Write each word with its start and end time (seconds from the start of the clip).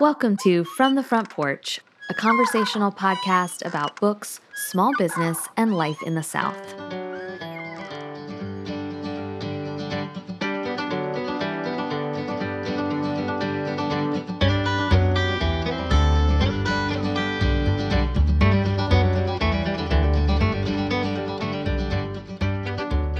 Welcome 0.00 0.36
to 0.38 0.64
From 0.64 0.96
the 0.96 1.04
Front 1.04 1.30
Porch, 1.30 1.78
a 2.10 2.14
conversational 2.14 2.90
podcast 2.90 3.64
about 3.64 3.94
books, 4.00 4.40
small 4.56 4.90
business, 4.98 5.38
and 5.56 5.72
life 5.76 6.02
in 6.02 6.16
the 6.16 6.22
South. 6.24 6.74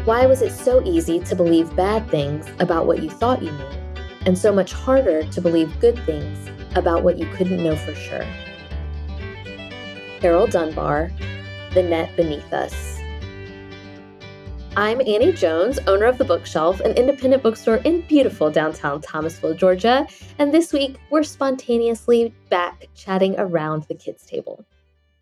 Why 0.05 0.27
was 0.27 0.43
it 0.43 0.51
so 0.51 0.83
easy 0.85 1.21
to 1.21 1.37
believe 1.37 1.77
bad 1.77 2.11
things 2.11 2.49
about 2.59 2.87
what 2.89 3.01
you 3.01 3.11
thought 3.11 3.45
you 3.45 3.53
knew, 3.53 3.71
and 4.27 4.37
so 4.37 4.53
much 4.53 4.73
harder 4.73 5.23
to 5.23 5.41
believe 5.41 5.79
good 5.79 5.97
things 6.05 6.51
about 6.75 7.03
what 7.03 7.19
you 7.19 7.27
couldn't 7.35 7.63
know 7.63 7.77
for 7.77 7.95
sure? 7.95 8.27
Carol 10.21 10.47
Dunbar, 10.47 11.11
The 11.75 11.83
Net 11.83 12.17
Beneath 12.17 12.53
Us. 12.53 13.01
I'm 14.77 15.01
Annie 15.03 15.33
Jones, 15.33 15.79
owner 15.87 16.07
of 16.07 16.19
The 16.19 16.25
Bookshelf, 16.25 16.81
an 16.81 16.97
independent 16.97 17.45
bookstore 17.45 17.77
in 17.77 18.01
beautiful 18.03 18.51
downtown 18.51 19.01
Thomasville, 19.01 19.55
Georgia, 19.55 20.05
and 20.39 20.53
this 20.53 20.73
week 20.73 20.97
we're 21.11 21.23
spontaneously 21.23 22.35
back 22.51 22.89
chatting 22.95 23.39
around 23.39 23.85
the 23.85 23.95
kids' 23.95 24.27
table. 24.27 24.65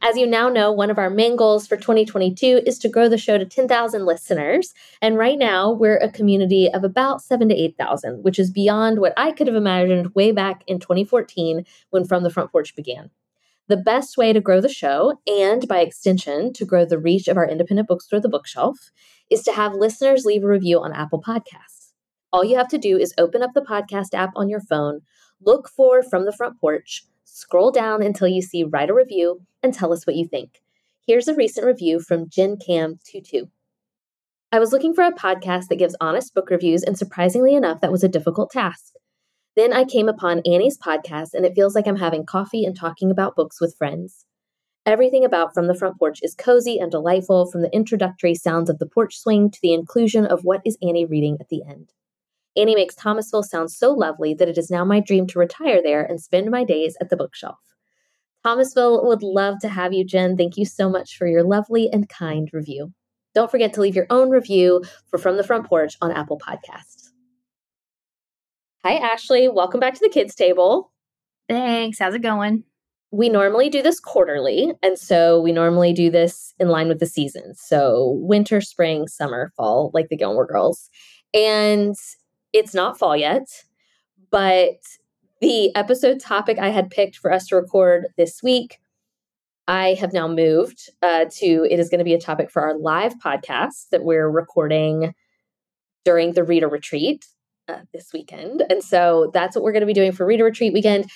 As 0.04 0.16
you 0.16 0.26
now 0.26 0.48
know, 0.48 0.72
one 0.72 0.90
of 0.90 0.98
our 0.98 1.10
main 1.10 1.36
goals 1.36 1.68
for 1.68 1.76
2022 1.76 2.62
is 2.66 2.76
to 2.80 2.88
grow 2.88 3.08
the 3.08 3.16
show 3.16 3.38
to 3.38 3.46
10,000 3.46 4.04
listeners. 4.04 4.74
And 5.00 5.16
right 5.16 5.38
now, 5.38 5.70
we're 5.70 5.96
a 5.98 6.10
community 6.10 6.68
of 6.68 6.82
about 6.82 7.22
seven 7.22 7.48
to 7.50 7.54
8,000, 7.54 8.24
which 8.24 8.40
is 8.40 8.50
beyond 8.50 8.98
what 8.98 9.12
I 9.16 9.30
could 9.30 9.46
have 9.46 9.54
imagined 9.54 10.12
way 10.16 10.32
back 10.32 10.64
in 10.66 10.80
2014 10.80 11.64
when 11.90 12.04
From 12.04 12.24
the 12.24 12.30
Front 12.30 12.50
Porch 12.50 12.74
began. 12.74 13.10
The 13.68 13.76
best 13.76 14.16
way 14.16 14.32
to 14.32 14.40
grow 14.40 14.60
the 14.60 14.68
show, 14.68 15.20
and 15.24 15.68
by 15.68 15.78
extension, 15.78 16.52
to 16.54 16.64
grow 16.64 16.84
the 16.84 16.98
reach 16.98 17.28
of 17.28 17.36
our 17.36 17.48
independent 17.48 17.86
bookstore, 17.86 18.18
The 18.18 18.28
Bookshelf, 18.28 18.90
is 19.30 19.44
to 19.44 19.52
have 19.52 19.72
listeners 19.72 20.24
leave 20.24 20.42
a 20.42 20.48
review 20.48 20.80
on 20.80 20.92
Apple 20.92 21.22
Podcasts. 21.22 21.92
All 22.32 22.44
you 22.44 22.56
have 22.56 22.68
to 22.68 22.78
do 22.78 22.98
is 22.98 23.14
open 23.18 23.40
up 23.40 23.52
the 23.54 23.60
podcast 23.60 24.14
app 24.14 24.30
on 24.34 24.48
your 24.48 24.60
phone, 24.60 25.02
look 25.40 25.68
for 25.68 26.02
From 26.02 26.24
the 26.24 26.32
Front 26.32 26.60
Porch, 26.60 27.04
scroll 27.24 27.70
down 27.70 28.02
until 28.02 28.28
you 28.28 28.42
see 28.42 28.64
Write 28.64 28.90
a 28.90 28.94
Review, 28.94 29.42
and 29.62 29.72
tell 29.72 29.92
us 29.92 30.06
what 30.06 30.16
you 30.16 30.26
think. 30.26 30.60
Here's 31.06 31.28
a 31.28 31.34
recent 31.34 31.66
review 31.66 32.00
from 32.00 32.28
Jen 32.28 32.56
Cam 32.56 32.98
22. 33.10 33.48
I 34.52 34.58
was 34.58 34.72
looking 34.72 34.94
for 34.94 35.02
a 35.02 35.12
podcast 35.12 35.68
that 35.68 35.78
gives 35.78 35.96
honest 36.00 36.34
book 36.34 36.50
reviews, 36.50 36.82
and 36.82 36.98
surprisingly 36.98 37.54
enough, 37.54 37.80
that 37.80 37.90
was 37.90 38.04
a 38.04 38.08
difficult 38.08 38.50
task. 38.50 38.92
Then 39.56 39.72
I 39.72 39.84
came 39.84 40.08
upon 40.08 40.42
Annie's 40.46 40.78
podcast, 40.78 41.34
and 41.34 41.44
it 41.44 41.54
feels 41.54 41.74
like 41.74 41.86
I'm 41.86 41.96
having 41.96 42.26
coffee 42.26 42.64
and 42.64 42.76
talking 42.76 43.10
about 43.10 43.34
books 43.36 43.60
with 43.60 43.76
friends. 43.76 44.26
Everything 44.84 45.24
about 45.24 45.54
From 45.54 45.68
the 45.68 45.74
Front 45.74 45.98
Porch 45.98 46.18
is 46.22 46.34
cozy 46.34 46.78
and 46.78 46.90
delightful, 46.90 47.50
from 47.50 47.62
the 47.62 47.72
introductory 47.74 48.34
sounds 48.34 48.68
of 48.68 48.78
the 48.78 48.86
porch 48.86 49.16
swing 49.16 49.50
to 49.50 49.58
the 49.62 49.72
inclusion 49.72 50.26
of 50.26 50.40
what 50.42 50.60
is 50.64 50.76
Annie 50.82 51.06
reading 51.06 51.36
at 51.40 51.48
the 51.48 51.62
end. 51.68 51.92
Annie 52.56 52.74
makes 52.74 52.94
Thomasville 52.94 53.42
sound 53.42 53.70
so 53.70 53.92
lovely 53.92 54.34
that 54.34 54.48
it 54.48 54.58
is 54.58 54.70
now 54.70 54.84
my 54.84 55.00
dream 55.00 55.26
to 55.28 55.38
retire 55.38 55.80
there 55.82 56.02
and 56.02 56.20
spend 56.20 56.50
my 56.50 56.64
days 56.64 56.96
at 57.00 57.08
the 57.08 57.16
bookshelf. 57.16 57.58
Thomasville 58.44 59.06
would 59.06 59.22
love 59.22 59.58
to 59.60 59.68
have 59.68 59.92
you, 59.92 60.04
Jen. 60.04 60.36
Thank 60.36 60.56
you 60.56 60.64
so 60.64 60.90
much 60.90 61.16
for 61.16 61.26
your 61.26 61.44
lovely 61.44 61.88
and 61.92 62.08
kind 62.08 62.50
review. 62.52 62.92
Don't 63.34 63.50
forget 63.50 63.72
to 63.74 63.80
leave 63.80 63.96
your 63.96 64.06
own 64.10 64.30
review 64.30 64.82
for 65.08 65.18
From 65.18 65.36
the 65.36 65.44
Front 65.44 65.66
Porch 65.66 65.96
on 66.02 66.12
Apple 66.12 66.38
Podcasts. 66.38 67.10
Hi, 68.84 68.96
Ashley. 68.96 69.48
Welcome 69.48 69.80
back 69.80 69.94
to 69.94 70.00
the 70.02 70.12
kids' 70.12 70.34
table. 70.34 70.92
Thanks. 71.48 71.98
How's 71.98 72.14
it 72.14 72.22
going? 72.22 72.64
We 73.12 73.28
normally 73.28 73.70
do 73.70 73.80
this 73.80 74.00
quarterly. 74.00 74.72
And 74.82 74.98
so 74.98 75.40
we 75.40 75.52
normally 75.52 75.92
do 75.92 76.10
this 76.10 76.52
in 76.58 76.68
line 76.68 76.88
with 76.88 76.98
the 76.98 77.06
seasons. 77.06 77.60
So 77.64 78.18
winter, 78.20 78.60
spring, 78.60 79.06
summer, 79.06 79.52
fall, 79.56 79.90
like 79.94 80.08
the 80.08 80.16
Gilmore 80.16 80.46
Girls. 80.46 80.90
And 81.32 81.94
it's 82.52 82.74
not 82.74 82.98
fall 82.98 83.16
yet, 83.16 83.46
but 84.30 84.80
the 85.40 85.74
episode 85.74 86.20
topic 86.20 86.58
I 86.58 86.68
had 86.68 86.90
picked 86.90 87.16
for 87.16 87.32
us 87.32 87.48
to 87.48 87.56
record 87.56 88.06
this 88.16 88.42
week, 88.42 88.78
I 89.66 89.94
have 89.94 90.12
now 90.12 90.28
moved 90.28 90.90
uh, 91.02 91.26
to 91.38 91.66
it 91.70 91.78
is 91.78 91.88
going 91.88 91.98
to 91.98 92.04
be 92.04 92.14
a 92.14 92.20
topic 92.20 92.50
for 92.50 92.62
our 92.62 92.76
live 92.76 93.18
podcast 93.18 93.88
that 93.90 94.04
we're 94.04 94.28
recording 94.28 95.14
during 96.04 96.32
the 96.32 96.44
reader 96.44 96.68
retreat 96.68 97.26
uh, 97.68 97.80
this 97.92 98.12
weekend. 98.12 98.62
And 98.68 98.82
so 98.82 99.30
that's 99.32 99.54
what 99.54 99.64
we're 99.64 99.72
going 99.72 99.80
to 99.82 99.86
be 99.86 99.92
doing 99.92 100.12
for 100.12 100.26
reader 100.26 100.44
retreat 100.44 100.72
weekend. 100.72 101.10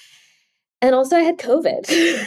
And 0.81 0.95
also, 0.95 1.17
I 1.17 1.21
had 1.21 1.39
COVID. 1.39 1.87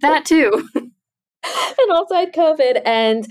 that 0.00 0.24
too. 0.24 0.68
and 0.74 1.90
also, 1.90 2.14
I 2.14 2.20
had 2.20 2.34
COVID. 2.34 2.82
And 2.84 3.26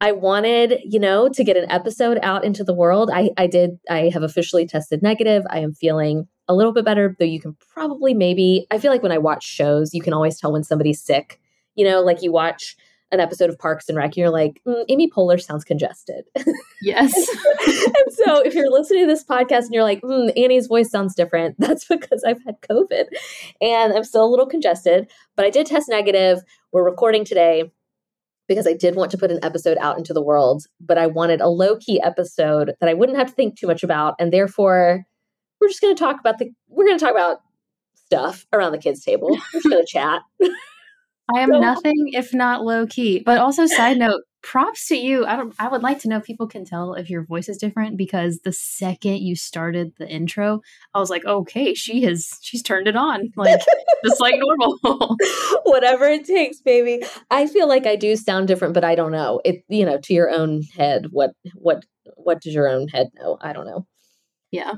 I 0.00 0.12
wanted, 0.12 0.80
you 0.84 0.98
know, 0.98 1.28
to 1.28 1.44
get 1.44 1.56
an 1.56 1.70
episode 1.70 2.18
out 2.22 2.44
into 2.44 2.64
the 2.64 2.74
world. 2.74 3.10
I, 3.12 3.30
I 3.36 3.46
did, 3.46 3.78
I 3.90 4.10
have 4.12 4.22
officially 4.22 4.66
tested 4.66 5.02
negative. 5.02 5.44
I 5.50 5.58
am 5.58 5.74
feeling 5.74 6.26
a 6.48 6.54
little 6.54 6.72
bit 6.72 6.86
better, 6.86 7.14
though 7.18 7.26
you 7.26 7.40
can 7.40 7.56
probably 7.72 8.14
maybe, 8.14 8.66
I 8.70 8.78
feel 8.78 8.90
like 8.90 9.02
when 9.02 9.12
I 9.12 9.18
watch 9.18 9.44
shows, 9.44 9.92
you 9.92 10.00
can 10.00 10.14
always 10.14 10.40
tell 10.40 10.52
when 10.52 10.64
somebody's 10.64 11.02
sick. 11.02 11.38
You 11.74 11.84
know, 11.84 12.00
like 12.00 12.22
you 12.22 12.32
watch 12.32 12.76
an 13.12 13.20
episode 13.20 13.50
of 13.50 13.58
Parks 13.58 13.88
and 13.88 13.98
Rec, 13.98 14.06
and 14.06 14.16
you're 14.16 14.30
like, 14.30 14.60
mm, 14.66 14.84
Amy 14.88 15.10
Poehler 15.10 15.40
sounds 15.40 15.64
congested. 15.64 16.24
Yes. 16.82 17.12
and 17.14 18.14
so 18.24 18.40
if 18.40 18.54
you're 18.54 18.70
listening 18.70 19.02
to 19.02 19.06
this 19.06 19.22
podcast 19.22 19.64
and 19.64 19.74
you're 19.74 19.82
like, 19.82 20.00
mm, 20.00 20.32
Annie's 20.34 20.66
voice 20.66 20.90
sounds 20.90 21.14
different, 21.14 21.56
that's 21.58 21.84
because 21.84 22.24
I've 22.24 22.42
had 22.46 22.58
COVID 22.62 23.04
and 23.60 23.92
I'm 23.92 24.02
still 24.02 24.24
a 24.24 24.30
little 24.30 24.46
congested, 24.46 25.10
but 25.36 25.44
I 25.44 25.50
did 25.50 25.66
test 25.66 25.90
negative. 25.90 26.38
We're 26.72 26.82
recording 26.82 27.26
today 27.26 27.70
because 28.50 28.66
I 28.66 28.72
did 28.72 28.96
want 28.96 29.12
to 29.12 29.16
put 29.16 29.30
an 29.30 29.38
episode 29.44 29.78
out 29.80 29.96
into 29.96 30.12
the 30.12 30.20
world, 30.20 30.64
but 30.80 30.98
I 30.98 31.06
wanted 31.06 31.40
a 31.40 31.46
low 31.46 31.76
key 31.76 32.02
episode 32.02 32.74
that 32.80 32.88
I 32.88 32.94
wouldn't 32.94 33.16
have 33.16 33.28
to 33.28 33.32
think 33.32 33.56
too 33.56 33.68
much 33.68 33.84
about. 33.84 34.16
And 34.18 34.32
therefore, 34.32 35.06
we're 35.60 35.68
just 35.68 35.80
going 35.80 35.94
to 35.94 35.98
talk 35.98 36.18
about 36.18 36.38
the, 36.38 36.50
we're 36.66 36.84
going 36.84 36.98
to 36.98 37.04
talk 37.04 37.14
about 37.14 37.42
stuff 37.94 38.46
around 38.52 38.72
the 38.72 38.78
kids' 38.78 39.04
table. 39.04 39.28
We're 39.30 39.60
just 39.60 39.70
going 39.70 39.86
to 39.86 39.88
chat. 39.88 40.22
I 41.34 41.40
am 41.40 41.50
so, 41.50 41.60
nothing 41.60 42.10
if 42.12 42.32
not 42.34 42.62
low 42.62 42.86
key. 42.86 43.22
But 43.24 43.38
also, 43.38 43.66
side 43.66 43.98
note, 43.98 44.22
props 44.42 44.86
to 44.88 44.96
you. 44.96 45.24
I 45.26 45.36
don't 45.36 45.54
I 45.58 45.68
would 45.68 45.82
like 45.82 45.98
to 46.00 46.08
know 46.08 46.18
if 46.18 46.24
people 46.24 46.46
can 46.46 46.64
tell 46.64 46.94
if 46.94 47.10
your 47.10 47.24
voice 47.24 47.48
is 47.48 47.58
different 47.58 47.96
because 47.96 48.40
the 48.44 48.52
second 48.52 49.18
you 49.18 49.36
started 49.36 49.92
the 49.98 50.08
intro, 50.08 50.60
I 50.94 50.98
was 50.98 51.10
like, 51.10 51.24
okay, 51.24 51.74
she 51.74 52.02
has 52.02 52.30
she's 52.40 52.62
turned 52.62 52.88
it 52.88 52.96
on. 52.96 53.32
Like 53.36 53.60
just 54.04 54.20
like 54.20 54.34
normal. 54.38 55.16
Whatever 55.64 56.06
it 56.06 56.24
takes, 56.24 56.60
baby. 56.60 57.02
I 57.30 57.46
feel 57.46 57.68
like 57.68 57.86
I 57.86 57.96
do 57.96 58.16
sound 58.16 58.48
different, 58.48 58.74
but 58.74 58.84
I 58.84 58.94
don't 58.94 59.12
know. 59.12 59.40
It 59.44 59.64
you 59.68 59.84
know, 59.84 59.98
to 59.98 60.14
your 60.14 60.30
own 60.30 60.62
head, 60.76 61.06
what 61.10 61.32
what 61.54 61.84
what 62.16 62.40
does 62.42 62.54
your 62.54 62.68
own 62.68 62.88
head 62.88 63.08
know? 63.14 63.38
I 63.40 63.52
don't 63.52 63.66
know. 63.66 63.86
Yeah. 64.50 64.74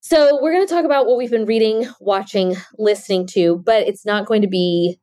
So, 0.00 0.38
we're 0.40 0.52
going 0.52 0.66
to 0.66 0.72
talk 0.72 0.84
about 0.84 1.06
what 1.06 1.18
we've 1.18 1.30
been 1.30 1.44
reading, 1.44 1.86
watching, 2.00 2.56
listening 2.78 3.26
to, 3.32 3.56
but 3.56 3.86
it's 3.86 4.06
not 4.06 4.26
going 4.26 4.42
to 4.42 4.48
be 4.48 4.98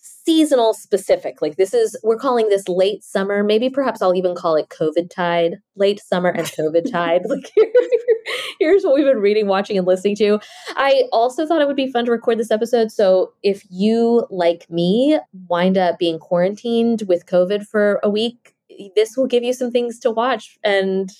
seasonal 0.00 0.74
specific. 0.74 1.42
Like 1.42 1.56
this 1.56 1.74
is 1.74 1.96
we're 2.02 2.16
calling 2.16 2.48
this 2.48 2.68
late 2.68 3.04
summer. 3.04 3.42
Maybe 3.44 3.70
perhaps 3.70 4.02
I'll 4.02 4.14
even 4.14 4.34
call 4.34 4.56
it 4.56 4.68
COVID 4.68 5.10
tide, 5.10 5.58
late 5.76 6.00
summer 6.00 6.30
and 6.30 6.46
COVID 6.46 6.90
tide. 6.92 7.22
Like 7.26 7.50
here's 8.58 8.82
what 8.82 8.94
we've 8.94 9.04
been 9.04 9.18
reading, 9.18 9.46
watching, 9.46 9.78
and 9.78 9.86
listening 9.86 10.16
to. 10.16 10.40
I 10.76 11.04
also 11.12 11.46
thought 11.46 11.60
it 11.60 11.66
would 11.66 11.76
be 11.76 11.90
fun 11.90 12.04
to 12.06 12.10
record 12.10 12.38
this 12.38 12.50
episode. 12.50 12.90
So 12.90 13.32
if 13.42 13.64
you, 13.70 14.26
like 14.30 14.68
me, 14.70 15.18
wind 15.48 15.76
up 15.78 15.98
being 15.98 16.18
quarantined 16.18 17.02
with 17.06 17.26
COVID 17.26 17.66
for 17.66 18.00
a 18.02 18.10
week, 18.10 18.54
this 18.96 19.16
will 19.16 19.26
give 19.26 19.42
you 19.42 19.52
some 19.52 19.70
things 19.70 19.98
to 20.00 20.10
watch 20.10 20.58
and 20.64 21.10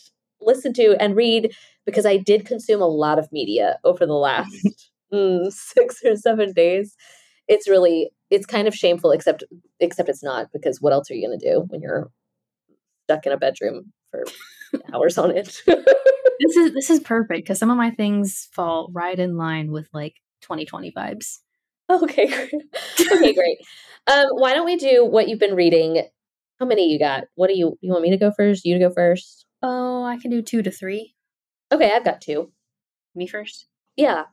listen 0.40 0.72
to 0.74 0.96
and 1.00 1.16
read 1.16 1.54
because 1.84 2.06
I 2.06 2.16
did 2.16 2.46
consume 2.46 2.80
a 2.80 2.86
lot 2.86 3.18
of 3.18 3.30
media 3.32 3.78
over 3.84 4.06
the 4.06 4.12
last 4.14 4.54
mm, 5.12 5.52
six 5.52 6.02
or 6.04 6.16
seven 6.16 6.52
days. 6.52 6.96
It's 7.48 7.68
really 7.68 8.10
it's 8.30 8.46
kind 8.46 8.68
of 8.68 8.74
shameful 8.74 9.10
except 9.10 9.44
except 9.80 10.08
it's 10.08 10.22
not 10.22 10.46
because 10.52 10.80
what 10.80 10.92
else 10.92 11.10
are 11.10 11.14
you 11.14 11.26
going 11.26 11.38
to 11.38 11.50
do 11.52 11.60
when 11.68 11.80
you're 11.80 12.10
stuck 13.04 13.26
in 13.26 13.32
a 13.32 13.36
bedroom 13.36 13.92
for 14.10 14.24
hours 14.94 15.18
on 15.18 15.30
it 15.36 15.62
this 16.40 16.56
is 16.56 16.72
this 16.72 16.90
is 16.90 17.00
perfect 17.00 17.42
because 17.42 17.58
some 17.58 17.70
of 17.70 17.76
my 17.76 17.90
things 17.90 18.48
fall 18.52 18.90
right 18.92 19.18
in 19.18 19.36
line 19.36 19.70
with 19.70 19.88
like 19.92 20.14
2020 20.42 20.92
vibes. 20.92 21.38
Okay 21.90 22.26
great. 22.26 22.52
okay 23.12 23.34
great. 23.34 23.58
Um 24.06 24.26
why 24.32 24.54
don't 24.54 24.64
we 24.64 24.76
do 24.76 25.04
what 25.04 25.28
you've 25.28 25.38
been 25.38 25.54
reading? 25.54 26.02
How 26.58 26.66
many 26.66 26.90
you 26.90 26.98
got? 26.98 27.24
What 27.34 27.48
do 27.48 27.58
you 27.58 27.76
you 27.80 27.90
want 27.90 28.02
me 28.02 28.10
to 28.10 28.16
go 28.16 28.30
first? 28.30 28.64
You 28.64 28.78
to 28.78 28.88
go 28.88 28.94
first? 28.94 29.44
Oh 29.62 30.04
i 30.04 30.18
can 30.18 30.30
do 30.30 30.40
two 30.40 30.62
to 30.62 30.70
three. 30.70 31.14
Okay 31.72 31.92
i've 31.92 32.04
got 32.04 32.20
two. 32.20 32.52
Me 33.14 33.26
first? 33.26 33.66
Yeah 33.96 34.24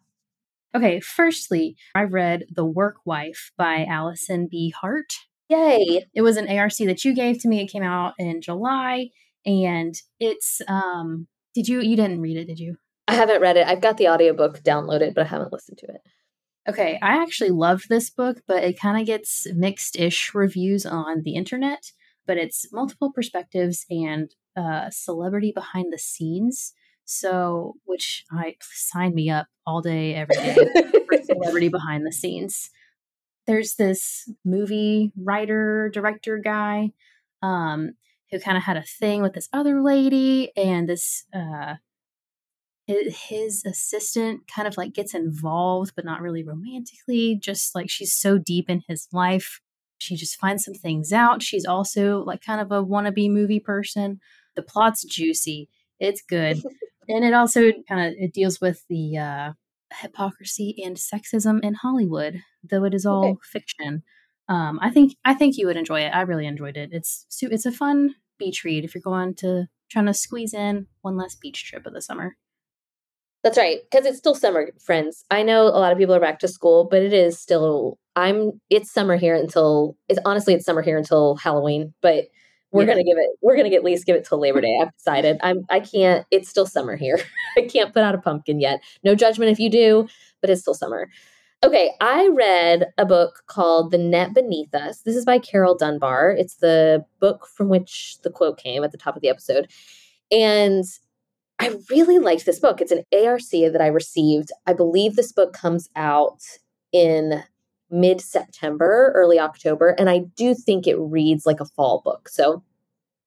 Okay, 0.75 0.99
firstly, 0.99 1.75
I 1.95 2.03
read 2.03 2.45
The 2.53 2.65
Work 2.65 2.97
Wife 3.05 3.51
by 3.57 3.85
Allison 3.85 4.47
B. 4.49 4.69
Hart. 4.69 5.13
Yay. 5.49 6.05
It 6.13 6.21
was 6.21 6.37
an 6.37 6.49
ARC 6.49 6.75
that 6.77 7.05
you 7.05 7.13
gave 7.13 7.41
to 7.41 7.47
me. 7.47 7.61
It 7.61 7.71
came 7.71 7.83
out 7.83 8.13
in 8.19 8.41
July 8.41 9.09
and 9.45 9.95
it's 10.19 10.61
um 10.67 11.27
did 11.55 11.67
you 11.67 11.81
you 11.81 11.95
didn't 11.95 12.21
read 12.21 12.37
it, 12.37 12.45
did 12.45 12.59
you? 12.59 12.75
I 13.07 13.15
haven't 13.15 13.41
read 13.41 13.55
it. 13.57 13.65
I've 13.65 13.81
got 13.81 13.97
the 13.97 14.09
audiobook 14.09 14.61
downloaded, 14.61 15.15
but 15.15 15.25
I 15.25 15.29
haven't 15.29 15.53
listened 15.53 15.77
to 15.79 15.85
it. 15.87 16.01
Okay, 16.67 16.99
I 17.01 17.21
actually 17.21 17.51
loved 17.51 17.87
this 17.87 18.09
book, 18.09 18.41
but 18.45 18.63
it 18.63 18.79
kind 18.79 18.99
of 18.99 19.07
gets 19.07 19.47
mixed 19.55 19.97
ish 19.97 20.35
reviews 20.35 20.85
on 20.85 21.21
the 21.23 21.35
internet. 21.35 21.91
But 22.25 22.37
it's 22.37 22.67
multiple 22.73 23.13
perspectives 23.13 23.85
and 23.89 24.29
uh, 24.57 24.89
celebrity 24.89 25.53
behind 25.55 25.93
the 25.93 25.97
scenes. 25.97 26.73
So, 27.09 27.75
which 27.85 28.25
I 28.31 28.57
sign 28.61 29.15
me 29.15 29.29
up 29.29 29.47
all 29.65 29.81
day, 29.81 30.13
every 30.13 30.35
day 30.35 30.55
for 31.07 31.23
celebrity 31.23 31.69
behind 31.69 32.05
the 32.05 32.11
scenes. 32.11 32.69
There's 33.47 33.75
this 33.75 34.29
movie 34.43 35.13
writer, 35.15 35.89
director 35.93 36.37
guy 36.37 36.91
um, 37.41 37.93
who 38.29 38.41
kind 38.41 38.57
of 38.57 38.63
had 38.63 38.75
a 38.75 38.83
thing 38.83 39.21
with 39.21 39.33
this 39.33 39.47
other 39.53 39.81
lady, 39.81 40.51
and 40.57 40.89
this 40.89 41.23
uh, 41.33 41.75
his 42.87 43.63
assistant 43.65 44.41
kind 44.53 44.67
of 44.67 44.75
like 44.75 44.93
gets 44.93 45.13
involved, 45.13 45.93
but 45.95 46.03
not 46.03 46.21
really 46.21 46.43
romantically, 46.43 47.37
just 47.41 47.73
like 47.73 47.89
she's 47.89 48.13
so 48.13 48.37
deep 48.37 48.69
in 48.69 48.83
his 48.89 49.07
life. 49.13 49.61
She 49.97 50.17
just 50.17 50.37
finds 50.37 50.65
some 50.65 50.73
things 50.73 51.13
out. 51.13 51.41
She's 51.41 51.65
also 51.65 52.19
like 52.19 52.41
kind 52.41 52.59
of 52.59 52.69
a 52.73 52.83
wannabe 52.83 53.31
movie 53.31 53.61
person. 53.61 54.19
The 54.57 54.61
plot's 54.61 55.05
juicy. 55.05 55.69
It's 56.01 56.21
good. 56.21 56.61
and 57.07 57.25
it 57.25 57.33
also 57.33 57.71
kind 57.87 58.07
of 58.07 58.13
it 58.17 58.33
deals 58.33 58.59
with 58.61 58.83
the 58.89 59.17
uh, 59.17 59.53
hypocrisy 60.01 60.75
and 60.83 60.97
sexism 60.97 61.63
in 61.63 61.75
Hollywood, 61.75 62.41
though 62.63 62.83
it 62.83 62.93
is 62.93 63.05
all 63.05 63.25
okay. 63.25 63.39
fiction. 63.43 64.03
Um, 64.49 64.79
I 64.81 64.89
think 64.89 65.15
I 65.25 65.33
think 65.33 65.57
you 65.57 65.67
would 65.67 65.77
enjoy 65.77 66.01
it. 66.01 66.09
I 66.09 66.21
really 66.21 66.47
enjoyed 66.47 66.77
it. 66.77 66.89
It's 66.91 67.25
it's 67.41 67.65
a 67.65 67.71
fun 67.71 68.15
beach 68.37 68.63
read 68.63 68.85
if 68.85 68.95
you're 68.95 69.01
going 69.01 69.35
to 69.35 69.67
trying 69.89 70.05
to 70.05 70.13
squeeze 70.13 70.53
in 70.53 70.87
one 71.01 71.17
less 71.17 71.35
beach 71.35 71.65
trip 71.65 71.85
of 71.85 71.93
the 71.93 72.01
summer. 72.01 72.35
That's 73.43 73.57
right, 73.57 73.79
because 73.89 74.05
it's 74.05 74.17
still 74.17 74.35
summer, 74.35 74.71
friends. 74.83 75.23
I 75.29 75.43
know 75.43 75.63
a 75.63 75.79
lot 75.79 75.91
of 75.91 75.97
people 75.97 76.15
are 76.15 76.19
back 76.19 76.39
to 76.39 76.47
school, 76.47 76.87
but 76.89 77.01
it 77.01 77.13
is 77.13 77.39
still. 77.39 77.97
I'm. 78.15 78.59
It's 78.69 78.91
summer 78.91 79.15
here 79.15 79.35
until. 79.35 79.95
It's 80.09 80.19
honestly 80.25 80.53
it's 80.53 80.65
summer 80.65 80.81
here 80.81 80.97
until 80.97 81.35
Halloween, 81.35 81.93
but 82.01 82.25
we're 82.77 82.83
yeah. 82.83 82.93
gonna 82.93 83.03
give 83.03 83.17
it. 83.17 83.29
We're 83.41 83.57
gonna 83.57 83.73
at 83.73 83.83
least 83.83 84.05
give 84.05 84.15
it 84.15 84.25
till 84.25 84.39
Labor 84.39 84.61
Day. 84.61 84.77
I've 84.81 84.95
decided. 84.95 85.37
I'm. 85.41 85.65
I 85.69 85.79
can't. 85.79 86.25
It's 86.31 86.49
still 86.49 86.65
summer 86.65 86.95
here. 86.95 87.19
I 87.57 87.61
can't 87.61 87.93
put 87.93 88.03
out 88.03 88.15
a 88.15 88.19
pumpkin 88.19 88.59
yet. 88.59 88.81
No 89.03 89.15
judgment 89.15 89.51
if 89.51 89.59
you 89.59 89.69
do, 89.69 90.07
but 90.41 90.49
it's 90.49 90.61
still 90.61 90.73
summer. 90.73 91.09
Okay, 91.65 91.91
I 91.99 92.27
read 92.27 92.85
a 92.99 93.05
book 93.05 93.41
called 93.47 93.89
The 93.89 93.97
Net 93.97 94.35
Beneath 94.35 94.75
Us. 94.75 95.01
This 95.01 95.15
is 95.15 95.25
by 95.25 95.39
Carol 95.39 95.75
Dunbar. 95.75 96.29
It's 96.29 96.57
the 96.57 97.03
book 97.19 97.47
from 97.47 97.67
which 97.67 98.17
the 98.21 98.29
quote 98.29 98.59
came 98.59 98.83
at 98.83 98.91
the 98.91 98.97
top 98.97 99.15
of 99.15 99.23
the 99.23 99.29
episode. 99.29 99.67
And 100.31 100.85
I 101.57 101.75
really 101.89 102.19
liked 102.19 102.45
this 102.45 102.59
book. 102.59 102.79
It's 102.79 102.91
an 102.91 103.03
ARC 103.11 103.41
that 103.51 103.81
I 103.81 103.87
received. 103.87 104.51
I 104.67 104.73
believe 104.73 105.15
this 105.15 105.31
book 105.31 105.53
comes 105.53 105.89
out 105.95 106.43
in 106.91 107.43
mid 107.89 108.21
September, 108.21 109.11
early 109.15 109.39
October, 109.39 109.89
and 109.89 110.09
I 110.09 110.19
do 110.35 110.53
think 110.53 110.87
it 110.87 110.97
reads 110.97 111.45
like 111.45 111.59
a 111.59 111.65
fall 111.65 112.01
book. 112.03 112.29
So 112.29 112.63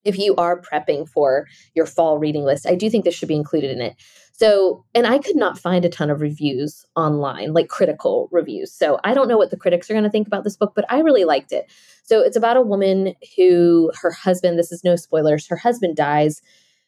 if 0.05 0.19
you 0.19 0.35
are 0.37 0.61
prepping 0.61 1.09
for 1.09 1.47
your 1.75 1.87
fall 1.87 2.19
reading 2.19 2.45
list, 2.45 2.67
I 2.67 2.75
do 2.75 2.89
think 2.89 3.05
this 3.05 3.15
should 3.15 3.29
be 3.29 3.37
included 3.37 3.71
in 3.71 3.81
it. 3.81 3.97
So, 4.33 4.85
and 4.95 5.07
I 5.07 5.19
could 5.19 5.37
not 5.37 5.59
find 5.59 5.85
a 5.85 5.91
ton 5.91 6.09
of 6.09 6.23
reviews 6.23 6.87
online, 6.97 7.53
like 7.53 7.69
critical 7.69 8.29
reviews. 8.33 8.73
So 8.73 8.99
I 9.05 9.13
don't 9.13 9.29
know 9.29 9.37
what 9.37 9.51
the 9.51 9.57
critics 9.59 9.91
are 9.91 9.93
going 9.93 10.05
to 10.05 10.11
think 10.11 10.27
about 10.27 10.45
this 10.45 10.57
book, 10.57 10.73
but 10.75 10.87
I 10.89 11.01
really 11.01 11.25
liked 11.25 11.53
it. 11.53 11.71
So 12.05 12.21
it's 12.21 12.37
about 12.37 12.57
a 12.57 12.63
woman 12.63 13.15
who 13.37 13.93
her 14.01 14.11
husband, 14.11 14.59
this 14.59 14.73
is 14.73 14.83
no 14.83 14.97
spoilers, 14.97 15.47
her 15.49 15.57
husband 15.57 15.97
dies 15.97 16.41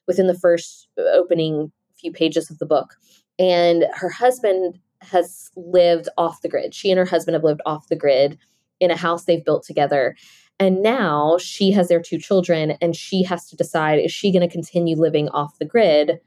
within 0.06 0.26
the 0.28 0.38
first 0.38 0.88
uh, 0.98 1.02
opening 1.12 1.70
few 1.94 2.10
pages 2.10 2.50
of 2.50 2.58
the 2.58 2.66
book. 2.66 2.94
And 3.38 3.86
her 3.92 4.08
husband 4.08 4.78
has 5.04 5.50
lived 5.56 6.08
off 6.16 6.42
the 6.42 6.48
grid. 6.48 6.74
She 6.74 6.90
and 6.90 6.98
her 6.98 7.04
husband 7.04 7.34
have 7.34 7.44
lived 7.44 7.62
off 7.66 7.88
the 7.88 7.96
grid 7.96 8.38
in 8.80 8.90
a 8.90 8.96
house 8.96 9.24
they've 9.24 9.44
built 9.44 9.64
together. 9.64 10.16
And 10.58 10.82
now 10.82 11.38
she 11.38 11.72
has 11.72 11.88
their 11.88 12.00
two 12.00 12.18
children, 12.18 12.72
and 12.80 12.94
she 12.94 13.22
has 13.24 13.48
to 13.48 13.56
decide 13.56 13.98
is 13.98 14.12
she 14.12 14.32
going 14.32 14.46
to 14.46 14.52
continue 14.52 14.96
living 14.96 15.28
off 15.30 15.58
the 15.58 15.64
grid 15.64 16.20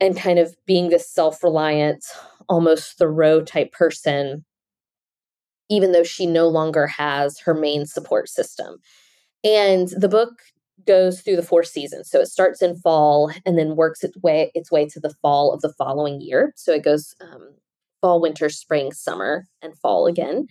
and 0.00 0.16
kind 0.16 0.38
of 0.38 0.56
being 0.66 0.88
this 0.88 1.08
self 1.08 1.42
reliant, 1.42 2.04
almost 2.48 2.98
Thoreau 2.98 3.42
type 3.42 3.72
person, 3.72 4.44
even 5.68 5.92
though 5.92 6.02
she 6.02 6.26
no 6.26 6.48
longer 6.48 6.86
has 6.86 7.38
her 7.40 7.54
main 7.54 7.86
support 7.86 8.28
system. 8.28 8.78
And 9.44 9.88
the 9.88 10.08
book 10.08 10.40
goes 10.86 11.20
through 11.20 11.36
the 11.36 11.42
four 11.42 11.62
seasons. 11.62 12.10
So 12.10 12.20
it 12.20 12.26
starts 12.26 12.62
in 12.62 12.76
fall 12.76 13.30
and 13.44 13.58
then 13.58 13.76
works 13.76 14.04
its 14.04 14.16
way 14.18 14.50
its 14.54 14.70
way 14.70 14.88
to 14.88 15.00
the 15.00 15.14
fall 15.22 15.52
of 15.52 15.60
the 15.60 15.72
following 15.72 16.20
year. 16.20 16.52
So 16.56 16.72
it 16.72 16.84
goes 16.84 17.14
um, 17.20 17.54
fall, 18.00 18.20
winter, 18.20 18.48
spring, 18.48 18.92
summer, 18.92 19.46
and 19.62 19.76
fall 19.78 20.06
again. 20.06 20.46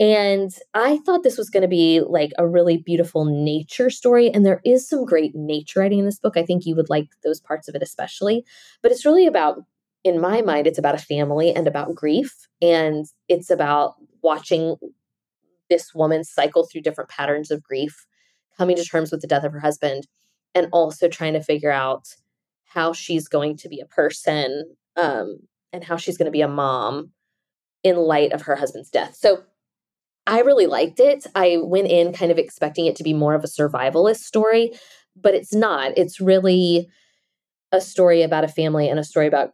And 0.00 0.52
I 0.74 0.98
thought 0.98 1.24
this 1.24 1.38
was 1.38 1.50
going 1.50 1.62
to 1.62 1.68
be 1.68 2.00
like 2.00 2.30
a 2.38 2.46
really 2.46 2.76
beautiful 2.76 3.24
nature 3.24 3.90
story. 3.90 4.30
And 4.30 4.46
there 4.46 4.60
is 4.64 4.88
some 4.88 5.04
great 5.04 5.34
nature 5.34 5.80
writing 5.80 5.98
in 5.98 6.04
this 6.04 6.20
book. 6.20 6.36
I 6.36 6.44
think 6.44 6.64
you 6.64 6.76
would 6.76 6.88
like 6.88 7.08
those 7.24 7.40
parts 7.40 7.68
of 7.68 7.74
it 7.74 7.82
especially. 7.82 8.44
But 8.80 8.92
it's 8.92 9.04
really 9.04 9.26
about, 9.26 9.64
in 10.04 10.20
my 10.20 10.40
mind, 10.40 10.68
it's 10.68 10.78
about 10.78 10.94
a 10.94 10.98
family 10.98 11.52
and 11.52 11.66
about 11.66 11.96
grief. 11.96 12.46
And 12.62 13.06
it's 13.28 13.50
about 13.50 13.94
watching 14.22 14.76
this 15.68 15.92
woman 15.94 16.22
cycle 16.22 16.66
through 16.66 16.82
different 16.82 17.10
patterns 17.10 17.50
of 17.50 17.62
grief 17.62 18.06
coming 18.58 18.76
to 18.76 18.84
terms 18.84 19.10
with 19.10 19.20
the 19.20 19.26
death 19.26 19.44
of 19.44 19.52
her 19.52 19.60
husband 19.60 20.06
and 20.54 20.68
also 20.72 21.08
trying 21.08 21.34
to 21.34 21.42
figure 21.42 21.70
out 21.70 22.08
how 22.64 22.92
she's 22.92 23.28
going 23.28 23.56
to 23.56 23.68
be 23.68 23.80
a 23.80 23.86
person 23.86 24.74
um, 24.96 25.38
and 25.72 25.84
how 25.84 25.96
she's 25.96 26.18
going 26.18 26.26
to 26.26 26.32
be 26.32 26.42
a 26.42 26.48
mom 26.48 27.12
in 27.82 27.96
light 27.96 28.32
of 28.32 28.42
her 28.42 28.56
husband's 28.56 28.90
death. 28.90 29.14
So 29.14 29.44
I 30.26 30.40
really 30.40 30.66
liked 30.66 31.00
it. 31.00 31.26
I 31.34 31.58
went 31.62 31.88
in 31.88 32.12
kind 32.12 32.30
of 32.30 32.38
expecting 32.38 32.86
it 32.86 32.96
to 32.96 33.02
be 33.02 33.14
more 33.14 33.34
of 33.34 33.44
a 33.44 33.48
survivalist 33.48 34.18
story, 34.18 34.72
but 35.16 35.34
it's 35.34 35.54
not. 35.54 35.96
It's 35.96 36.20
really 36.20 36.88
a 37.72 37.80
story 37.80 38.22
about 38.22 38.44
a 38.44 38.48
family 38.48 38.88
and 38.88 38.98
a 38.98 39.04
story 39.04 39.26
about 39.26 39.52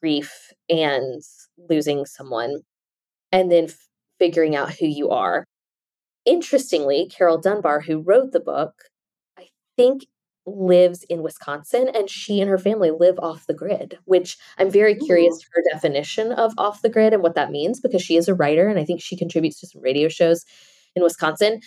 grief 0.00 0.52
and 0.68 1.22
losing 1.68 2.04
someone 2.06 2.60
and 3.32 3.50
then 3.50 3.64
f- 3.64 3.88
figuring 4.18 4.56
out 4.56 4.74
who 4.74 4.86
you 4.86 5.10
are 5.10 5.44
interestingly, 6.24 7.08
Carol 7.10 7.38
Dunbar, 7.38 7.80
who 7.80 8.00
wrote 8.00 8.32
the 8.32 8.40
book, 8.40 8.74
I 9.38 9.48
think 9.76 10.06
lives 10.46 11.04
in 11.04 11.22
Wisconsin 11.22 11.88
and 11.94 12.08
she 12.08 12.40
and 12.40 12.50
her 12.50 12.58
family 12.58 12.90
live 12.90 13.18
off 13.18 13.46
the 13.46 13.54
grid, 13.54 13.98
which 14.04 14.36
I'm 14.58 14.70
very 14.70 14.94
Ooh. 14.94 15.06
curious 15.06 15.38
oh. 15.40 15.48
her 15.54 15.62
definition 15.72 16.32
of 16.32 16.52
off 16.58 16.82
the 16.82 16.88
grid 16.88 17.12
and 17.12 17.22
what 17.22 17.34
that 17.34 17.50
means 17.50 17.80
because 17.80 18.02
she 18.02 18.16
is 18.16 18.28
a 18.28 18.34
writer 18.34 18.68
and 18.68 18.78
I 18.78 18.84
think 18.84 19.00
she 19.00 19.16
contributes 19.16 19.60
to 19.60 19.66
some 19.66 19.82
radio 19.82 20.08
shows 20.08 20.44
in 20.94 21.02
Wisconsin. 21.02 21.60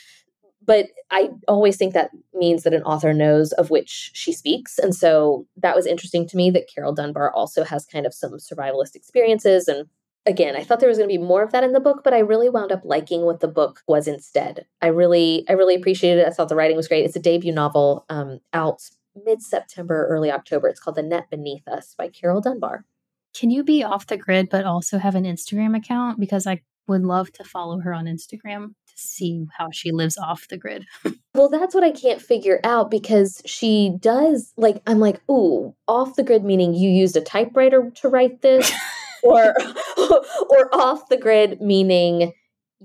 But 0.65 0.87
I 1.11 1.29
always 1.47 1.75
think 1.75 1.93
that 1.93 2.11
means 2.33 2.63
that 2.63 2.73
an 2.73 2.83
author 2.83 3.13
knows 3.13 3.51
of 3.51 3.69
which 3.69 4.11
she 4.13 4.31
speaks. 4.31 4.79
And 4.79 4.95
so 4.95 5.45
that 5.57 5.75
was 5.75 5.85
interesting 5.85 6.25
to 6.29 6.37
me 6.37 6.49
that 6.51 6.69
Carol 6.73 6.93
Dunbar 6.93 7.33
also 7.33 7.65
has 7.65 7.85
kind 7.85 8.05
of 8.05 8.13
some 8.13 8.33
survivalist 8.33 8.95
experiences 8.95 9.67
and 9.67 9.87
again, 10.25 10.55
I 10.55 10.63
thought 10.63 10.79
there 10.79 10.89
was 10.89 10.97
going 10.97 11.09
to 11.09 11.17
be 11.17 11.23
more 11.23 11.43
of 11.43 11.51
that 11.51 11.63
in 11.63 11.73
the 11.73 11.79
book, 11.79 12.01
but 12.03 12.13
I 12.13 12.19
really 12.19 12.49
wound 12.49 12.71
up 12.71 12.81
liking 12.83 13.23
what 13.23 13.39
the 13.39 13.47
book 13.47 13.81
was 13.87 14.07
instead. 14.07 14.65
I 14.81 14.87
really, 14.87 15.45
I 15.49 15.53
really 15.53 15.75
appreciated 15.75 16.21
it. 16.21 16.27
I 16.27 16.31
thought 16.31 16.49
the 16.49 16.55
writing 16.55 16.77
was 16.77 16.87
great. 16.87 17.05
It's 17.05 17.15
a 17.15 17.21
debut 17.21 17.53
novel 17.53 18.05
um, 18.09 18.39
out 18.53 18.81
mid 19.25 19.41
September, 19.41 20.07
early 20.09 20.31
October. 20.31 20.67
It's 20.67 20.79
called 20.79 20.95
The 20.95 21.03
Net 21.03 21.29
Beneath 21.29 21.67
Us 21.67 21.95
by 21.97 22.07
Carol 22.07 22.41
Dunbar. 22.41 22.85
Can 23.33 23.49
you 23.49 23.63
be 23.63 23.83
off 23.83 24.07
the 24.07 24.17
grid 24.17 24.49
but 24.49 24.65
also 24.65 24.97
have 24.99 25.15
an 25.15 25.23
Instagram 25.23 25.75
account? 25.75 26.19
Because 26.19 26.45
I 26.45 26.61
would 26.87 27.03
love 27.03 27.31
to 27.33 27.43
follow 27.43 27.79
her 27.79 27.93
on 27.93 28.05
Instagram 28.05 28.69
to 28.87 28.93
see 28.95 29.47
how 29.57 29.69
she 29.71 29.91
lives 29.91 30.17
off 30.17 30.47
the 30.49 30.57
grid. 30.57 30.85
well, 31.33 31.49
that's 31.49 31.73
what 31.73 31.83
I 31.83 31.91
can't 31.91 32.21
figure 32.21 32.59
out 32.63 32.91
because 32.91 33.41
she 33.45 33.95
does 33.99 34.53
like 34.57 34.81
I'm 34.85 34.99
like, 34.99 35.21
ooh, 35.29 35.75
off 35.87 36.15
the 36.15 36.23
grid 36.23 36.43
meaning 36.43 36.73
you 36.73 36.89
used 36.89 37.17
a 37.17 37.21
typewriter 37.21 37.91
to 37.95 38.07
write 38.07 38.41
this. 38.41 38.71
or 39.23 39.53
or 39.97 40.75
off 40.75 41.09
the 41.09 41.17
grid 41.17 41.61
meaning 41.61 42.33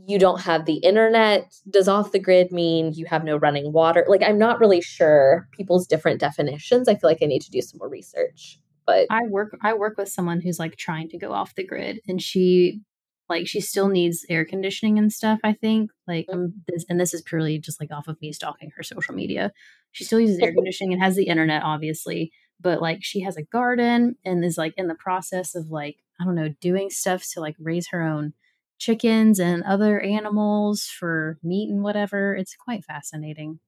you 0.07 0.19
don't 0.19 0.43
have 0.43 0.65
the 0.65 0.77
internet. 0.77 1.53
Does 1.69 1.89
off 1.89 2.13
the 2.13 2.21
grid 2.21 2.53
mean 2.53 2.93
you 2.93 3.07
have 3.07 3.25
no 3.25 3.37
running 3.37 3.73
water? 3.73 4.05
Like 4.09 4.23
i'm 4.23 4.39
not 4.39 4.61
really 4.61 4.81
sure 4.81 5.49
people's 5.53 5.87
different 5.87 6.21
definitions. 6.21 6.89
I 6.89 6.95
feel 6.95 7.11
like 7.11 7.23
i 7.23 7.27
need 7.27 7.43
to 7.43 7.51
do 7.51 7.61
some 7.61 7.79
more 7.79 7.89
research 7.89 8.59
but 8.87 9.07
i 9.11 9.21
work 9.29 9.57
i 9.63 9.75
work 9.75 9.99
with 9.99 10.09
someone 10.09 10.41
who's 10.41 10.59
like 10.59 10.77
trying 10.77 11.09
to 11.11 11.19
go 11.19 11.31
off 11.31 11.55
the 11.55 11.67
grid 11.67 12.01
and 12.09 12.23
she 12.23 12.81
like 13.29 13.47
she 13.47 13.61
still 13.61 13.89
needs 13.89 14.25
air 14.31 14.45
conditioning 14.45 14.99
and 14.99 15.13
stuff 15.13 15.39
i 15.45 15.53
think. 15.53 15.91
Like 16.07 16.27
um, 16.33 16.55
this, 16.67 16.87
and 16.89 16.99
this 16.99 17.13
is 17.13 17.23
purely 17.23 17.59
just 17.59 17.81
like 17.81 17.93
off 17.93 18.09
of 18.09 18.21
me 18.23 18.33
stalking 18.33 18.71
her 18.77 18.83
social 18.83 19.15
media. 19.15 19.53
She 19.93 20.05
still 20.05 20.19
uses 20.19 20.39
air 20.39 20.53
conditioning 20.55 20.95
and 20.95 21.03
has 21.03 21.17
the 21.17 21.27
internet 21.27 21.63
obviously 21.63 22.33
but 22.61 22.81
like 22.81 23.01
she 23.03 23.21
has 23.21 23.37
a 23.37 23.43
garden 23.43 24.17
and 24.25 24.45
is 24.45 24.59
like 24.59 24.75
in 24.77 24.89
the 24.89 24.95
process 24.95 25.55
of 25.55 25.71
like 25.71 25.99
I 26.21 26.25
don't 26.25 26.35
know, 26.35 26.55
doing 26.61 26.91
stuff 26.91 27.25
to 27.33 27.41
like 27.41 27.57
raise 27.59 27.89
her 27.89 28.03
own 28.03 28.33
chickens 28.79 29.39
and 29.39 29.63
other 29.65 30.01
animals 30.01 30.85
for 30.85 31.39
meat 31.43 31.71
and 31.71 31.83
whatever. 31.83 32.35
It's 32.35 32.57
quite 32.57 32.85
fascinating. 32.85 33.61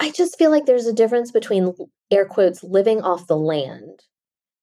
I 0.00 0.10
just 0.10 0.38
feel 0.38 0.50
like 0.50 0.66
there's 0.66 0.86
a 0.86 0.92
difference 0.92 1.30
between 1.30 1.74
air 2.10 2.26
quotes 2.26 2.62
living 2.62 3.02
off 3.02 3.26
the 3.26 3.36
land 3.36 4.00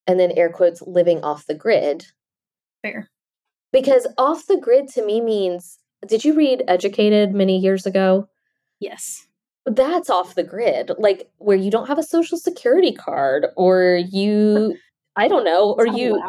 and 0.07 0.19
then 0.19 0.31
air 0.31 0.49
quotes 0.49 0.81
living 0.81 1.23
off 1.23 1.45
the 1.45 1.53
grid. 1.53 2.07
Fair. 2.81 3.09
Because 3.71 4.07
off 4.17 4.47
the 4.47 4.57
grid 4.57 4.89
to 4.89 5.05
me 5.05 5.21
means 5.21 5.79
did 6.05 6.25
you 6.25 6.33
read 6.33 6.63
Educated 6.67 7.33
many 7.33 7.57
years 7.59 7.85
ago? 7.85 8.27
Yes. 8.79 9.27
That's 9.65 10.09
off 10.09 10.35
the 10.35 10.43
grid, 10.43 10.91
like 10.97 11.29
where 11.37 11.57
you 11.57 11.69
don't 11.69 11.87
have 11.87 11.99
a 11.99 12.03
social 12.03 12.37
security 12.37 12.93
card 12.93 13.47
or 13.55 13.99
you 14.09 14.75
I 15.15 15.27
don't 15.27 15.43
know, 15.43 15.75
or 15.77 15.85
you 15.85 16.19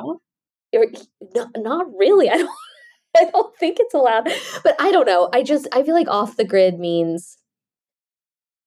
or, 0.74 0.86
no, 1.34 1.48
not 1.56 1.86
really. 1.96 2.28
I 2.30 2.38
don't 2.38 2.50
I 3.16 3.24
don't 3.26 3.54
think 3.56 3.78
it's 3.80 3.94
allowed. 3.94 4.30
But 4.64 4.74
I 4.80 4.90
don't 4.90 5.06
know. 5.06 5.28
I 5.32 5.42
just 5.42 5.68
I 5.72 5.82
feel 5.82 5.94
like 5.94 6.08
off 6.08 6.36
the 6.36 6.44
grid 6.44 6.78
means 6.78 7.38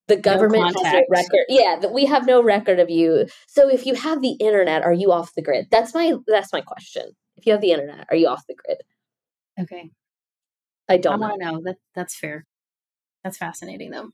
the 0.08 0.16
government 0.16 0.76
no 0.76 0.84
has 0.84 0.94
no 0.94 1.02
record. 1.10 1.46
Yeah, 1.50 1.78
that 1.82 1.94
we 1.94 2.06
have 2.06 2.26
no 2.26 2.42
record 2.44 2.80
of 2.80 2.90
you. 2.90 3.26
So 3.48 3.70
if 3.70 3.86
you 3.86 3.96
have 3.96 4.22
the 4.22 4.34
internet, 4.34 4.84
are 4.84 4.94
you 4.94 5.12
off 5.12 5.34
the 5.36 5.42
grid? 5.42 5.68
That's 5.72 5.94
my 5.94 6.14
that's 6.28 6.54
my 6.54 6.62
question. 6.62 7.06
If 7.38 7.46
you 7.46 7.52
have 7.52 7.62
the 7.62 7.72
internet, 7.72 8.08
are 8.10 8.16
you 8.16 8.28
off 8.28 8.44
the 8.48 8.56
grid? 8.56 8.78
Okay. 9.60 9.90
I 10.88 10.98
don't 10.98 11.24
I 11.24 11.32
to 11.32 11.38
know. 11.38 11.62
That 11.64 11.78
that's 11.96 12.16
fair. 12.16 12.46
That's 13.24 13.38
fascinating 13.38 13.90
though. 13.90 14.12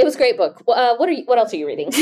It 0.00 0.04
was 0.04 0.14
a 0.14 0.18
great 0.18 0.38
book. 0.38 0.62
Uh, 0.66 0.96
what 0.96 1.10
are 1.10 1.12
you? 1.12 1.24
What 1.26 1.38
else 1.38 1.52
are 1.52 1.58
you 1.58 1.66
reading? 1.66 1.92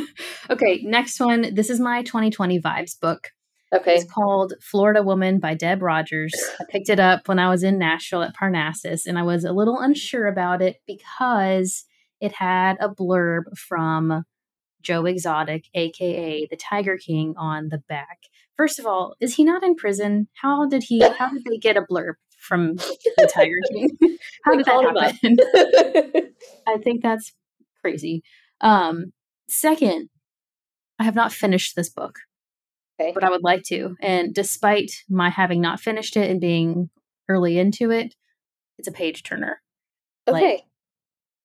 okay, 0.50 0.80
next 0.84 1.20
one. 1.20 1.54
This 1.54 1.68
is 1.68 1.80
my 1.80 2.02
2020 2.02 2.58
vibes 2.58 2.98
book. 2.98 3.28
Okay. 3.74 3.96
It's 3.96 4.10
called 4.10 4.54
Florida 4.62 5.02
Woman 5.02 5.38
by 5.38 5.52
Deb 5.52 5.82
Rogers. 5.82 6.32
I 6.60 6.64
picked 6.70 6.88
it 6.88 6.98
up 6.98 7.28
when 7.28 7.38
I 7.38 7.50
was 7.50 7.62
in 7.62 7.78
Nashville 7.78 8.22
at 8.22 8.34
Parnassus, 8.34 9.04
and 9.04 9.18
I 9.18 9.22
was 9.22 9.44
a 9.44 9.52
little 9.52 9.78
unsure 9.78 10.28
about 10.28 10.62
it 10.62 10.76
because 10.86 11.84
it 12.22 12.32
had 12.32 12.78
a 12.80 12.88
blurb 12.88 13.54
from 13.54 14.24
Joe 14.80 15.04
Exotic, 15.04 15.66
aka 15.74 16.46
the 16.50 16.56
Tiger 16.56 16.96
King, 16.96 17.34
on 17.36 17.68
the 17.68 17.82
back. 17.86 18.20
First 18.56 18.78
of 18.78 18.86
all, 18.86 19.14
is 19.20 19.34
he 19.34 19.44
not 19.44 19.62
in 19.62 19.74
prison? 19.74 20.28
How 20.40 20.66
did 20.66 20.84
he? 20.84 21.00
How 21.18 21.28
did 21.28 21.44
they 21.44 21.58
get 21.58 21.76
a 21.76 21.82
blurb 21.82 22.14
from 22.38 22.76
the 22.76 23.30
Tiger 23.30 23.56
King? 23.72 23.90
how 24.44 24.56
did 24.56 24.64
that 24.64 25.18
happen? 25.22 26.32
I 26.66 26.78
think 26.78 27.02
that's 27.02 27.32
crazy. 27.82 28.22
Um, 28.60 29.12
second, 29.48 30.08
I 30.98 31.04
have 31.04 31.14
not 31.14 31.32
finished 31.32 31.74
this 31.76 31.90
book, 31.90 32.18
okay. 33.00 33.12
but 33.12 33.24
I 33.24 33.30
would 33.30 33.42
like 33.42 33.64
to. 33.64 33.96
And 34.00 34.34
despite 34.34 34.92
my 35.08 35.30
having 35.30 35.60
not 35.60 35.80
finished 35.80 36.16
it 36.16 36.30
and 36.30 36.40
being 36.40 36.90
early 37.28 37.58
into 37.58 37.90
it, 37.90 38.14
it's 38.78 38.88
a 38.88 38.92
page 38.92 39.22
turner. 39.22 39.60
Okay. 40.28 40.52
Like, 40.52 40.60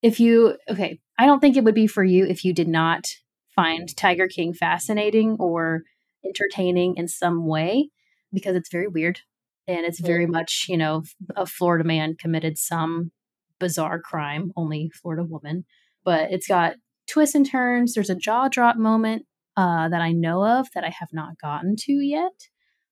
if 0.03 0.19
you 0.19 0.57
okay, 0.69 0.99
I 1.17 1.25
don't 1.25 1.39
think 1.39 1.57
it 1.57 1.63
would 1.63 1.75
be 1.75 1.87
for 1.87 2.03
you 2.03 2.25
if 2.25 2.45
you 2.45 2.53
did 2.53 2.67
not 2.67 3.07
find 3.55 3.95
Tiger 3.97 4.27
King 4.27 4.53
fascinating 4.53 5.35
or 5.39 5.81
entertaining 6.23 6.95
in 6.95 7.07
some 7.07 7.47
way 7.47 7.89
because 8.31 8.55
it's 8.55 8.71
very 8.71 8.87
weird 8.87 9.21
and 9.67 9.85
it's 9.85 9.99
very 9.99 10.25
much, 10.25 10.67
you 10.69 10.77
know, 10.77 11.03
a 11.35 11.45
Florida 11.45 11.83
man 11.83 12.15
committed 12.15 12.57
some 12.57 13.11
bizarre 13.59 13.99
crime, 13.99 14.51
only 14.55 14.89
Florida 14.93 15.23
woman, 15.23 15.65
but 16.07 16.31
it's 16.31 16.47
got 16.47 16.75
twists 17.05 17.35
and 17.35 17.45
turns. 17.45 17.93
There's 17.93 18.09
a 18.09 18.15
jaw 18.15 18.47
drop 18.47 18.77
moment 18.77 19.25
uh, 19.57 19.89
that 19.89 20.01
I 20.01 20.13
know 20.13 20.41
of 20.41 20.69
that 20.73 20.85
I 20.85 20.89
have 20.89 21.09
not 21.11 21.37
gotten 21.37 21.75
to 21.79 21.91
yet. 21.91 22.47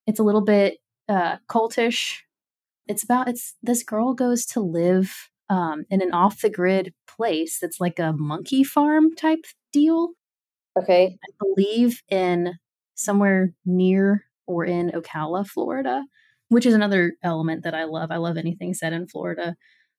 It's 0.05 0.19
a 0.19 0.23
little 0.23 0.43
bit 0.43 0.79
uh, 1.07 1.37
cultish. 1.49 2.17
It's 2.87 3.05
about 3.05 3.29
it's 3.29 3.55
this 3.63 3.83
girl 3.83 4.13
goes 4.13 4.45
to 4.47 4.59
live 4.59 5.29
um, 5.49 5.85
in 5.89 6.01
an 6.01 6.13
off 6.13 6.41
the 6.41 6.49
grid 6.49 6.93
place 7.07 7.57
that's 7.61 7.79
like 7.79 7.99
a 7.99 8.11
monkey 8.11 8.65
farm 8.65 9.15
type 9.15 9.45
deal. 9.71 10.09
Okay. 10.77 11.17
I 11.23 11.31
believe 11.39 12.01
in 12.09 12.55
somewhere 12.95 13.53
near 13.65 14.25
or 14.45 14.65
in 14.65 14.91
Ocala, 14.91 15.47
Florida, 15.47 16.03
which 16.49 16.65
is 16.65 16.73
another 16.73 17.13
element 17.23 17.63
that 17.63 17.73
I 17.73 17.85
love. 17.85 18.11
I 18.11 18.17
love 18.17 18.35
anything 18.35 18.73
set 18.73 18.91
in 18.91 19.07
Florida. 19.07 19.55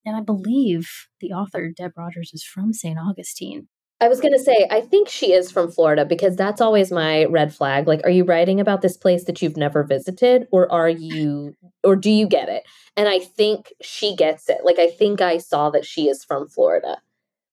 And 0.06 0.16
I 0.16 0.20
believe 0.20 0.88
the 1.20 1.32
author, 1.32 1.70
Deb 1.76 1.92
Rogers, 1.96 2.30
is 2.32 2.44
from 2.44 2.72
St. 2.72 2.98
Augustine. 2.98 3.68
I 4.00 4.08
was 4.08 4.20
going 4.20 4.34
to 4.34 4.38
say, 4.38 4.68
I 4.70 4.82
think 4.82 5.08
she 5.08 5.32
is 5.32 5.50
from 5.50 5.70
Florida 5.70 6.04
because 6.04 6.36
that's 6.36 6.60
always 6.60 6.92
my 6.92 7.24
red 7.24 7.54
flag. 7.54 7.88
Like, 7.88 8.02
are 8.04 8.10
you 8.10 8.24
writing 8.24 8.60
about 8.60 8.82
this 8.82 8.96
place 8.96 9.24
that 9.24 9.40
you've 9.40 9.56
never 9.56 9.82
visited, 9.84 10.46
or 10.52 10.70
are 10.70 10.88
you, 10.88 11.54
or 11.82 11.96
do 11.96 12.10
you 12.10 12.28
get 12.28 12.48
it? 12.48 12.62
And 12.96 13.08
I 13.08 13.18
think 13.18 13.72
she 13.82 14.14
gets 14.14 14.48
it. 14.48 14.58
Like, 14.64 14.78
I 14.78 14.90
think 14.90 15.20
I 15.20 15.38
saw 15.38 15.70
that 15.70 15.86
she 15.86 16.08
is 16.08 16.24
from 16.24 16.46
Florida. 16.46 16.98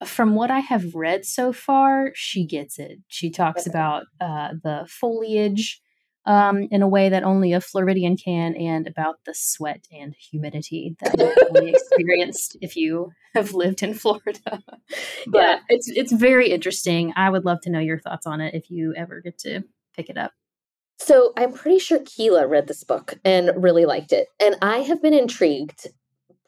From 0.05 0.35
what 0.35 0.51
I 0.51 0.59
have 0.59 0.93
read 0.93 1.25
so 1.25 1.53
far, 1.53 2.11
she 2.13 2.45
gets 2.45 2.77
it. 2.77 2.99
She 3.07 3.31
talks 3.31 3.61
okay. 3.61 3.71
about 3.71 4.03
uh, 4.19 4.49
the 4.61 4.85
foliage 4.89 5.81
um, 6.25 6.67
in 6.71 6.81
a 6.81 6.87
way 6.87 7.09
that 7.09 7.23
only 7.23 7.53
a 7.53 7.61
Floridian 7.61 8.17
can, 8.17 8.55
and 8.55 8.87
about 8.87 9.19
the 9.25 9.33
sweat 9.35 9.85
and 9.91 10.15
humidity 10.15 10.95
that 11.01 11.17
you 11.17 11.47
only 11.49 11.71
experienced 11.71 12.57
if 12.61 12.75
you 12.75 13.11
have 13.33 13.53
lived 13.53 13.83
in 13.83 13.93
Florida. 13.93 14.41
but 14.45 14.89
yeah. 15.33 15.59
it's 15.69 15.89
it's 15.89 16.11
very 16.11 16.49
interesting. 16.51 17.13
I 17.15 17.29
would 17.29 17.45
love 17.45 17.59
to 17.63 17.69
know 17.69 17.79
your 17.79 17.99
thoughts 17.99 18.25
on 18.25 18.41
it 18.41 18.53
if 18.53 18.69
you 18.69 18.93
ever 18.95 19.21
get 19.21 19.37
to 19.39 19.63
pick 19.95 20.09
it 20.09 20.17
up. 20.17 20.31
So 20.99 21.33
I'm 21.37 21.51
pretty 21.51 21.79
sure 21.79 21.99
Keela 22.05 22.47
read 22.47 22.67
this 22.67 22.83
book 22.83 23.15
and 23.25 23.51
really 23.57 23.85
liked 23.85 24.13
it, 24.13 24.27
and 24.41 24.55
I 24.61 24.79
have 24.79 25.01
been 25.01 25.13
intrigued 25.13 25.87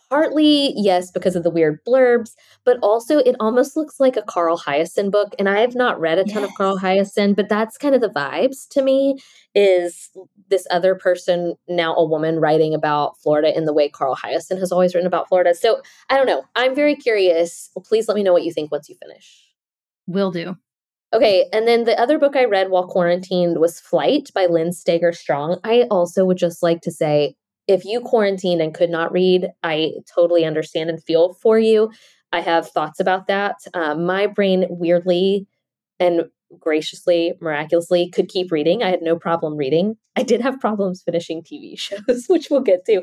partly 0.09 0.73
yes 0.75 1.11
because 1.11 1.35
of 1.35 1.43
the 1.43 1.49
weird 1.49 1.83
blurbs 1.85 2.31
but 2.65 2.77
also 2.81 3.19
it 3.19 3.35
almost 3.39 3.75
looks 3.75 3.99
like 3.99 4.15
a 4.17 4.21
carl 4.23 4.57
hiaasen 4.57 5.11
book 5.11 5.33
and 5.39 5.49
i 5.49 5.59
have 5.59 5.75
not 5.75 5.99
read 5.99 6.17
a 6.17 6.23
ton 6.23 6.41
yes. 6.41 6.49
of 6.49 6.55
carl 6.55 6.77
hiaasen 6.77 7.35
but 7.35 7.49
that's 7.49 7.77
kind 7.77 7.95
of 7.95 8.01
the 8.01 8.09
vibes 8.09 8.67
to 8.69 8.81
me 8.81 9.17
is 9.53 10.11
this 10.49 10.67
other 10.69 10.95
person 10.95 11.55
now 11.67 11.95
a 11.95 12.05
woman 12.05 12.39
writing 12.39 12.73
about 12.73 13.17
florida 13.19 13.55
in 13.55 13.65
the 13.65 13.73
way 13.73 13.89
carl 13.89 14.15
hiaasen 14.15 14.59
has 14.59 14.71
always 14.71 14.93
written 14.93 15.07
about 15.07 15.27
florida. 15.27 15.53
So 15.53 15.81
i 16.09 16.17
don't 16.17 16.27
know. 16.27 16.43
I'm 16.55 16.75
very 16.75 16.95
curious. 16.95 17.69
Please 17.83 18.07
let 18.07 18.15
me 18.15 18.23
know 18.23 18.33
what 18.33 18.43
you 18.43 18.51
think 18.51 18.71
once 18.71 18.89
you 18.89 18.95
finish. 18.95 19.53
Will 20.07 20.31
do. 20.31 20.55
Okay, 21.13 21.45
and 21.53 21.67
then 21.67 21.85
the 21.85 21.99
other 21.99 22.19
book 22.19 22.35
I 22.35 22.45
read 22.45 22.69
while 22.69 22.87
quarantined 22.87 23.59
was 23.59 23.79
Flight 23.79 24.31
by 24.33 24.47
Lynn 24.47 24.73
Steger 24.73 25.13
Strong. 25.13 25.59
I 25.63 25.83
also 25.89 26.25
would 26.25 26.37
just 26.37 26.61
like 26.61 26.81
to 26.81 26.91
say 26.91 27.35
if 27.67 27.85
you 27.85 28.01
quarantined 28.01 28.61
and 28.61 28.73
could 28.73 28.89
not 28.89 29.11
read, 29.11 29.49
I 29.63 29.93
totally 30.13 30.45
understand 30.45 30.89
and 30.89 31.03
feel 31.03 31.33
for 31.33 31.57
you. 31.57 31.91
I 32.31 32.41
have 32.41 32.69
thoughts 32.69 32.99
about 32.99 33.27
that. 33.27 33.57
Um, 33.73 34.05
my 34.05 34.27
brain 34.27 34.65
weirdly 34.69 35.47
and 35.99 36.25
graciously, 36.59 37.33
miraculously 37.41 38.09
could 38.09 38.29
keep 38.29 38.51
reading. 38.51 38.83
I 38.83 38.89
had 38.89 39.01
no 39.01 39.17
problem 39.17 39.55
reading. 39.55 39.97
I 40.15 40.23
did 40.23 40.41
have 40.41 40.59
problems 40.59 41.01
finishing 41.01 41.41
TV 41.41 41.77
shows, 41.79 42.25
which 42.27 42.49
we'll 42.49 42.61
get 42.61 42.85
to. 42.85 43.01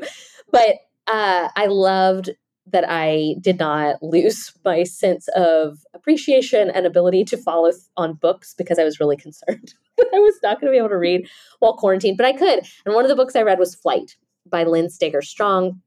But 0.51 0.77
uh, 1.07 1.49
I 1.55 1.65
loved 1.67 2.31
that 2.67 2.85
I 2.87 3.35
did 3.41 3.59
not 3.59 4.01
lose 4.01 4.53
my 4.63 4.83
sense 4.83 5.27
of 5.35 5.79
appreciation 5.93 6.69
and 6.69 6.85
ability 6.85 7.25
to 7.25 7.37
follow 7.37 7.71
on 7.97 8.13
books 8.13 8.53
because 8.57 8.79
I 8.79 8.85
was 8.85 9.01
really 9.01 9.17
concerned 9.17 9.73
that 9.97 10.09
I 10.13 10.19
was 10.19 10.35
not 10.41 10.61
going 10.61 10.71
to 10.71 10.75
be 10.75 10.77
able 10.77 10.89
to 10.89 10.97
read 10.97 11.27
while 11.59 11.75
quarantined, 11.75 12.17
but 12.17 12.25
I 12.25 12.33
could. 12.33 12.65
And 12.85 12.95
one 12.95 13.03
of 13.03 13.09
the 13.09 13.17
books 13.17 13.35
I 13.35 13.41
read 13.41 13.59
was 13.59 13.75
Flight 13.75 14.15
by 14.49 14.63
Lynn 14.63 14.89
Steger 14.89 15.21
Strong. 15.21 15.81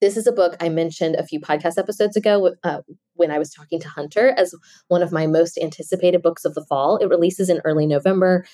This 0.00 0.16
is 0.16 0.26
a 0.26 0.32
book 0.32 0.56
I 0.60 0.68
mentioned 0.68 1.14
a 1.14 1.26
few 1.26 1.40
podcast 1.40 1.78
episodes 1.78 2.16
ago 2.16 2.54
uh, 2.62 2.82
when 3.14 3.30
I 3.30 3.38
was 3.38 3.50
talking 3.50 3.80
to 3.80 3.88
Hunter 3.88 4.34
as 4.36 4.54
one 4.88 5.02
of 5.02 5.12
my 5.12 5.26
most 5.26 5.58
anticipated 5.58 6.22
books 6.22 6.44
of 6.44 6.54
the 6.54 6.64
fall. 6.64 6.98
It 6.98 7.08
releases 7.08 7.48
in 7.48 7.62
early 7.64 7.86
November. 7.86 8.44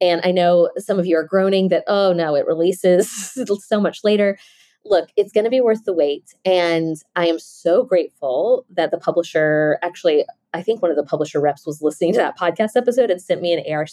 And 0.00 0.20
I 0.24 0.32
know 0.32 0.70
some 0.76 0.98
of 0.98 1.06
you 1.06 1.16
are 1.16 1.24
groaning 1.24 1.68
that, 1.68 1.84
oh 1.86 2.12
no, 2.12 2.34
it 2.34 2.46
releases 2.46 3.10
so 3.66 3.80
much 3.80 4.00
later. 4.02 4.38
Look, 4.84 5.10
it's 5.16 5.32
going 5.32 5.44
to 5.44 5.50
be 5.50 5.60
worth 5.60 5.84
the 5.84 5.92
wait. 5.92 6.34
And 6.44 6.96
I 7.14 7.26
am 7.26 7.38
so 7.38 7.84
grateful 7.84 8.64
that 8.70 8.90
the 8.90 8.98
publisher 8.98 9.78
actually, 9.82 10.24
I 10.54 10.62
think 10.62 10.82
one 10.82 10.90
of 10.90 10.96
the 10.96 11.04
publisher 11.04 11.40
reps 11.40 11.66
was 11.66 11.82
listening 11.82 12.12
to 12.14 12.18
that 12.18 12.38
podcast 12.38 12.70
episode 12.74 13.10
and 13.10 13.20
sent 13.20 13.42
me 13.42 13.52
an 13.52 13.64
ARC 13.72 13.88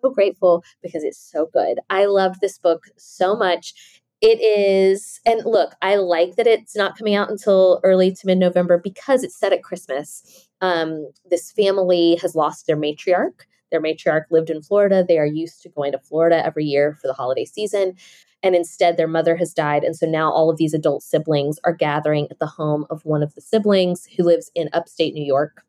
so 0.00 0.10
grateful 0.10 0.64
because 0.82 1.04
it's 1.04 1.18
so 1.18 1.48
good. 1.52 1.78
I 1.90 2.06
loved 2.06 2.40
this 2.40 2.58
book 2.58 2.84
so 2.96 3.36
much. 3.36 3.74
It 4.20 4.40
is, 4.40 5.20
and 5.24 5.42
look, 5.44 5.74
I 5.80 5.96
like 5.96 6.36
that 6.36 6.48
it's 6.48 6.74
not 6.74 6.98
coming 6.98 7.14
out 7.14 7.30
until 7.30 7.80
early 7.84 8.12
to 8.12 8.26
mid 8.26 8.38
November 8.38 8.76
because 8.76 9.22
it's 9.22 9.38
set 9.38 9.52
at 9.52 9.62
Christmas. 9.62 10.48
Um, 10.60 11.10
this 11.30 11.52
family 11.52 12.18
has 12.20 12.34
lost 12.34 12.66
their 12.66 12.76
matriarch. 12.76 13.42
Their 13.70 13.80
matriarch 13.82 14.24
lived 14.30 14.50
in 14.50 14.62
Florida. 14.62 15.04
They 15.06 15.18
are 15.18 15.26
used 15.26 15.62
to 15.62 15.68
going 15.68 15.92
to 15.92 15.98
Florida 15.98 16.44
every 16.44 16.64
year 16.64 16.94
for 17.00 17.06
the 17.06 17.12
holiday 17.12 17.44
season. 17.44 17.94
And 18.42 18.54
instead, 18.54 18.96
their 18.96 19.08
mother 19.08 19.36
has 19.36 19.52
died. 19.52 19.84
And 19.84 19.96
so 19.96 20.06
now 20.06 20.30
all 20.30 20.50
of 20.50 20.56
these 20.56 20.74
adult 20.74 21.02
siblings 21.02 21.58
are 21.64 21.74
gathering 21.74 22.28
at 22.30 22.38
the 22.38 22.46
home 22.46 22.86
of 22.88 23.04
one 23.04 23.22
of 23.22 23.34
the 23.34 23.40
siblings 23.40 24.06
who 24.16 24.24
lives 24.24 24.50
in 24.54 24.70
upstate 24.72 25.14
New 25.14 25.24
York. 25.24 25.64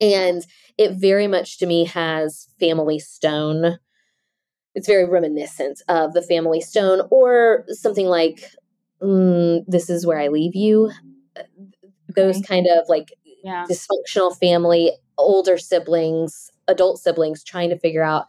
And 0.00 0.44
it 0.78 0.92
very 0.92 1.26
much 1.26 1.58
to 1.58 1.66
me 1.66 1.84
has 1.84 2.48
family 2.58 2.98
stone. 2.98 3.78
It's 4.74 4.86
very 4.86 5.04
reminiscent 5.04 5.82
of 5.88 6.14
the 6.14 6.22
family 6.22 6.60
stone 6.60 7.02
or 7.10 7.64
something 7.68 8.06
like 8.06 8.44
mm, 9.02 9.64
This 9.66 9.90
is 9.90 10.06
Where 10.06 10.18
I 10.18 10.28
Leave 10.28 10.54
You. 10.54 10.90
Those 12.14 12.40
kind 12.42 12.66
of 12.66 12.88
like 12.88 13.12
yeah. 13.44 13.66
dysfunctional 13.68 14.36
family, 14.38 14.92
older 15.18 15.58
siblings, 15.58 16.50
adult 16.66 16.98
siblings 16.98 17.44
trying 17.44 17.70
to 17.70 17.78
figure 17.78 18.02
out 18.02 18.26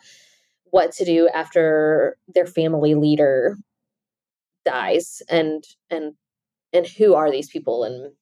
what 0.71 0.91
to 0.93 1.05
do 1.05 1.29
after 1.33 2.17
their 2.33 2.45
family 2.45 2.95
leader 2.95 3.57
dies 4.65 5.21
and 5.29 5.63
and 5.89 6.13
and 6.73 6.87
who 6.87 7.13
are 7.13 7.31
these 7.31 7.49
people 7.49 7.83
and 7.83 8.13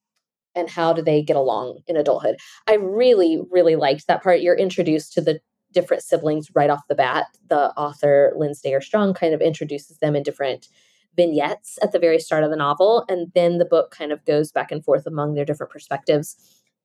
and 0.59 0.69
how 0.69 0.93
do 0.93 1.01
they 1.01 1.21
get 1.21 1.35
along 1.35 1.79
in 1.87 1.97
adulthood. 1.97 2.37
I 2.67 2.75
really 2.75 3.39
really 3.51 3.75
liked 3.75 4.07
that 4.07 4.23
part. 4.23 4.41
You're 4.41 4.55
introduced 4.55 5.13
to 5.13 5.21
the 5.21 5.39
different 5.71 6.03
siblings 6.03 6.49
right 6.55 6.69
off 6.69 6.87
the 6.87 6.95
bat. 6.95 7.25
The 7.47 7.71
author 7.77 8.33
Lynn 8.35 8.55
Steger 8.55 8.81
Strong 8.81 9.13
kind 9.13 9.33
of 9.33 9.41
introduces 9.41 9.97
them 9.99 10.15
in 10.15 10.23
different 10.23 10.67
vignettes 11.15 11.77
at 11.81 11.91
the 11.91 11.99
very 11.99 12.19
start 12.19 12.43
of 12.43 12.49
the 12.49 12.55
novel 12.55 13.03
and 13.09 13.31
then 13.33 13.57
the 13.57 13.65
book 13.65 13.91
kind 13.91 14.11
of 14.11 14.23
goes 14.25 14.51
back 14.51 14.71
and 14.71 14.83
forth 14.83 15.05
among 15.05 15.33
their 15.33 15.45
different 15.45 15.71
perspectives. 15.71 16.35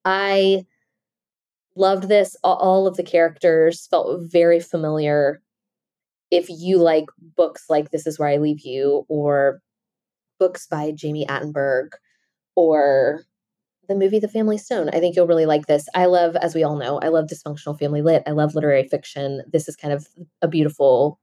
I 0.04 0.64
loved 1.76 2.08
this. 2.08 2.36
All 2.42 2.86
of 2.86 2.96
the 2.96 3.02
characters 3.02 3.86
felt 3.86 4.20
very 4.30 4.60
familiar. 4.60 5.42
If 6.30 6.46
you 6.48 6.78
like 6.78 7.06
books 7.36 7.66
like 7.68 7.90
This 7.90 8.06
Is 8.06 8.18
Where 8.18 8.28
I 8.28 8.36
Leave 8.36 8.60
You 8.60 9.04
or 9.08 9.60
books 10.38 10.66
by 10.66 10.92
Jami 10.92 11.26
Attenberg 11.26 11.90
or 12.56 13.22
the 13.88 13.94
movie 13.94 14.18
The 14.18 14.28
Family 14.28 14.58
Stone, 14.58 14.90
I 14.92 15.00
think 15.00 15.16
you'll 15.16 15.26
really 15.26 15.46
like 15.46 15.66
this. 15.66 15.88
I 15.94 16.06
love, 16.06 16.36
as 16.36 16.54
we 16.54 16.62
all 16.62 16.76
know, 16.76 16.98
I 17.00 17.08
love 17.08 17.26
dysfunctional 17.26 17.78
family 17.78 18.02
lit. 18.02 18.22
I 18.26 18.30
love 18.30 18.54
literary 18.54 18.86
fiction. 18.88 19.42
This 19.50 19.68
is 19.68 19.76
kind 19.76 19.92
of 19.92 20.08
a 20.42 20.48
beautiful, 20.48 21.18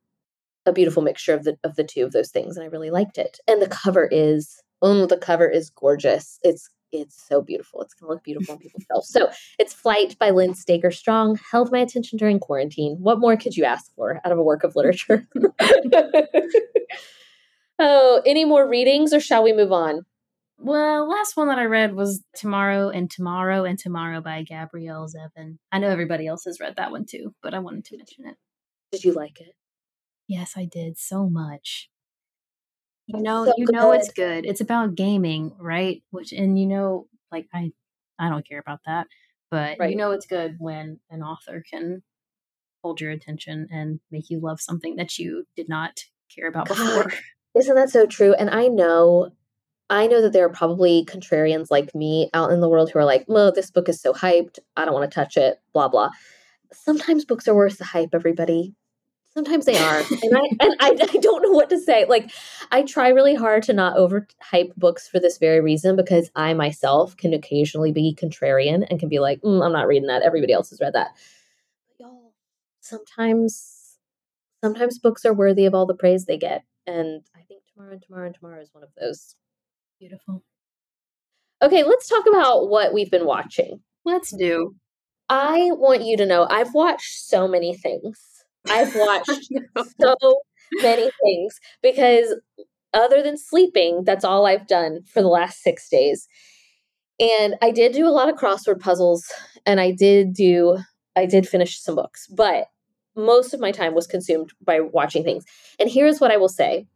a 0.65 0.74
beautiful 0.74 1.03
mixture 1.03 1.34
of 1.34 1.44
the 1.44 1.58
of 1.63 1.75
the 1.75 1.84
two 1.84 2.03
of 2.03 2.12
those 2.12 2.30
things, 2.30 2.58
and 2.58 2.63
I 2.63 2.68
really 2.68 2.91
liked 2.91 3.18
it. 3.18 3.39
And 3.48 3.62
the 3.62 3.68
cover 3.68 4.08
is, 4.12 4.62
oh, 4.82 5.06
the 5.06 5.18
cover 5.18 5.48
is 5.48 5.70
gorgeous. 5.70 6.39
It's 6.44 6.70
it's 6.91 7.22
so 7.27 7.41
beautiful. 7.41 7.82
It's 7.82 7.94
going 7.94 8.10
to 8.10 8.13
look 8.13 8.24
beautiful 8.24 8.53
on 8.53 8.60
people's 8.60 8.84
shelves. 8.84 9.10
So 9.10 9.30
it's 9.58 9.74
Flight 9.74 10.18
by 10.20 10.32
Lynn 10.32 10.56
Steger 10.56 10.91
Strong. 10.91 11.39
Held 11.51 11.72
my 11.72 11.80
attention 11.80 12.18
during 12.18 12.39
quarantine. 12.39 12.98
What 13.00 13.20
more 13.20 13.38
could 13.38 13.56
you 13.56 13.63
ask 13.63 13.94
for 13.96 14.20
out 14.25 14.32
of 14.32 14.38
a 14.38 14.44
work 14.44 14.63
of 14.63 14.75
literature? 14.75 15.27
oh, 17.80 18.22
any 18.25 18.46
more 18.46 18.68
readings 18.68 19.13
or 19.13 19.20
shall 19.20 19.44
we 19.44 19.53
move 19.53 19.72
on? 19.72 20.06
Well, 20.63 21.10
last 21.10 21.36
one 21.36 21.48
that 21.48 21.58
I 21.58 21.65
read 21.65 21.96
was 21.96 22.24
Tomorrow 22.36 22.89
and 22.89 23.10
Tomorrow 23.10 23.63
and 23.63 23.80
Tomorrow 23.80 24.22
by 24.22 24.44
Gabrielle 24.44 25.08
Zevin. 25.08 25.58
I 25.72 25.80
know 25.80 25.89
everybody 25.89 26.27
else 26.27 26.44
has 26.46 26.60
read 26.60 26.75
that 26.77 26.91
one 26.91 27.06
too, 27.06 27.34
but 27.41 27.56
I 27.56 27.60
wanted 27.60 27.86
to 27.86 27.98
mention 27.98 28.27
it. 28.27 28.36
Did 28.91 29.03
you 29.03 29.13
like 29.13 29.41
it? 29.41 29.56
Yes, 30.27 30.53
I 30.56 30.65
did 30.65 31.00
so 31.00 31.27
much. 31.27 31.89
You 33.08 33.24
know, 33.24 33.46
so 33.46 33.53
you 33.58 33.65
good. 33.65 33.75
know 33.75 33.91
it's 33.91 34.12
good. 34.12 34.46
It's 34.46 34.62
about 34.62 34.94
gaming, 34.94 35.56
right? 35.60 36.03
Which 36.12 36.32
and 36.32 36.60
you 36.60 36.68
know, 36.68 37.08
like 37.32 37.48
I 37.51 37.72
I 38.20 38.30
don't 38.30 38.48
care 38.48 38.60
about 38.60 38.82
that, 38.86 39.08
but 39.50 39.77
right. 39.80 39.89
you 39.89 39.96
know 39.96 40.12
it's 40.12 40.27
good 40.27 40.58
when 40.60 41.00
an 41.10 41.24
author 41.24 41.63
can 41.68 42.03
hold 42.84 43.01
your 43.01 43.10
attention 43.10 43.68
and 43.72 44.00
make 44.12 44.30
you 44.30 44.39
love 44.39 44.62
something 44.62 44.96
that 44.98 45.18
you 45.18 45.46
did 45.56 45.68
not 45.68 46.03
care 46.34 46.48
about 46.48 46.68
God, 46.68 46.77
before. 46.77 47.13
Isn't 47.56 47.75
that 47.75 47.89
so 47.89 48.06
true? 48.06 48.36
And 48.36 48.50
I 48.51 48.68
know 48.68 49.32
I 49.91 50.07
know 50.07 50.21
that 50.21 50.33
there 50.33 50.45
are 50.45 50.50
probably 50.50 51.05
contrarians 51.05 51.67
like 51.69 51.93
me 51.93 52.29
out 52.33 52.51
in 52.51 52.62
the 52.62 52.69
world 52.69 52.89
who 52.89 52.98
are 53.00 53.05
like, 53.05 53.25
"Well, 53.27 53.51
this 53.51 53.69
book 53.69 53.88
is 53.89 54.01
so 54.01 54.13
hyped. 54.13 54.57
I 54.75 54.86
don't 54.86 54.95
want 54.95 55.10
to 55.10 55.13
touch 55.13 55.38
it." 55.38 55.60
Blah 55.74 55.89
blah. 55.89 56.10
Sometimes 56.74 57.25
books 57.25 57.48
are 57.48 57.55
worth 57.55 57.77
the 57.77 57.86
hype. 57.86 58.10
Everybody, 58.13 58.74
Sometimes 59.33 59.65
they 59.65 59.77
are, 59.77 59.98
and 60.24 60.38
I 60.38 60.41
and 60.60 60.75
I, 60.79 60.89
I 60.89 61.17
don't 61.17 61.41
know 61.41 61.51
what 61.51 61.69
to 61.69 61.79
say. 61.79 62.05
Like, 62.05 62.31
I 62.69 62.83
try 62.83 63.10
really 63.10 63.36
hard 63.36 63.63
to 63.63 63.74
not 63.74 63.95
overhype 63.95 64.75
books 64.75 65.07
for 65.07 65.19
this 65.19 65.38
very 65.38 65.62
reason 65.62 65.95
because 65.95 66.29
I 66.36 66.53
myself 66.53 67.15
can 67.15 67.33
occasionally 67.33 67.93
be 67.93 68.17
contrarian 68.19 68.86
and 68.89 69.00
can 69.00 69.07
be 69.07 69.19
like, 69.19 69.41
mm, 69.41 69.65
I'm 69.65 69.71
not 69.71 69.88
reading 69.88 70.07
that. 70.07 70.21
Everybody 70.21 70.51
else 70.51 70.69
has 70.71 70.81
read 70.81 70.93
that. 70.93 71.12
But 71.88 72.05
y'all, 72.05 72.33
sometimes, 72.81 73.98
sometimes 74.62 75.00
books 75.00 75.24
are 75.24 75.33
worthy 75.33 75.65
of 75.65 75.74
all 75.74 75.86
the 75.86 75.95
praise 75.95 76.25
they 76.25 76.38
get, 76.38 76.65
and 76.86 77.21
I 77.33 77.43
think 77.43 77.63
tomorrow 77.74 77.93
and 77.93 78.01
tomorrow 78.01 78.25
and 78.25 78.36
tomorrow 78.36 78.62
is 78.62 78.74
one 78.74 78.83
of 78.83 78.89
those. 79.00 79.36
Beautiful. 80.01 80.41
Okay, 81.62 81.84
let's 81.84 82.10
talk 82.10 82.26
about 82.28 82.69
what 82.69 82.91
we've 82.91 83.12
been 83.12 83.28
watching. 83.28 83.82
Let's 84.04 84.36
do. 84.36 84.73
I 85.30 85.69
want 85.73 86.02
you 86.02 86.17
to 86.17 86.26
know 86.26 86.47
I've 86.49 86.73
watched 86.73 87.28
so 87.28 87.47
many 87.47 87.76
things 87.76 88.19
I've 88.67 88.95
watched 88.95 89.30
so 89.99 90.15
many 90.82 91.12
things 91.23 91.60
because 91.84 92.36
other 92.95 93.21
than 93.21 93.38
sleeping, 93.38 94.04
that's 94.04 94.26
all 94.26 94.47
I've 94.47 94.65
done 94.65 95.02
for 95.06 95.21
the 95.21 95.28
last 95.28 95.62
six 95.62 95.88
days. 95.88 96.28
And 97.19 97.54
I 97.62 97.69
did 97.69 97.93
do 97.93 98.08
a 98.08 98.10
lot 98.10 98.28
of 98.28 98.38
crossword 98.38 98.80
puzzles 98.80 99.23
and 99.67 99.80
I 99.80 99.91
did 99.91 100.34
do, 100.34 100.80
I 101.15 101.28
did 101.28 101.47
finish 101.47 101.80
some 101.80 101.93
books, 101.93 102.26
but 102.28 102.69
most 103.15 103.54
of 103.54 103.60
my 103.60 103.71
time 103.71 103.93
was 103.93 104.08
consumed 104.08 104.52
by 104.65 104.80
watching 104.80 105.23
things. 105.23 105.45
And 105.80 105.91
here's 105.91 106.19
what 106.19 106.32
I 106.32 106.38
will 106.38 106.49
say 106.49 106.88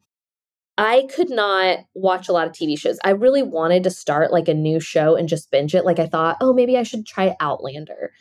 I 0.77 1.07
could 1.15 1.29
not 1.29 1.79
watch 1.93 2.27
a 2.27 2.33
lot 2.33 2.47
of 2.47 2.53
TV 2.53 2.77
shows. 2.77 2.99
I 3.03 3.11
really 3.11 3.43
wanted 3.43 3.83
to 3.83 3.89
start 3.89 4.31
like 4.33 4.47
a 4.49 4.53
new 4.53 4.79
show 4.79 5.15
and 5.15 5.29
just 5.29 5.49
binge 5.49 5.73
it. 5.73 5.85
Like 5.85 5.99
I 5.99 6.07
thought, 6.07 6.37
oh, 6.41 6.53
maybe 6.53 6.77
I 6.77 6.83
should 6.83 7.05
try 7.05 7.35
Outlander. 7.39 8.11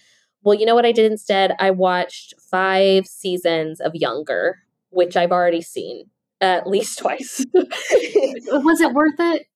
Well, 0.43 0.55
you 0.55 0.67
know 0.67 0.75
what 0.75 0.87
I 0.87 0.93
did 0.93 1.11
instead? 1.11 1.57
I 1.59 1.71
watched 1.71 2.35
five 2.51 3.07
seasons 3.07 3.81
of 3.81 3.95
Younger, 3.95 4.61
which 4.91 5.17
I've 5.17 5.33
already 5.33 5.63
seen 5.63 6.11
at 6.41 6.67
least 6.69 6.99
twice. 6.99 7.45
Was 7.55 8.81
it 8.81 8.93
worth 8.93 9.19
it? 9.19 9.47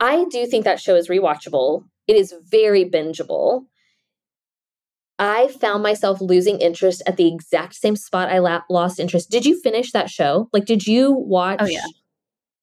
I 0.00 0.24
do 0.30 0.46
think 0.46 0.64
that 0.64 0.80
show 0.80 0.96
is 0.96 1.08
rewatchable. 1.08 1.84
It 2.06 2.16
is 2.16 2.34
very 2.50 2.84
bingeable. 2.84 3.66
I 5.18 5.48
found 5.48 5.82
myself 5.82 6.20
losing 6.20 6.60
interest 6.60 7.02
at 7.06 7.16
the 7.16 7.26
exact 7.26 7.74
same 7.74 7.96
spot 7.96 8.28
I 8.28 8.38
la- 8.38 8.62
lost 8.70 9.00
interest. 9.00 9.30
Did 9.30 9.44
you 9.44 9.60
finish 9.60 9.90
that 9.92 10.08
show? 10.08 10.48
Like, 10.52 10.64
did 10.64 10.86
you 10.86 11.12
watch? 11.12 11.58
Oh 11.60 11.66
yeah. 11.66 11.84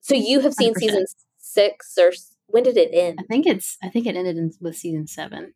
So 0.06 0.14
you 0.14 0.42
have 0.42 0.54
seen 0.54 0.76
100%. 0.76 0.78
season 0.78 1.06
six, 1.40 1.98
or 2.00 2.12
when 2.46 2.62
did 2.62 2.78
it 2.78 2.92
end? 2.94 3.18
I 3.20 3.24
think 3.24 3.48
it's. 3.48 3.76
I 3.82 3.90
think 3.90 4.06
it 4.06 4.16
ended 4.16 4.38
in, 4.38 4.52
with 4.62 4.76
season 4.76 5.08
seven. 5.08 5.56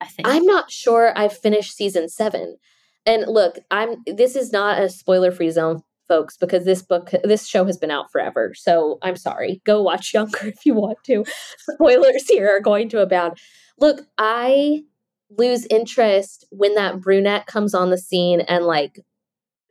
I 0.00 0.06
think. 0.06 0.28
I'm 0.28 0.46
not 0.46 0.70
sure 0.70 1.12
I've 1.16 1.36
finished 1.36 1.74
season 1.74 2.08
seven. 2.08 2.58
And 3.04 3.24
look, 3.26 3.58
I'm 3.72 3.96
this 4.06 4.36
is 4.36 4.52
not 4.52 4.80
a 4.80 4.88
spoiler 4.88 5.32
free 5.32 5.50
zone, 5.50 5.82
folks, 6.06 6.36
because 6.36 6.64
this 6.64 6.80
book 6.80 7.10
this 7.24 7.48
show 7.48 7.64
has 7.64 7.76
been 7.76 7.90
out 7.90 8.12
forever. 8.12 8.52
So 8.54 8.98
I'm 9.02 9.16
sorry. 9.16 9.60
Go 9.66 9.82
watch 9.82 10.14
Younger 10.14 10.38
if 10.46 10.64
you 10.64 10.74
want 10.74 10.98
to. 11.06 11.24
Spoilers 11.58 12.28
here 12.28 12.48
are 12.48 12.60
going 12.60 12.88
to 12.90 13.00
abound. 13.00 13.38
Look, 13.80 14.02
I 14.16 14.82
lose 15.28 15.66
interest 15.70 16.46
when 16.52 16.76
that 16.76 17.00
brunette 17.00 17.46
comes 17.46 17.74
on 17.74 17.90
the 17.90 17.98
scene 17.98 18.42
and 18.42 18.64
like 18.64 19.00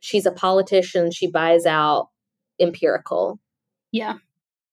she's 0.00 0.26
a 0.26 0.32
politician, 0.32 1.12
she 1.12 1.30
buys 1.30 1.64
out 1.64 2.08
empirical. 2.60 3.40
Yeah. 3.92 4.14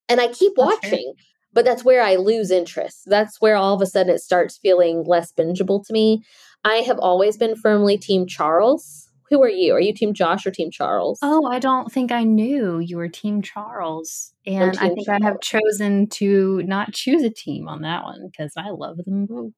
And 0.09 0.21
I 0.21 0.27
keep 0.27 0.53
watching 0.55 1.15
but 1.55 1.63
that's 1.63 1.85
where 1.85 2.03
I 2.03 2.17
lose 2.17 2.51
interest. 2.51 3.03
That's 3.07 3.39
where 3.39 3.55
all 3.55 3.73
of 3.73 3.81
a 3.81 3.85
sudden 3.85 4.13
it 4.13 4.19
starts 4.19 4.57
feeling 4.57 5.05
less 5.05 5.31
bingeable 5.31 5.83
to 5.87 5.93
me. 5.93 6.21
I 6.65 6.75
have 6.75 6.99
always 6.99 7.37
been 7.37 7.55
firmly 7.55 7.97
Team 7.97 8.27
Charles. 8.27 9.09
Who 9.29 9.41
are 9.41 9.49
you? 9.49 9.73
Are 9.73 9.79
you 9.79 9.93
Team 9.93 10.13
Josh 10.13 10.45
or 10.45 10.51
Team 10.51 10.69
Charles? 10.69 11.17
Oh, 11.21 11.47
I 11.47 11.59
don't 11.59 11.91
think 11.91 12.11
I 12.11 12.23
knew 12.23 12.79
you 12.79 12.97
were 12.97 13.07
Team 13.07 13.41
Charles. 13.41 14.33
And 14.45 14.73
team 14.73 14.83
I 14.83 14.93
think 14.93 15.05
Charles. 15.05 15.21
I 15.23 15.25
have 15.25 15.39
chosen 15.39 16.07
to 16.09 16.61
not 16.63 16.93
choose 16.93 17.23
a 17.23 17.29
team 17.29 17.69
on 17.69 17.81
that 17.81 18.03
one 18.03 18.27
because 18.29 18.51
I 18.57 18.69
love 18.69 18.97
them 18.97 19.25
both. 19.25 19.53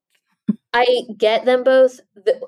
I 0.74 1.02
get 1.18 1.46
them 1.46 1.64
both. 1.64 2.00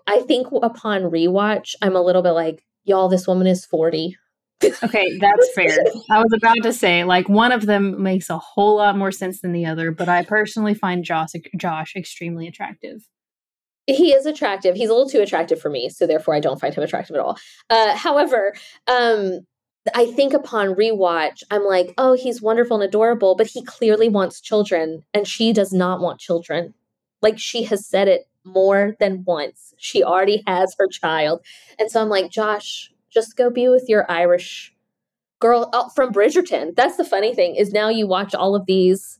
I 0.05 0.19
think 0.21 0.47
upon 0.51 1.01
rewatch, 1.03 1.73
I'm 1.81 1.95
a 1.95 2.01
little 2.01 2.21
bit 2.21 2.31
like, 2.31 2.63
y'all, 2.83 3.09
this 3.09 3.27
woman 3.27 3.47
is 3.47 3.65
40 3.65 4.15
okay, 4.63 5.17
that's 5.19 5.53
fair. 5.53 5.77
I 6.11 6.19
was 6.19 6.33
about 6.35 6.57
to 6.63 6.73
say 6.73 7.03
like 7.03 7.29
one 7.29 7.51
of 7.51 7.65
them 7.65 8.01
makes 8.01 8.29
a 8.29 8.37
whole 8.37 8.77
lot 8.77 8.97
more 8.97 9.11
sense 9.11 9.41
than 9.41 9.51
the 9.51 9.65
other, 9.65 9.91
but 9.91 10.09
I 10.09 10.23
personally 10.23 10.73
find 10.73 11.03
Josh 11.03 11.31
Josh 11.57 11.95
extremely 11.95 12.47
attractive. 12.47 13.07
He 13.87 14.13
is 14.13 14.25
attractive. 14.25 14.75
He's 14.75 14.89
a 14.89 14.93
little 14.93 15.09
too 15.09 15.21
attractive 15.21 15.59
for 15.59 15.69
me, 15.69 15.89
so 15.89 16.05
therefore 16.05 16.35
I 16.35 16.39
don't 16.39 16.59
find 16.59 16.73
him 16.73 16.83
attractive 16.83 17.15
at 17.15 17.21
all. 17.21 17.37
Uh, 17.69 17.95
however, 17.95 18.53
um, 18.87 19.39
I 19.95 20.11
think 20.11 20.33
upon 20.33 20.75
rewatch, 20.75 21.41
I'm 21.49 21.63
like, 21.63 21.93
oh, 21.97 22.13
he's 22.13 22.41
wonderful 22.41 22.79
and 22.79 22.87
adorable, 22.87 23.35
but 23.35 23.47
he 23.47 23.63
clearly 23.63 24.09
wants 24.09 24.41
children, 24.41 25.03
and 25.13 25.27
she 25.27 25.53
does 25.53 25.73
not 25.73 26.01
want 26.01 26.19
children. 26.19 26.73
Like 27.21 27.39
she 27.39 27.63
has 27.63 27.85
said 27.85 28.07
it 28.07 28.27
more 28.45 28.95
than 28.99 29.23
once. 29.25 29.73
She 29.77 30.03
already 30.03 30.43
has 30.45 30.75
her 30.77 30.87
child, 30.87 31.43
and 31.79 31.89
so 31.89 32.01
I'm 32.01 32.09
like, 32.09 32.29
Josh, 32.29 32.91
just 33.09 33.35
go 33.35 33.49
be 33.49 33.69
with 33.69 33.85
your 33.87 34.09
Irish 34.09 34.73
girl 35.39 35.69
oh, 35.73 35.89
from 35.95 36.13
Bridgerton. 36.13 36.75
That's 36.75 36.97
the 36.97 37.05
funny 37.05 37.33
thing 37.33 37.55
is 37.55 37.71
now 37.71 37.89
you 37.89 38.07
watch 38.07 38.35
all 38.35 38.55
of 38.55 38.65
these. 38.65 39.19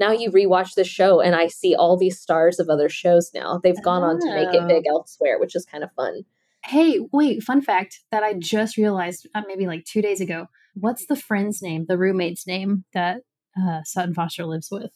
Now 0.00 0.10
you 0.10 0.30
rewatch 0.30 0.74
the 0.74 0.84
show, 0.84 1.20
and 1.20 1.36
I 1.36 1.46
see 1.46 1.74
all 1.74 1.96
these 1.96 2.20
stars 2.20 2.58
of 2.58 2.68
other 2.68 2.88
shows 2.88 3.30
now. 3.32 3.60
They've 3.62 3.82
gone 3.82 4.02
oh. 4.02 4.06
on 4.06 4.20
to 4.20 4.34
make 4.34 4.52
it 4.52 4.66
big 4.66 4.84
oh. 4.88 4.98
elsewhere, 4.98 5.38
which 5.38 5.54
is 5.54 5.64
kind 5.64 5.84
of 5.84 5.92
fun. 5.92 6.22
Hey, 6.64 6.98
wait! 7.12 7.42
Fun 7.42 7.62
fact 7.62 8.00
that 8.10 8.22
I 8.22 8.34
just 8.34 8.76
realized 8.76 9.28
uh, 9.34 9.42
maybe 9.46 9.66
like 9.66 9.84
two 9.84 10.02
days 10.02 10.20
ago. 10.20 10.48
What's 10.74 11.06
the 11.06 11.14
friend's 11.14 11.62
name, 11.62 11.86
the 11.86 11.98
roommate's 11.98 12.46
name 12.46 12.84
that 12.92 13.22
uh, 13.56 13.82
Sutton 13.84 14.14
Foster 14.14 14.44
lives 14.44 14.68
with? 14.70 14.90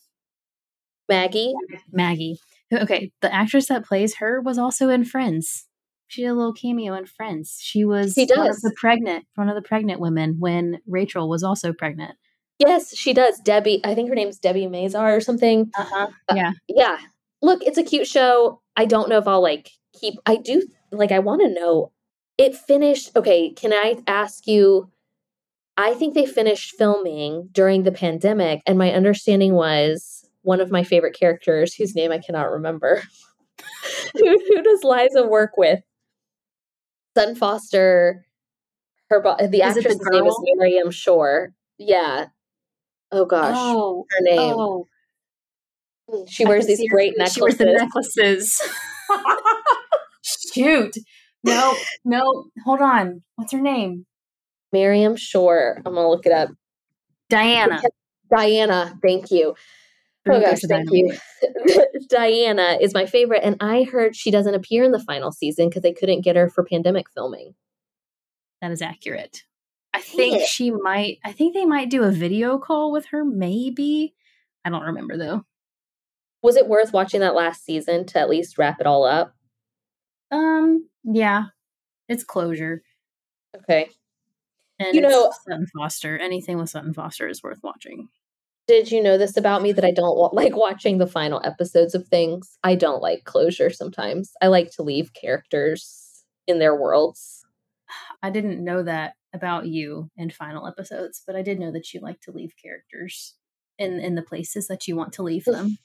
Maggie. 1.09 1.55
Maggie. 1.93 2.41
Okay, 2.73 3.13
the 3.23 3.33
actress 3.33 3.69
that 3.69 3.87
plays 3.87 4.17
her 4.17 4.41
was 4.41 4.59
also 4.59 4.89
in 4.89 5.05
Friends. 5.05 5.68
She 6.09 6.23
did 6.23 6.29
a 6.29 6.35
little 6.35 6.55
cameo 6.55 6.95
in 6.95 7.07
Friends. 7.07 7.59
She 7.63 7.85
was 7.85 8.15
She 8.15 8.27
one 8.35 8.49
of 8.49 8.61
the 8.61 8.75
pregnant 8.77 9.27
one 9.35 9.49
of 9.49 9.55
the 9.55 9.63
pregnant 9.63 10.01
women 10.01 10.37
when 10.39 10.81
Rachel 10.87 11.29
was 11.29 11.43
also 11.43 11.73
pregnant. 11.73 12.17
Yes, 12.59 12.97
she 12.97 13.13
does. 13.13 13.39
Debbie, 13.39 13.81
I 13.85 13.95
think 13.95 14.09
her 14.09 14.15
name's 14.15 14.41
Debi 14.41 14.69
Mazar 14.69 15.17
or 15.17 15.21
something. 15.21 15.71
Uh-huh. 15.77 16.09
Uh, 16.29 16.35
Yeah. 16.35 16.53
Yeah. 16.67 16.99
Look, 17.41 17.63
it's 17.63 17.79
a 17.79 17.85
cute 17.85 18.09
show. 18.09 18.61
I 18.77 18.85
don't 18.85 19.09
know 19.09 19.19
if 19.19 19.29
I'll 19.29 19.43
like 19.43 19.71
keep 19.99 20.15
I 20.27 20.37
do 20.37 20.67
like 20.91 21.13
I 21.13 21.19
want 21.19 21.43
to 21.43 21.49
know 21.49 21.93
it 22.39 22.57
finished. 22.57 23.11
Okay, 23.15 23.51
can 23.51 23.73
I 23.73 23.99
ask 24.07 24.47
you 24.47 24.91
I 25.77 25.95
think 25.95 26.15
they 26.15 26.27
finished 26.27 26.75
filming 26.77 27.51
during 27.53 27.85
the 27.85 27.93
pandemic 27.93 28.63
and 28.67 28.79
my 28.79 28.93
understanding 28.93 29.55
was 29.55 30.25
one 30.43 30.61
of 30.61 30.71
my 30.71 30.83
favorite 30.83 31.17
characters 31.19 31.75
whose 31.75 31.95
name 31.95 32.11
I 32.11 32.19
cannot 32.19 32.51
remember. 32.51 33.03
who, 34.15 34.39
who 34.49 34.63
does 34.63 34.83
Liza 34.83 35.27
work 35.27 35.57
with? 35.57 35.81
Sutton 37.19 37.35
Foster 37.35 38.25
her 39.11 39.21
the 39.23 39.37
Is 39.41 39.49
it 39.49 39.51
the 39.51 39.63
actress's 39.63 40.09
name 40.11 40.27
is? 40.27 40.41
Miriam 40.43 40.91
Shor. 40.91 41.53
Yeah. 41.79 42.27
Oh 43.11 43.25
gosh. 43.25 43.55
Oh, 43.57 44.07
her 44.11 44.23
name. 44.23 44.55
oh. 44.57 44.87
Hmm, 46.09 46.25
she 46.29 46.45
wears 46.45 46.67
these 46.67 46.81
her 46.81 46.95
great. 46.95 47.15
She 47.31 47.41
wears 47.41 47.59
necklaces. 47.59 47.59
the 47.59 47.73
necklaces. 47.73 48.63
Shoot. 50.55 50.97
No, 51.43 51.75
no, 52.05 52.45
hold 52.65 52.81
on. 52.81 53.23
What's 53.37 53.53
her 53.53 53.61
name? 53.61 54.07
Miriam 54.73 55.17
Shor. 55.17 55.83
I'm 55.85 55.95
gonna 55.95 56.09
look 56.09 56.27
it 56.27 56.33
up. 56.33 56.51
Diana. 57.31 57.81
Diana, 58.31 58.99
thank 59.03 59.31
you. 59.31 59.55
Oh 60.31 60.41
gosh, 60.41 60.61
goes 60.61 60.69
thank 60.69 60.89
you. 60.91 61.17
Diana 62.09 62.79
is 62.81 62.95
my 62.95 63.07
favorite, 63.07 63.43
and 63.45 63.57
I 63.61 63.85
heard 63.85 64.17
she 64.17 64.31
doesn't 64.31 64.55
appear 64.55 64.85
in 64.85 64.93
the 64.93 64.99
final 64.99 65.33
season 65.33 65.69
because 65.69 65.83
they 65.83 65.93
couldn't 65.93 66.23
get 66.23 66.37
her 66.37 66.49
for 66.49 66.65
pandemic 66.65 67.07
filming. 67.11 67.55
That 68.61 68.71
is 68.71 68.83
accurate. 68.83 69.45
I 69.95 70.01
think 70.01 70.43
it. 70.43 70.49
she 70.49 70.71
might 70.71 71.19
I 71.25 71.33
think 71.33 71.55
they 71.55 71.65
might 71.65 71.91
do 71.91 72.03
a 72.03 72.11
video 72.11 72.59
call 72.59 72.93
with 72.93 73.07
her, 73.07 73.25
maybe. 73.25 74.15
I 74.65 74.71
don't 74.71 74.83
remember 74.83 75.17
though. 75.17 75.45
Was 76.43 76.57
it 76.57 76.69
worth 76.69 76.93
watching 76.93 77.21
that 77.21 77.35
last 77.35 77.65
season 77.65 78.07
to 78.07 78.19
at 78.19 78.29
least 78.29 78.59
wrap 78.59 78.81
it 78.81 78.87
all 78.87 79.05
up? 79.05 79.35
Um, 80.31 80.89
yeah. 81.05 81.47
It's 82.09 82.23
closure. 82.23 82.83
Okay. 83.57 83.89
And 84.79 84.95
You 84.95 85.01
know- 85.01 85.33
Sutton 85.45 85.67
Foster. 85.77 86.17
Anything 86.19 86.59
with 86.59 86.71
Sutton 86.71 86.95
Foster 86.95 87.27
is 87.27 87.43
worth 87.43 87.59
watching. 87.63 88.09
Did 88.69 88.93
you 88.93 89.03
know 89.03 89.17
this 89.17 89.39
about 89.39 89.63
me 89.63 89.73
that 89.73 89.85
I 89.85 89.91
don't 89.91 90.15
like 90.35 90.55
watching 90.55 90.99
the 90.99 91.07
final 91.07 91.41
episodes 91.43 91.95
of 91.95 92.07
things? 92.07 92.59
I 92.63 92.75
don't 92.75 93.03
like 93.03 93.25
closure 93.25 93.71
sometimes. 93.71 94.33
I 94.43 94.49
like 94.49 94.71
to 94.73 94.83
leave 94.83 95.15
characters 95.15 96.25
in 96.47 96.59
their 96.59 96.77
worlds. 96.77 97.45
I 98.23 98.31
didn't 98.31 98.63
know 98.63 98.83
that 98.83 99.15
about 99.35 99.67
you 99.67 100.11
in 100.17 100.31
final 100.31 100.67
episodes, 100.67 101.23
but 101.27 101.35
I 101.35 101.43
did 101.43 101.59
know 101.59 101.73
that 101.73 101.93
you 101.93 102.01
like 102.01 102.21
to 102.23 102.31
leave 102.31 102.53
characters 102.63 103.35
in 103.79 104.01
in 104.01 104.15
the 104.15 104.23
places 104.23 104.69
that 104.69 104.87
you 104.87 104.97
want 104.97 105.15
to 105.15 105.23
leave 105.23 105.45
mm. 105.45 105.53
them. 105.53 105.79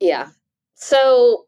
Yeah. 0.00 0.30
So, 0.74 1.44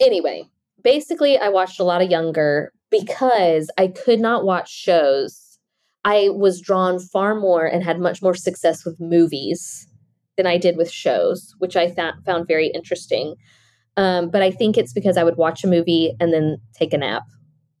anyway, 0.00 0.44
basically, 0.82 1.38
I 1.38 1.50
watched 1.50 1.80
a 1.80 1.84
lot 1.84 2.02
of 2.02 2.10
younger 2.10 2.72
because 2.90 3.70
I 3.76 3.88
could 3.88 4.20
not 4.20 4.44
watch 4.44 4.70
shows. 4.70 5.58
I 6.04 6.30
was 6.30 6.60
drawn 6.60 6.98
far 6.98 7.34
more 7.34 7.66
and 7.66 7.84
had 7.84 8.00
much 8.00 8.22
more 8.22 8.34
success 8.34 8.84
with 8.84 8.98
movies 8.98 9.86
than 10.38 10.46
I 10.46 10.56
did 10.56 10.78
with 10.78 10.90
shows, 10.90 11.54
which 11.58 11.76
I 11.76 11.90
fa- 11.90 12.16
found 12.24 12.48
very 12.48 12.68
interesting. 12.68 13.34
Um, 13.98 14.30
but 14.30 14.40
I 14.40 14.50
think 14.50 14.78
it's 14.78 14.94
because 14.94 15.18
I 15.18 15.24
would 15.24 15.36
watch 15.36 15.64
a 15.64 15.66
movie 15.66 16.14
and 16.18 16.32
then 16.32 16.56
take 16.72 16.94
a 16.94 16.98
nap, 16.98 17.24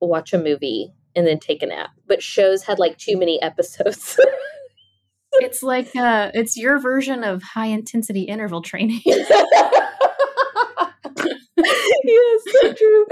watch 0.00 0.34
a 0.34 0.38
movie 0.38 0.92
and 1.16 1.26
then 1.26 1.38
take 1.38 1.62
a 1.62 1.66
nap. 1.66 1.90
But 2.06 2.22
shows 2.22 2.64
had 2.64 2.78
like 2.78 2.98
too 2.98 3.16
many 3.16 3.40
episodes. 3.40 4.20
it's 5.34 5.62
like 5.62 5.94
uh 5.94 6.30
it's 6.34 6.56
your 6.56 6.80
version 6.80 7.22
of 7.22 7.42
high 7.42 7.66
intensity 7.66 8.22
interval 8.22 8.60
training. 8.60 9.00
yes, 9.06 9.30
so 12.60 12.72
true. 12.72 13.06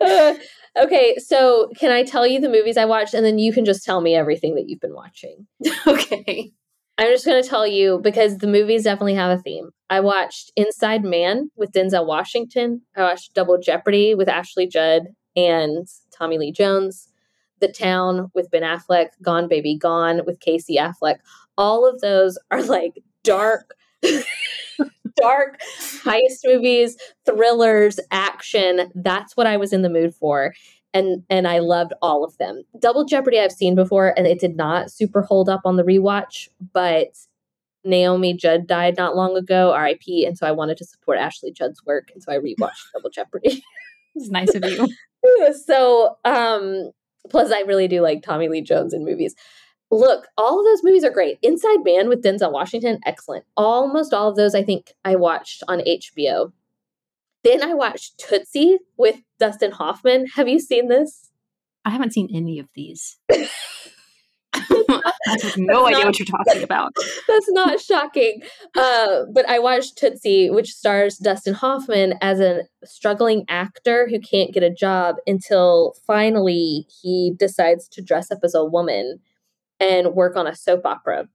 Uh, 0.00 0.34
okay, 0.82 1.16
so 1.18 1.70
can 1.76 1.90
I 1.90 2.04
tell 2.04 2.26
you 2.26 2.40
the 2.40 2.48
movies 2.48 2.76
I 2.76 2.84
watched, 2.84 3.14
and 3.14 3.24
then 3.24 3.38
you 3.38 3.52
can 3.52 3.64
just 3.64 3.84
tell 3.84 4.00
me 4.00 4.14
everything 4.14 4.54
that 4.54 4.68
you've 4.68 4.80
been 4.80 4.94
watching? 4.94 5.46
okay. 5.86 6.52
I'm 6.98 7.08
just 7.08 7.24
going 7.24 7.42
to 7.42 7.48
tell 7.48 7.66
you 7.66 8.00
because 8.02 8.38
the 8.38 8.46
movies 8.46 8.84
definitely 8.84 9.14
have 9.14 9.38
a 9.38 9.42
theme. 9.42 9.70
I 9.88 10.00
watched 10.00 10.52
Inside 10.56 11.04
Man 11.04 11.50
with 11.56 11.72
Denzel 11.72 12.06
Washington. 12.06 12.82
I 12.96 13.02
watched 13.02 13.34
Double 13.34 13.58
Jeopardy 13.58 14.14
with 14.14 14.28
Ashley 14.28 14.66
Judd 14.66 15.08
and 15.34 15.86
Tommy 16.16 16.38
Lee 16.38 16.52
Jones. 16.52 17.08
The 17.60 17.68
Town 17.68 18.30
with 18.34 18.50
Ben 18.50 18.62
Affleck. 18.62 19.08
Gone 19.22 19.48
Baby 19.48 19.76
Gone 19.76 20.22
with 20.26 20.40
Casey 20.40 20.76
Affleck. 20.76 21.16
All 21.56 21.88
of 21.88 22.00
those 22.00 22.38
are 22.50 22.62
like 22.62 23.02
dark, 23.24 23.74
dark 25.16 25.60
heist 26.04 26.40
movies, 26.44 26.96
thrillers, 27.24 28.00
action. 28.10 28.90
That's 28.94 29.36
what 29.36 29.46
I 29.46 29.56
was 29.56 29.72
in 29.72 29.82
the 29.82 29.90
mood 29.90 30.14
for. 30.14 30.54
And 30.94 31.22
and 31.30 31.48
I 31.48 31.58
loved 31.60 31.92
all 32.02 32.24
of 32.24 32.36
them. 32.38 32.62
Double 32.78 33.04
Jeopardy 33.04 33.40
I've 33.40 33.52
seen 33.52 33.74
before 33.74 34.12
and 34.16 34.26
it 34.26 34.38
did 34.38 34.56
not 34.56 34.90
super 34.90 35.22
hold 35.22 35.48
up 35.48 35.62
on 35.64 35.76
the 35.76 35.84
rewatch, 35.84 36.48
but 36.72 37.16
Naomi 37.84 38.34
Judd 38.34 38.66
died 38.66 38.96
not 38.96 39.16
long 39.16 39.36
ago, 39.36 39.76
RIP, 39.76 40.02
and 40.26 40.38
so 40.38 40.46
I 40.46 40.52
wanted 40.52 40.76
to 40.78 40.84
support 40.84 41.18
Ashley 41.18 41.50
Judd's 41.50 41.84
work, 41.84 42.10
and 42.14 42.22
so 42.22 42.32
I 42.32 42.36
rewatched 42.36 42.92
Double 42.92 43.10
Jeopardy. 43.10 43.62
It's 44.14 44.28
nice 44.28 44.54
of 44.54 44.62
you. 44.62 44.88
so 45.64 46.18
um 46.26 46.90
plus 47.30 47.50
I 47.50 47.60
really 47.60 47.88
do 47.88 48.02
like 48.02 48.22
Tommy 48.22 48.50
Lee 48.50 48.60
Jones 48.60 48.92
in 48.92 49.06
movies. 49.06 49.34
Look, 49.90 50.28
all 50.36 50.58
of 50.58 50.66
those 50.66 50.84
movies 50.84 51.02
are 51.04 51.10
great. 51.10 51.38
Inside 51.42 51.84
Man 51.84 52.10
with 52.10 52.22
Denzel 52.22 52.52
Washington, 52.52 52.98
excellent. 53.06 53.46
Almost 53.56 54.12
all 54.12 54.28
of 54.28 54.36
those 54.36 54.54
I 54.54 54.62
think 54.62 54.92
I 55.04 55.16
watched 55.16 55.62
on 55.68 55.80
HBO. 55.80 56.52
Then 57.44 57.62
I 57.62 57.74
watched 57.74 58.18
Tootsie 58.18 58.78
with 58.96 59.16
Dustin 59.38 59.72
Hoffman. 59.72 60.26
Have 60.36 60.48
you 60.48 60.60
seen 60.60 60.88
this? 60.88 61.30
I 61.84 61.90
haven't 61.90 62.12
seen 62.12 62.28
any 62.32 62.58
of 62.58 62.68
these. 62.74 63.18
I 64.54 65.38
have 65.42 65.56
no 65.56 65.84
That's 65.84 65.96
idea 65.96 65.98
not- 65.98 66.04
what 66.06 66.18
you're 66.18 66.26
talking 66.26 66.62
about. 66.62 66.92
That's 67.28 67.50
not 67.50 67.80
shocking. 67.80 68.42
Uh, 68.76 69.22
but 69.32 69.48
I 69.48 69.58
watched 69.58 69.96
Tootsie, 69.98 70.50
which 70.50 70.72
stars 70.72 71.16
Dustin 71.16 71.54
Hoffman 71.54 72.14
as 72.20 72.38
a 72.38 72.64
struggling 72.84 73.44
actor 73.48 74.08
who 74.08 74.20
can't 74.20 74.52
get 74.52 74.62
a 74.62 74.70
job 74.70 75.16
until 75.26 75.94
finally 76.06 76.86
he 77.02 77.32
decides 77.36 77.88
to 77.88 78.02
dress 78.02 78.30
up 78.30 78.40
as 78.42 78.54
a 78.54 78.64
woman 78.64 79.20
and 79.80 80.14
work 80.14 80.36
on 80.36 80.46
a 80.46 80.54
soap 80.54 80.84
opera. 80.84 81.28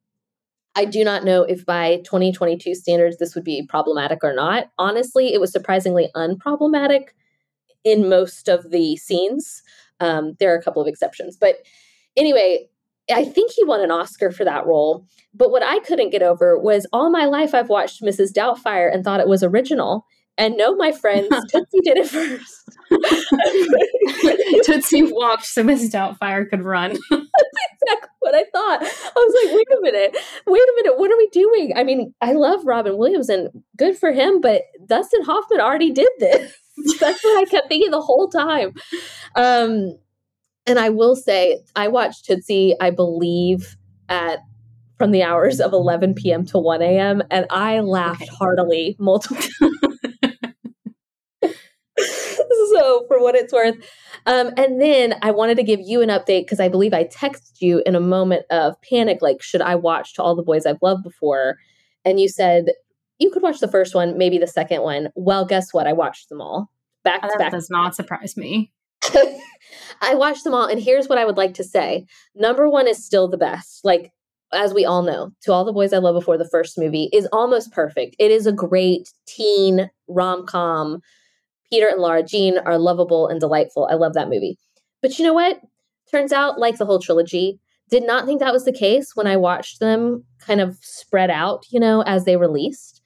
I 0.78 0.86
do 0.86 1.04
not 1.04 1.26
know 1.26 1.42
if 1.42 1.66
by 1.66 1.98
2022 2.06 2.76
standards 2.76 3.18
this 3.18 3.34
would 3.34 3.44
be 3.44 3.66
problematic 3.68 4.20
or 4.24 4.32
not. 4.32 4.70
Honestly, 4.78 5.34
it 5.34 5.42
was 5.42 5.52
surprisingly 5.52 6.10
unproblematic 6.16 7.08
in 7.84 8.08
most 8.08 8.48
of 8.48 8.70
the 8.70 8.96
scenes. 8.96 9.64
Um, 10.00 10.36
there 10.40 10.54
are 10.54 10.58
a 10.58 10.62
couple 10.62 10.80
of 10.80 10.88
exceptions. 10.88 11.36
But 11.36 11.56
anyway, 12.16 12.68
I 13.12 13.26
think 13.26 13.54
he 13.54 13.64
won 13.64 13.82
an 13.82 13.90
Oscar 13.90 14.30
for 14.30 14.46
that 14.46 14.68
role. 14.68 15.08
But 15.34 15.50
what 15.50 15.64
I 15.64 15.80
couldn't 15.80 16.12
get 16.12 16.22
over 16.22 16.60
was 16.60 16.86
all 16.94 17.10
my 17.10 17.26
life 17.26 17.56
I've 17.56 17.70
watched 17.70 18.04
Mrs. 18.04 18.32
Doubtfire 18.32 18.94
and 18.94 19.04
thought 19.04 19.20
it 19.20 19.28
was 19.28 19.42
original. 19.42 20.06
And 20.38 20.56
no, 20.58 20.76
my 20.76 20.92
friends, 20.92 21.30
Tootsie 21.52 21.80
did 21.84 21.98
it 21.98 22.10
first. 22.10 22.64
Tootsie 24.66 25.12
walked 25.12 25.46
so 25.46 25.64
Miss 25.64 25.90
Doubtfire 25.90 26.50
could 26.50 26.62
run. 26.62 26.92
exactly 27.12 28.10
what 28.20 28.36
I 28.36 28.44
thought. 28.54 28.82
I 28.84 29.12
was 29.16 29.46
like, 29.46 29.56
wait 29.56 29.68
a 29.78 29.82
minute, 29.82 30.18
wait 30.46 30.62
a 30.62 30.74
minute, 30.78 30.98
what 31.00 31.12
are 31.12 31.18
we 31.18 31.28
doing? 31.30 31.74
I 31.76 31.84
mean, 31.84 32.14
I 32.22 32.34
love 32.34 32.66
Robin 32.66 32.98
Williams 32.98 33.30
and 33.30 33.50
good 33.78 33.98
for 33.98 34.12
him, 34.12 34.42
but 34.42 34.64
Dustin 34.86 35.24
Hoffman 35.24 35.60
already 35.62 35.92
did 35.92 36.10
this. 36.20 36.54
That's 37.00 37.24
what 37.24 37.42
I 37.42 37.46
kept 37.50 37.70
thinking 37.70 37.92
the 37.92 38.02
whole 38.02 38.30
time. 38.30 38.74
Um, 39.36 39.98
and 40.68 40.78
I 40.78 40.90
will 40.90 41.16
say, 41.16 41.60
I 41.76 41.88
watched 41.88 42.26
Tootsie, 42.26 42.76
I 42.80 42.92
believe, 42.92 43.76
at 44.10 44.40
from 44.98 45.12
the 45.12 45.24
hours 45.24 45.60
of 45.60 45.74
11 45.74 46.16
p.m. 46.16 46.44
to 46.48 46.58
1 46.58 46.82
a.m., 46.82 47.22
and 47.30 47.46
I 47.52 47.80
laughed 47.82 48.24
Okay. 48.24 48.32
heartily 48.38 48.96
multiple 49.00 49.38
so 49.42 49.70
for 53.18 53.24
what 53.24 53.36
it's 53.36 53.54
worth 53.54 53.76
um, 54.26 54.52
and 54.58 54.82
then 54.82 55.16
i 55.22 55.32
wanted 55.32 55.56
to 55.58 55.64
give 55.64 55.80
you 55.82 56.02
an 56.02 56.10
update 56.10 56.42
because 56.42 56.60
i 56.60 56.68
believe 56.68 56.94
i 56.94 57.04
texted 57.04 57.60
you 57.60 57.82
in 57.86 57.96
a 57.96 58.00
moment 58.00 58.46
of 58.50 58.76
panic 58.82 59.20
like 59.22 59.42
should 59.42 59.62
i 59.62 59.76
watch 59.76 60.14
to 60.14 60.22
all 60.22 60.36
the 60.36 60.44
boys 60.44 60.66
i've 60.66 60.82
loved 60.82 61.04
before 61.04 61.58
and 62.06 62.20
you 62.20 62.28
said 62.28 62.68
you 63.20 63.32
could 63.32 63.42
watch 63.42 63.60
the 63.60 63.68
first 63.68 63.96
one 63.96 64.18
maybe 64.18 64.38
the 64.38 64.48
second 64.48 64.82
one 64.82 65.10
well 65.16 65.46
guess 65.46 65.74
what 65.74 65.88
i 65.88 65.94
watched 65.94 66.30
them 66.30 66.42
all 66.42 66.70
back 67.08 67.22
to 67.22 67.28
That 67.30 67.40
back 67.40 67.52
does 67.52 67.70
not 67.70 67.96
surprise 67.96 68.36
me. 68.36 68.72
I 70.02 70.16
watched 70.16 70.44
them 70.44 70.54
all, 70.54 70.66
and 70.66 70.82
here's 70.82 71.08
what 71.08 71.18
I 71.18 71.26
would 71.26 71.38
like 71.38 71.54
to 71.56 71.64
say. 71.64 72.06
Number 72.36 72.70
one 72.70 72.88
is 72.88 73.04
still 73.04 73.30
the 73.30 73.38
best. 73.38 73.86
Like, 73.86 74.12
as 74.54 74.74
we 74.74 74.86
all 74.86 75.04
know, 75.04 75.32
To 75.44 75.54
All 75.54 75.64
the 75.64 75.74
Boys 75.74 75.94
I 75.94 76.00
Love 76.00 76.16
Before 76.16 76.38
the 76.38 76.50
first 76.50 76.78
movie 76.78 77.10
is 77.14 77.28
almost 77.32 77.72
perfect. 77.72 78.16
It 78.20 78.32
is 78.32 78.46
a 78.46 78.52
great 78.52 79.10
teen 79.26 79.90
rom 80.08 80.46
com. 80.46 81.02
Peter 81.70 81.88
and 81.88 82.02
Laura 82.02 82.24
Jean 82.24 82.58
are 82.60 82.78
lovable 82.78 83.28
and 83.28 83.40
delightful. 83.40 83.88
I 83.92 83.96
love 83.96 84.14
that 84.14 84.30
movie. 84.30 84.58
But 85.02 85.18
you 85.18 85.26
know 85.26 85.34
what? 85.34 85.60
Turns 86.12 86.32
out, 86.32 86.60
like 86.60 86.78
the 86.78 86.86
whole 86.86 87.00
trilogy, 87.00 87.60
did 87.90 88.04
not 88.06 88.26
think 88.26 88.40
that 88.40 88.54
was 88.54 88.66
the 88.66 88.72
case 88.72 89.16
when 89.16 89.28
I 89.28 89.38
watched 89.38 89.80
them 89.80 90.24
kind 90.40 90.62
of 90.62 90.78
spread 90.82 91.30
out, 91.30 91.66
you 91.70 91.80
know, 91.80 92.02
as 92.02 92.26
they 92.26 92.38
released. 92.38 93.02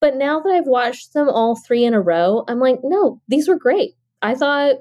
But 0.00 0.16
now 0.16 0.40
that 0.40 0.50
I've 0.50 0.66
watched 0.66 1.12
them 1.12 1.28
all 1.28 1.56
three 1.56 1.84
in 1.84 1.94
a 1.94 2.00
row, 2.00 2.44
I'm 2.48 2.58
like, 2.58 2.78
no, 2.82 3.20
these 3.28 3.48
were 3.48 3.58
great. 3.58 3.92
I 4.22 4.34
thought 4.34 4.76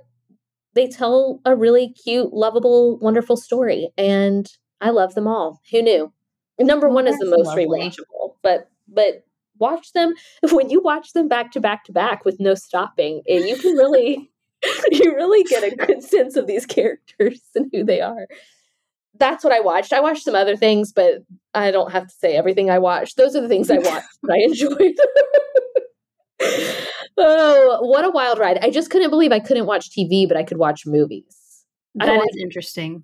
they 0.74 0.88
tell 0.88 1.42
a 1.46 1.56
really 1.56 1.94
cute, 1.94 2.34
lovable, 2.34 3.00
wonderful 3.00 3.38
story, 3.38 3.90
and 3.98 4.48
I 4.82 4.92
love 4.92 5.16
them 5.16 5.28
all. 5.28 5.60
Who 5.72 5.82
knew? 5.82 6.14
Number 6.60 6.88
well, 6.88 6.96
one 6.96 7.08
is 7.08 7.18
the 7.18 7.26
most 7.26 7.48
lovely. 7.48 7.66
rewatchable, 7.66 8.36
but 8.44 8.70
but 8.88 9.24
watch 9.60 9.94
them 9.94 10.14
when 10.52 10.70
you 10.70 10.82
watch 10.82 11.14
them 11.14 11.28
back 11.28 11.52
to 11.52 11.60
back 11.60 11.84
to 11.86 11.92
back 11.92 12.26
with 12.26 12.40
no 12.40 12.56
stopping, 12.56 13.22
eh, 13.28 13.40
you 13.40 13.58
can 13.58 13.76
really 13.76 14.32
you 14.92 15.16
really 15.16 15.44
get 15.44 15.64
a 15.64 15.76
good 15.76 16.04
sense 16.16 16.36
of 16.36 16.48
these 16.48 16.66
characters 16.66 17.42
and 17.56 17.70
who 17.74 17.84
they 17.84 18.02
are. 18.02 18.28
That's 19.18 19.44
what 19.44 19.54
I 19.54 19.60
watched. 19.60 19.92
I 19.92 20.00
watched 20.00 20.24
some 20.24 20.36
other 20.36 20.56
things, 20.56 20.94
but 20.94 21.24
I 21.54 21.72
don't 21.72 21.92
have 21.92 22.08
to 22.08 22.14
say 22.14 22.36
everything 22.36 22.70
I 22.70 22.80
watched. 22.80 23.18
Those 23.18 23.36
are 23.36 23.42
the 23.42 23.50
things 23.50 23.70
I 23.70 23.80
watched 23.80 24.08
that 24.24 24.32
I 24.32 24.38
enjoyed. 24.44 24.96
oh, 27.18 27.80
what 27.82 28.06
a 28.06 28.12
wild 28.12 28.40
ride. 28.40 28.60
I 28.62 28.70
just 28.70 28.90
couldn't 28.90 29.10
believe 29.10 29.34
I 29.34 29.40
couldn't 29.40 29.66
watch 29.66 29.90
TV, 29.90 30.28
but 30.28 30.38
I 30.38 30.44
could 30.44 30.58
watch 30.58 30.86
movies. 30.86 31.66
That 31.96 32.16
is 32.16 32.42
interesting. 32.42 33.04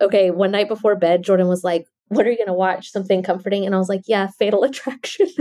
Okay, 0.00 0.30
one 0.30 0.50
night 0.50 0.68
before 0.68 0.96
bed, 0.96 1.22
Jordan 1.22 1.48
was 1.48 1.62
like, 1.62 1.86
What 2.10 2.26
are 2.26 2.30
you 2.30 2.36
going 2.36 2.48
to 2.48 2.52
watch? 2.52 2.90
Something 2.90 3.22
comforting? 3.22 3.64
And 3.64 3.74
I 3.74 3.78
was 3.78 3.88
like, 3.88 4.02
Yeah, 4.06 4.28
Fatal 4.38 4.62
Attraction. 4.64 5.28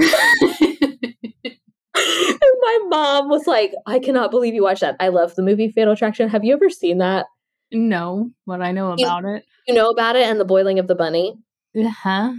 my 1.95 2.79
mom 2.87 3.29
was 3.29 3.47
like, 3.47 3.73
I 3.85 3.99
cannot 3.99 4.31
believe 4.31 4.53
you 4.53 4.63
watched 4.63 4.81
that. 4.81 4.95
I 4.99 5.09
love 5.09 5.35
the 5.35 5.43
movie 5.43 5.69
Fatal 5.69 5.93
Attraction. 5.93 6.29
Have 6.29 6.45
you 6.45 6.53
ever 6.53 6.69
seen 6.69 6.99
that? 6.99 7.25
No, 7.71 8.31
but 8.47 8.61
I 8.61 8.71
know 8.71 8.93
about 8.93 9.23
you, 9.23 9.35
it. 9.35 9.45
You 9.67 9.73
know 9.73 9.89
about 9.89 10.15
it 10.15 10.23
and 10.23 10.39
the 10.39 10.45
boiling 10.45 10.79
of 10.79 10.87
the 10.87 10.95
bunny? 10.95 11.35
Uh 11.75 11.89
huh. 11.89 12.33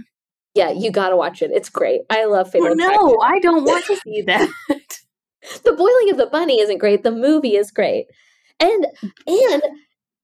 Yeah, 0.53 0.71
you 0.71 0.91
got 0.91 1.09
to 1.09 1.15
watch 1.15 1.41
it. 1.41 1.51
It's 1.53 1.69
great. 1.69 2.01
I 2.09 2.25
love 2.25 2.51
Fatal 2.51 2.67
oh, 2.67 2.73
No, 2.73 3.19
I 3.21 3.39
don't 3.39 3.63
want 3.63 3.85
to 3.85 3.95
see 3.97 4.21
that. 4.23 4.49
the 5.63 5.73
boiling 5.73 6.11
of 6.11 6.17
the 6.17 6.27
bunny 6.29 6.59
isn't 6.59 6.79
great. 6.79 7.03
The 7.03 7.11
movie 7.11 7.55
is 7.55 7.71
great. 7.71 8.07
And 8.59 8.85
and 9.27 9.61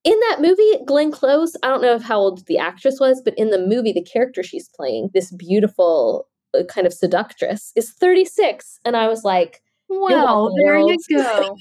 in 0.04 0.20
that 0.30 0.38
movie, 0.40 0.84
Glenn 0.86 1.12
Close, 1.12 1.56
I 1.64 1.68
don't 1.68 1.82
know 1.82 2.00
how 2.00 2.20
old 2.20 2.46
the 2.48 2.58
actress 2.58 3.00
was, 3.00 3.22
but 3.24 3.34
in 3.38 3.50
the 3.50 3.60
movie, 3.60 3.92
the 3.92 4.04
character 4.04 4.44
she's 4.44 4.70
playing, 4.70 5.10
this 5.14 5.32
beautiful 5.32 6.28
uh, 6.58 6.64
kind 6.64 6.88
of 6.88 6.94
seductress, 6.94 7.74
is 7.76 7.92
36. 7.94 8.80
And 8.86 8.96
I 8.96 9.08
was 9.08 9.24
like, 9.24 9.62
well, 9.90 10.54
there 10.64 10.76
world. 10.76 10.92
you 11.10 11.18
go. 11.18 11.58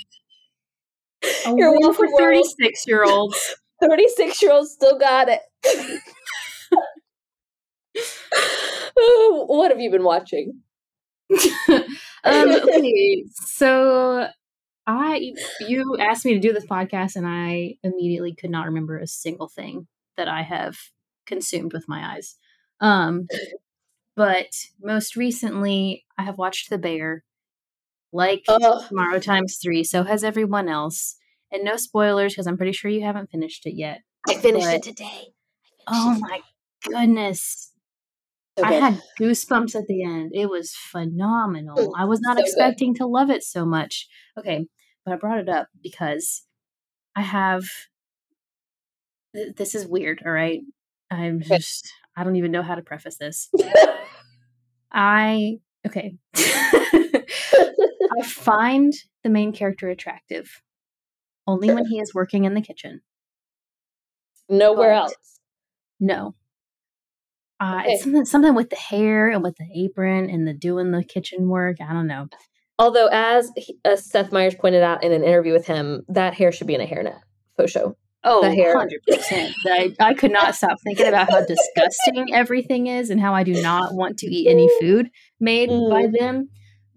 You're 1.56 1.72
welcome 1.72 1.94
for 1.94 2.18
36 2.18 2.86
year 2.86 3.04
olds. 3.04 3.56
36 3.80 4.42
year 4.42 4.52
olds 4.52 4.72
still 4.72 4.98
got 4.98 5.28
it. 5.28 5.40
what 9.48 9.70
have 9.70 9.80
you 9.80 9.90
been 9.90 10.04
watching? 10.04 10.60
um, 11.68 11.84
okay, 12.24 13.24
so 13.32 14.28
I 14.86 15.32
you 15.60 15.96
asked 15.98 16.24
me 16.24 16.34
to 16.34 16.40
do 16.40 16.52
this 16.52 16.66
podcast, 16.66 17.16
and 17.16 17.26
I 17.26 17.76
immediately 17.82 18.34
could 18.34 18.50
not 18.50 18.66
remember 18.66 18.98
a 18.98 19.06
single 19.06 19.48
thing 19.48 19.88
that 20.16 20.28
I 20.28 20.42
have 20.42 20.76
consumed 21.26 21.72
with 21.72 21.88
my 21.88 22.14
eyes. 22.14 22.36
Um, 22.80 23.26
but 24.14 24.46
most 24.80 25.16
recently, 25.16 26.04
I 26.16 26.22
have 26.22 26.38
watched 26.38 26.70
The 26.70 26.78
Bear, 26.78 27.24
like 28.12 28.44
uh, 28.48 28.86
Tomorrow 28.88 29.18
Times 29.18 29.58
Three. 29.62 29.82
So 29.82 30.04
has 30.04 30.22
everyone 30.22 30.68
else, 30.68 31.16
and 31.50 31.64
no 31.64 31.76
spoilers 31.76 32.34
because 32.34 32.46
I'm 32.46 32.56
pretty 32.56 32.72
sure 32.72 32.90
you 32.90 33.02
haven't 33.02 33.30
finished 33.30 33.66
it 33.66 33.74
yet. 33.76 34.02
I 34.28 34.34
finished 34.34 34.66
but, 34.66 34.74
it 34.74 34.82
today. 34.82 35.28
oh 35.88 36.16
my 36.20 36.40
goodness! 36.84 37.72
I 38.62 38.72
had 38.72 39.02
goosebumps 39.20 39.74
at 39.74 39.86
the 39.86 40.02
end. 40.02 40.30
It 40.32 40.48
was 40.48 40.74
phenomenal. 40.74 41.92
I 41.96 42.04
was 42.04 42.20
not 42.20 42.38
so 42.38 42.42
expecting 42.42 42.92
good. 42.92 43.00
to 43.00 43.06
love 43.06 43.30
it 43.30 43.42
so 43.42 43.66
much. 43.66 44.06
Okay, 44.38 44.66
but 45.06 45.14
I 45.14 45.16
brought 45.16 45.38
it 45.38 45.48
up 45.48 45.68
because 45.82 46.42
I 47.14 47.22
have. 47.22 47.64
This 49.32 49.74
is 49.74 49.86
weird, 49.86 50.22
all 50.26 50.32
right? 50.32 50.60
I'm 51.10 51.40
just. 51.40 51.90
I 52.16 52.24
don't 52.24 52.36
even 52.36 52.50
know 52.50 52.62
how 52.62 52.74
to 52.74 52.82
preface 52.82 53.16
this. 53.16 53.48
I. 54.92 55.60
Okay. 55.86 56.16
I 56.34 58.22
find 58.24 58.92
the 59.22 59.30
main 59.30 59.52
character 59.52 59.88
attractive 59.88 60.62
only 61.46 61.72
when 61.72 61.86
he 61.86 62.00
is 62.00 62.12
working 62.14 62.44
in 62.44 62.54
the 62.54 62.60
kitchen. 62.60 63.02
Nowhere 64.48 64.90
but 64.90 65.02
else. 65.02 65.14
No, 66.00 66.34
uh, 67.58 67.80
okay. 67.80 67.92
It's 67.92 68.02
something, 68.02 68.24
something 68.24 68.54
with 68.54 68.70
the 68.70 68.76
hair 68.76 69.30
and 69.30 69.42
with 69.42 69.56
the 69.56 69.68
apron 69.74 70.28
and 70.28 70.46
the 70.46 70.52
doing 70.52 70.90
the 70.90 71.02
kitchen 71.02 71.48
work. 71.48 71.76
I 71.80 71.92
don't 71.92 72.06
know. 72.06 72.28
Although, 72.78 73.08
as 73.10 73.50
uh, 73.84 73.96
Seth 73.96 74.32
Meyers 74.32 74.54
pointed 74.54 74.82
out 74.82 75.02
in 75.02 75.12
an 75.12 75.22
interview 75.22 75.52
with 75.52 75.66
him, 75.66 76.02
that 76.08 76.34
hair 76.34 76.52
should 76.52 76.66
be 76.66 76.74
in 76.74 76.80
a 76.80 76.86
hairnet 76.86 77.20
faux 77.56 77.72
show. 77.72 77.96
Oh, 78.22 78.42
the 78.42 78.54
hair. 78.54 78.76
100%. 78.76 79.52
I, 79.66 79.94
I 80.00 80.14
could 80.14 80.32
not 80.32 80.54
stop 80.56 80.78
thinking 80.82 81.06
about 81.06 81.30
how 81.30 81.44
disgusting 81.44 82.34
everything 82.34 82.88
is 82.88 83.08
and 83.08 83.20
how 83.20 83.34
I 83.34 83.44
do 83.44 83.60
not 83.62 83.94
want 83.94 84.18
to 84.18 84.26
eat 84.26 84.48
any 84.48 84.68
food 84.80 85.10
made 85.38 85.70
mm. 85.70 85.90
by 85.90 86.08
them. 86.18 86.48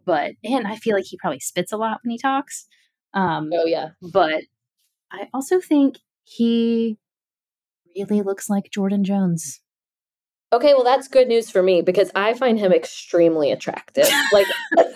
But, 0.06 0.32
and 0.44 0.66
I 0.66 0.76
feel 0.76 0.96
like 0.96 1.06
he 1.06 1.18
probably 1.18 1.40
spits 1.40 1.72
a 1.72 1.78
lot 1.78 2.00
when 2.04 2.12
he 2.12 2.18
talks. 2.18 2.68
Um, 3.14 3.52
oh, 3.54 3.66
yeah. 3.66 3.90
But 4.02 4.42
I 5.12 5.28
also 5.34 5.60
think 5.60 5.98
he 6.24 6.98
really 7.96 8.22
looks 8.22 8.50
like 8.50 8.72
Jordan 8.72 9.04
Jones. 9.04 9.62
Okay, 10.52 10.74
well 10.74 10.84
that's 10.84 11.08
good 11.08 11.28
news 11.28 11.52
for 11.52 11.62
me 11.62 11.84
because 11.84 12.10
I 12.16 12.34
find 12.34 12.58
him 12.58 12.72
extremely 12.72 13.52
attractive. 13.52 14.10
Like 14.34 14.48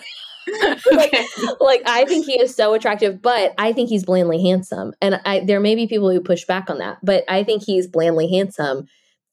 like, 0.92 1.14
like 1.60 1.82
I 1.86 2.04
think 2.06 2.26
he 2.26 2.40
is 2.40 2.54
so 2.54 2.74
attractive, 2.74 3.22
but 3.22 3.54
I 3.58 3.72
think 3.72 3.88
he's 3.88 4.04
blandly 4.04 4.42
handsome. 4.42 4.92
And 5.00 5.20
I 5.24 5.40
there 5.40 5.60
may 5.60 5.74
be 5.74 5.86
people 5.86 6.10
who 6.10 6.20
push 6.20 6.44
back 6.44 6.70
on 6.70 6.78
that, 6.78 6.98
but 7.02 7.24
I 7.28 7.44
think 7.44 7.62
he's 7.64 7.86
blandly 7.86 8.30
handsome 8.30 8.86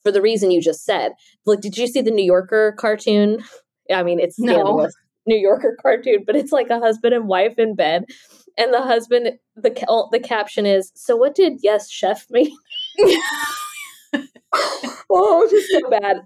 for 0.04 0.12
the 0.12 0.22
reason 0.22 0.52
you 0.52 0.62
just 0.62 0.86
said. 0.86 1.14
Like, 1.46 1.62
did 1.62 1.78
you 1.78 1.88
see 1.88 2.02
the 2.02 2.12
New 2.12 2.26
Yorker 2.26 2.74
cartoon? 2.78 3.44
I 3.94 4.04
mean, 4.04 4.20
it's 4.20 4.40
no. 4.40 4.88
New 5.28 5.38
Yorker 5.38 5.78
cartoon, 5.80 6.24
but 6.26 6.36
it's 6.36 6.52
like 6.52 6.72
a 6.72 6.80
husband 6.80 7.14
and 7.14 7.28
wife 7.28 7.60
in 7.60 7.76
bed, 7.76 8.06
and 8.58 8.74
the 8.74 8.82
husband 8.82 9.34
the 9.56 10.08
the 10.12 10.20
caption 10.20 10.66
is, 10.66 10.92
"So 10.96 11.16
what 11.16 11.36
did 11.36 11.60
yes 11.62 11.90
chef 11.90 12.26
mean?" 12.32 12.56
oh, 15.10 15.48
just 15.50 15.70
so 15.72 15.90
bad. 15.90 16.22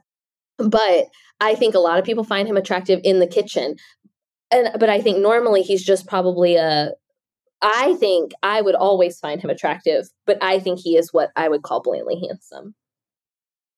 But 0.58 1.08
I 1.42 1.56
think 1.56 1.76
a 1.76 1.80
lot 1.80 2.00
of 2.00 2.06
people 2.06 2.24
find 2.24 2.48
him 2.48 2.58
attractive 2.58 3.00
in 3.04 3.20
the 3.20 3.28
kitchen. 3.28 3.76
And 4.56 4.80
but 4.80 4.90
I 4.90 5.02
think 5.02 5.18
normally 5.18 5.62
he's 5.64 5.84
just 5.84 6.08
probably 6.08 6.56
a 6.56 6.94
I 7.62 7.96
think 7.96 8.32
I 8.42 8.62
would 8.62 8.76
always 8.76 9.20
find 9.20 9.42
him 9.42 9.50
attractive, 9.50 10.08
but 10.26 10.38
I 10.42 10.60
think 10.60 10.80
he 10.80 10.98
is 10.98 11.12
what 11.12 11.32
I 11.36 11.50
would 11.50 11.64
call 11.64 11.82
blandly 11.82 12.26
handsome. 12.28 12.76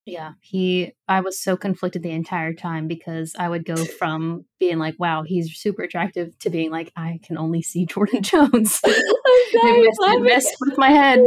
Yeah, 0.05 0.33
he 0.39 0.93
I 1.07 1.21
was 1.21 1.41
so 1.41 1.57
conflicted 1.57 2.03
the 2.03 2.11
entire 2.11 2.53
time 2.53 2.87
because 2.87 3.33
I 3.39 3.49
would 3.49 3.65
go 3.65 3.75
from 3.99 4.45
being 4.59 4.77
like, 4.77 4.95
wow, 4.99 5.23
he's 5.23 5.57
super 5.57 5.81
attractive 5.81 6.37
to 6.39 6.49
being 6.49 6.69
like, 6.69 6.91
I 6.95 7.19
can 7.23 7.37
only 7.37 7.61
see 7.63 7.85
Jordan 7.85 8.21
Jones. 8.21 8.79
messed, 8.83 8.93
it 9.53 10.21
messed 10.21 10.55
with 10.61 10.77
my 10.77 10.89
head. 10.89 11.21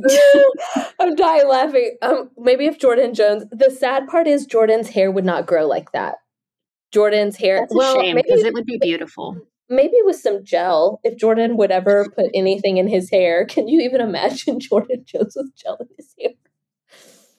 I'm 1.01 1.17
dying 1.17 1.49
laughing. 1.49 1.97
Um, 2.03 2.31
maybe 2.39 2.67
if 2.67 2.79
Jordan 2.79 3.15
Jones 3.15 3.45
the 3.51 3.71
sad 3.71 4.07
part 4.07 4.29
is 4.29 4.47
Jordan's 4.47 4.91
hair 4.91 5.11
would 5.11 5.25
not 5.25 5.47
grow 5.47 5.67
like 5.67 5.91
that. 5.93 6.17
Jordan's 6.93 7.37
hair 7.37 7.61
That's 7.61 7.75
well, 7.75 8.01
shame 8.01 8.17
because 8.17 8.43
it 8.43 8.55
would 8.55 8.67
be 8.67 8.79
beautiful. 8.79 9.37
Maybe 9.69 9.95
with 10.05 10.17
some 10.17 10.45
gel, 10.45 11.01
if 11.05 11.17
Jordan 11.17 11.57
would 11.57 11.71
ever 11.71 12.11
put 12.11 12.31
anything 12.35 12.79
in 12.79 12.89
his 12.89 13.11
hair, 13.11 13.47
can 13.49 13.69
you 13.69 13.81
even 13.83 14.01
imagine 14.01 14.61
Jordan 14.61 15.05
Jones 15.07 15.35
with 15.37 15.55
gel 15.55 15.77
in 15.81 15.89
his 15.97 16.15
hair? 16.19 16.31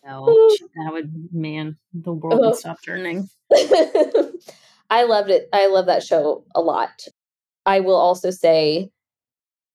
No, 0.03 0.25
that 0.25 0.91
would 0.91 1.29
man, 1.31 1.77
the 1.93 2.11
world 2.11 2.39
would 2.39 2.55
stop 2.55 2.77
turning. 2.83 3.29
I 4.89 5.03
loved 5.03 5.29
it. 5.29 5.47
I 5.53 5.67
love 5.67 5.85
that 5.85 6.03
show 6.03 6.43
a 6.55 6.61
lot. 6.61 7.05
I 7.67 7.81
will 7.81 7.95
also 7.95 8.31
say 8.31 8.89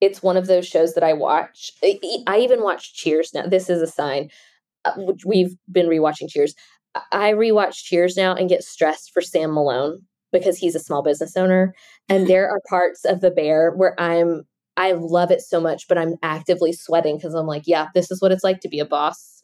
it's 0.00 0.22
one 0.22 0.36
of 0.36 0.46
those 0.46 0.66
shows 0.66 0.94
that 0.94 1.04
I 1.04 1.12
watch. 1.12 1.72
I 1.82 2.38
even 2.40 2.62
watch 2.62 2.94
Cheers 2.94 3.32
now. 3.32 3.46
This 3.46 3.70
is 3.70 3.80
a 3.80 3.86
sign. 3.86 4.30
Uh, 4.84 4.92
we've 5.24 5.56
been 5.70 5.86
rewatching 5.86 6.28
Cheers. 6.28 6.54
I 7.12 7.32
rewatch 7.32 7.84
Cheers 7.84 8.16
now 8.16 8.34
and 8.34 8.48
get 8.48 8.64
stressed 8.64 9.12
for 9.12 9.20
Sam 9.20 9.54
Malone 9.54 10.02
because 10.32 10.58
he's 10.58 10.74
a 10.74 10.80
small 10.80 11.02
business 11.02 11.36
owner. 11.36 11.74
And 12.08 12.26
there 12.28 12.48
are 12.48 12.60
parts 12.68 13.04
of 13.04 13.20
The 13.20 13.30
Bear 13.30 13.72
where 13.72 13.98
I'm, 14.00 14.42
I 14.76 14.92
love 14.92 15.30
it 15.30 15.40
so 15.40 15.60
much, 15.60 15.88
but 15.88 15.98
I'm 15.98 16.16
actively 16.22 16.72
sweating 16.72 17.16
because 17.16 17.34
I'm 17.34 17.46
like, 17.46 17.62
yeah, 17.66 17.88
this 17.94 18.10
is 18.10 18.20
what 18.20 18.32
it's 18.32 18.44
like 18.44 18.60
to 18.60 18.68
be 18.68 18.80
a 18.80 18.84
boss 18.84 19.36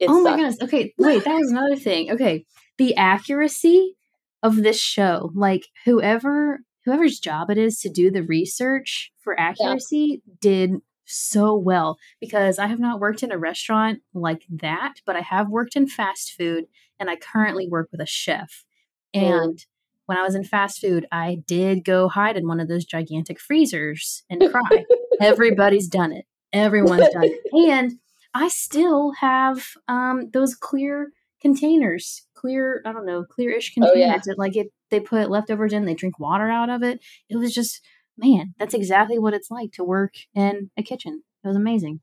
it 0.00 0.08
oh 0.08 0.24
sucked. 0.24 0.24
my 0.24 0.36
goodness. 0.36 0.62
Okay, 0.62 0.94
wait, 0.98 1.24
that 1.24 1.34
was 1.36 1.50
another 1.50 1.76
thing. 1.76 2.10
Okay, 2.10 2.44
the 2.78 2.96
accuracy 2.96 3.94
of 4.42 4.56
this 4.56 4.80
show, 4.80 5.30
like 5.34 5.68
whoever 5.84 6.60
whoever's 6.86 7.20
job 7.20 7.50
it 7.50 7.58
is 7.58 7.78
to 7.80 7.90
do 7.90 8.10
the 8.10 8.22
research 8.22 9.12
for 9.20 9.38
accuracy, 9.38 10.22
yeah. 10.24 10.34
did 10.40 10.70
so 11.04 11.54
well 11.54 11.98
because 12.20 12.58
I 12.58 12.66
have 12.68 12.78
not 12.78 13.00
worked 13.00 13.22
in 13.22 13.32
a 13.32 13.38
restaurant 13.38 14.00
like 14.14 14.44
that, 14.48 14.94
but 15.04 15.16
I 15.16 15.20
have 15.20 15.50
worked 15.50 15.76
in 15.76 15.86
fast 15.86 16.32
food 16.32 16.64
and 17.00 17.10
I 17.10 17.16
currently 17.16 17.66
work 17.66 17.88
with 17.90 18.00
a 18.00 18.06
chef. 18.06 18.64
And 19.12 19.54
mm. 19.54 19.66
when 20.06 20.18
I 20.18 20.22
was 20.22 20.34
in 20.36 20.44
fast 20.44 20.80
food, 20.80 21.06
I 21.10 21.38
did 21.46 21.84
go 21.84 22.08
hide 22.08 22.36
in 22.36 22.46
one 22.46 22.60
of 22.60 22.68
those 22.68 22.84
gigantic 22.84 23.40
freezers 23.40 24.22
and 24.30 24.40
cry. 24.50 24.84
Everybody's 25.20 25.88
done 25.88 26.12
it. 26.12 26.26
Everyone's 26.52 27.08
done 27.12 27.24
it. 27.24 27.40
And 27.70 27.94
I 28.34 28.48
still 28.48 29.12
have 29.20 29.66
um, 29.88 30.30
those 30.32 30.54
clear 30.54 31.10
containers, 31.40 32.26
clear, 32.34 32.82
I 32.86 32.92
don't 32.92 33.06
know, 33.06 33.24
clear-ish 33.24 33.74
containers 33.74 33.96
oh, 33.96 33.98
yeah. 33.98 34.18
that 34.24 34.38
like 34.38 34.56
it 34.56 34.68
they 34.90 35.00
put 35.00 35.30
leftovers 35.30 35.72
in, 35.72 35.84
they 35.84 35.94
drink 35.94 36.18
water 36.18 36.48
out 36.48 36.68
of 36.68 36.82
it. 36.82 37.00
It 37.28 37.36
was 37.36 37.54
just 37.54 37.80
man, 38.16 38.54
that's 38.58 38.74
exactly 38.74 39.18
what 39.18 39.34
it's 39.34 39.50
like 39.50 39.72
to 39.72 39.84
work 39.84 40.12
in 40.34 40.70
a 40.76 40.82
kitchen. 40.82 41.22
It 41.42 41.48
was 41.48 41.56
amazing. 41.56 42.00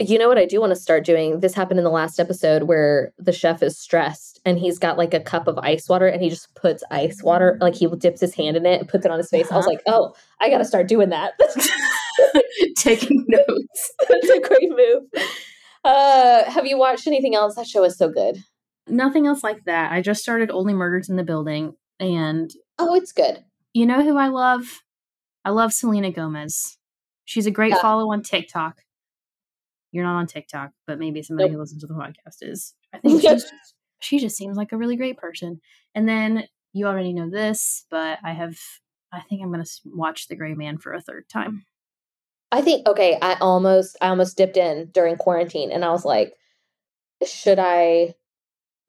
You 0.00 0.18
know 0.18 0.28
what 0.28 0.38
I 0.38 0.46
do 0.46 0.60
want 0.60 0.70
to 0.70 0.80
start 0.80 1.04
doing? 1.04 1.40
This 1.40 1.52
happened 1.52 1.78
in 1.78 1.84
the 1.84 1.90
last 1.90 2.18
episode 2.18 2.62
where 2.62 3.12
the 3.18 3.32
chef 3.32 3.62
is 3.62 3.78
stressed 3.78 4.40
and 4.46 4.58
he's 4.58 4.78
got 4.78 4.96
like 4.96 5.12
a 5.12 5.20
cup 5.20 5.46
of 5.46 5.58
ice 5.58 5.90
water 5.90 6.06
and 6.06 6.22
he 6.22 6.30
just 6.30 6.54
puts 6.54 6.82
ice 6.90 7.22
water, 7.22 7.58
like 7.60 7.74
he 7.74 7.86
dips 7.86 8.22
his 8.22 8.34
hand 8.34 8.56
in 8.56 8.64
it 8.64 8.80
and 8.80 8.88
puts 8.88 9.04
it 9.04 9.10
on 9.10 9.18
his 9.18 9.28
face. 9.28 9.44
Uh-huh. 9.46 9.56
I 9.56 9.58
was 9.58 9.66
uh-huh. 9.66 9.74
like, 9.74 9.82
oh, 9.88 10.14
I 10.40 10.48
got 10.48 10.58
to 10.58 10.64
start 10.64 10.88
doing 10.88 11.10
that. 11.10 11.34
Taking 12.78 13.26
notes. 13.28 13.92
That's 14.08 14.30
a 14.30 14.40
great 14.40 14.70
move. 14.70 15.02
Uh, 15.84 16.50
have 16.50 16.64
you 16.64 16.78
watched 16.78 17.06
anything 17.06 17.34
else? 17.34 17.56
That 17.56 17.66
show 17.66 17.84
is 17.84 17.98
so 17.98 18.08
good. 18.08 18.42
Nothing 18.86 19.26
else 19.26 19.44
like 19.44 19.64
that. 19.66 19.92
I 19.92 20.00
just 20.00 20.22
started 20.22 20.50
Only 20.50 20.72
Murders 20.72 21.10
in 21.10 21.16
the 21.16 21.24
Building 21.24 21.74
and. 21.98 22.50
Oh, 22.78 22.94
it's 22.94 23.12
good. 23.12 23.44
You 23.74 23.84
know 23.84 24.02
who 24.02 24.16
I 24.16 24.28
love? 24.28 24.80
I 25.44 25.50
love 25.50 25.74
Selena 25.74 26.10
Gomez. 26.10 26.78
She's 27.26 27.46
a 27.46 27.50
great 27.50 27.72
yeah. 27.72 27.82
follow 27.82 28.10
on 28.12 28.22
TikTok. 28.22 28.78
You're 29.92 30.04
not 30.04 30.18
on 30.18 30.26
TikTok, 30.26 30.70
but 30.86 30.98
maybe 30.98 31.22
somebody 31.22 31.48
nope. 31.48 31.56
who 31.56 31.60
listens 31.60 31.82
to 31.82 31.86
the 31.86 31.94
podcast 31.94 32.42
is. 32.42 32.74
I 32.94 32.98
think 33.00 33.22
she's 33.22 33.44
she 34.00 34.18
just 34.18 34.36
seems 34.36 34.56
like 34.56 34.72
a 34.72 34.76
really 34.76 34.96
great 34.96 35.18
person. 35.18 35.60
And 35.94 36.08
then 36.08 36.44
you 36.72 36.86
already 36.86 37.12
know 37.12 37.30
this, 37.30 37.86
but 37.90 38.18
I 38.24 38.32
have. 38.32 38.56
I 39.12 39.20
think 39.22 39.42
I'm 39.42 39.52
going 39.52 39.64
to 39.64 39.70
watch 39.86 40.28
The 40.28 40.36
Gray 40.36 40.54
Man 40.54 40.78
for 40.78 40.92
a 40.92 41.00
third 41.00 41.28
time. 41.28 41.64
I 42.52 42.62
think 42.62 42.88
okay. 42.88 43.18
I 43.20 43.36
almost 43.40 43.96
I 44.00 44.08
almost 44.08 44.36
dipped 44.36 44.56
in 44.56 44.90
during 44.92 45.16
quarantine, 45.16 45.70
and 45.72 45.84
I 45.84 45.90
was 45.90 46.04
like, 46.04 46.34
should 47.26 47.58
I 47.58 48.14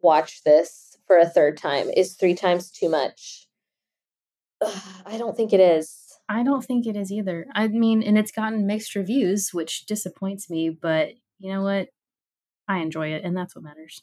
watch 0.02 0.44
this 0.44 0.98
for 1.08 1.18
a 1.18 1.28
third 1.30 1.58
time? 1.58 1.90
Is 1.90 2.16
three 2.16 2.36
times 2.36 2.72
too 2.72 2.90
much? 2.90 3.48
Ugh, 4.62 4.82
I 5.06 5.18
don't 5.18 5.36
think 5.36 5.54
it 5.54 5.60
is. 5.60 6.11
I 6.32 6.44
don't 6.44 6.64
think 6.64 6.88
it 6.88 6.96
is 6.96 7.12
either. 7.12 7.46
I 7.54 7.68
mean, 7.68 8.02
and 8.02 8.18
it's 8.18 8.32
gotten 8.32 8.66
mixed 8.66 8.96
reviews, 8.96 9.54
which 9.54 9.86
disappoints 9.86 10.50
me, 10.50 10.70
but 10.70 11.10
you 11.40 11.52
know 11.52 11.62
what? 11.62 11.90
I 12.70 12.78
enjoy 12.78 13.10
it, 13.10 13.26
and 13.26 13.36
that's 13.36 13.54
what 13.54 13.66
matters. 13.66 14.02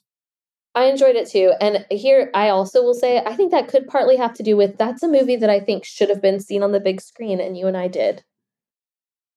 I 0.74 0.84
enjoyed 0.84 1.16
it 1.16 1.30
too. 1.30 1.54
And 1.58 1.86
here, 1.90 2.30
I 2.34 2.50
also 2.50 2.82
will 2.82 2.92
say, 2.92 3.22
I 3.24 3.34
think 3.34 3.50
that 3.50 3.68
could 3.68 3.86
partly 3.86 4.16
have 4.18 4.34
to 4.34 4.42
do 4.42 4.58
with 4.58 4.76
that's 4.76 5.02
a 5.02 5.08
movie 5.08 5.36
that 5.36 5.48
I 5.48 5.58
think 5.58 5.86
should 5.86 6.10
have 6.10 6.20
been 6.20 6.38
seen 6.38 6.62
on 6.62 6.72
the 6.72 6.80
big 6.80 7.00
screen, 7.00 7.40
and 7.40 7.56
you 7.56 7.66
and 7.66 7.78
I 7.78 7.88
did. 7.88 8.24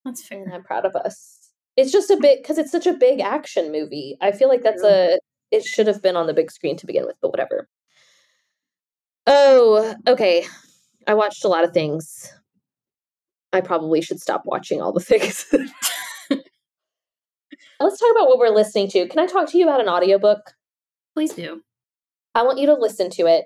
That's 0.03 0.27
fair. 0.27 0.43
And 0.43 0.53
I'm 0.53 0.63
proud 0.63 0.85
of 0.85 0.93
us. 0.93 1.53
It's 1.77 1.93
just 1.93 2.09
a 2.09 2.17
bit 2.17 2.43
because 2.43 2.57
it's 2.57 2.73
such 2.73 2.87
a 2.87 2.93
big 2.93 3.21
action 3.21 3.71
movie. 3.71 4.17
I 4.19 4.33
feel 4.33 4.49
like 4.49 4.63
that's 4.63 4.83
a, 4.83 5.17
it 5.49 5.63
should 5.63 5.87
have 5.87 6.01
been 6.01 6.17
on 6.17 6.27
the 6.27 6.33
big 6.33 6.51
screen 6.51 6.75
to 6.75 6.85
begin 6.85 7.05
with, 7.05 7.15
but 7.21 7.31
whatever. 7.31 7.69
Oh, 9.27 9.95
okay. 10.07 10.45
I 11.07 11.13
watched 11.13 11.45
a 11.45 11.47
lot 11.47 11.63
of 11.63 11.71
things. 11.71 12.33
I 13.53 13.61
probably 13.61 14.01
should 14.01 14.21
stop 14.21 14.43
watching 14.45 14.81
all 14.81 14.93
the 14.93 14.99
things. 14.99 15.45
Let's 17.79 17.99
talk 17.99 18.11
about 18.11 18.27
what 18.27 18.37
we're 18.37 18.49
listening 18.49 18.89
to. 18.89 19.07
Can 19.07 19.19
I 19.19 19.25
talk 19.25 19.49
to 19.49 19.57
you 19.57 19.67
about 19.67 19.81
an 19.81 19.89
audiobook? 19.89 20.53
Please 21.15 21.33
do. 21.33 21.61
I 22.35 22.43
want 22.43 22.59
you 22.59 22.67
to 22.67 22.75
listen 22.75 23.09
to 23.11 23.25
it 23.25 23.45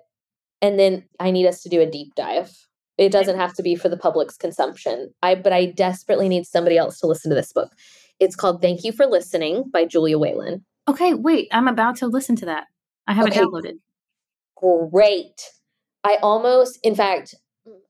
and 0.61 0.79
then 0.79 1.05
I 1.19 1.31
need 1.31 1.47
us 1.47 1.61
to 1.63 1.69
do 1.69 1.81
a 1.81 1.89
deep 1.89 2.15
dive. 2.15 2.51
It 2.97 3.11
doesn't 3.11 3.37
have 3.37 3.53
to 3.55 3.63
be 3.63 3.75
for 3.75 3.89
the 3.89 3.97
public's 3.97 4.37
consumption. 4.37 5.13
I 5.21 5.35
but 5.35 5.53
I 5.53 5.67
desperately 5.67 6.29
need 6.29 6.45
somebody 6.45 6.77
else 6.77 6.99
to 6.99 7.07
listen 7.07 7.29
to 7.29 7.35
this 7.35 7.51
book. 7.51 7.71
It's 8.19 8.35
called 8.35 8.61
Thank 8.61 8.83
You 8.83 8.91
for 8.91 9.05
Listening 9.05 9.65
by 9.71 9.85
Julia 9.85 10.17
Whelan. 10.17 10.63
Okay, 10.87 11.13
wait, 11.13 11.49
I'm 11.51 11.67
about 11.67 11.97
to 11.97 12.07
listen 12.07 12.35
to 12.37 12.45
that. 12.45 12.67
I 13.07 13.13
have 13.13 13.27
okay. 13.27 13.41
it 13.41 13.43
downloaded. 13.43 13.79
Great. 14.55 15.51
I 16.03 16.17
almost 16.21 16.79
in 16.83 16.95
fact 16.95 17.35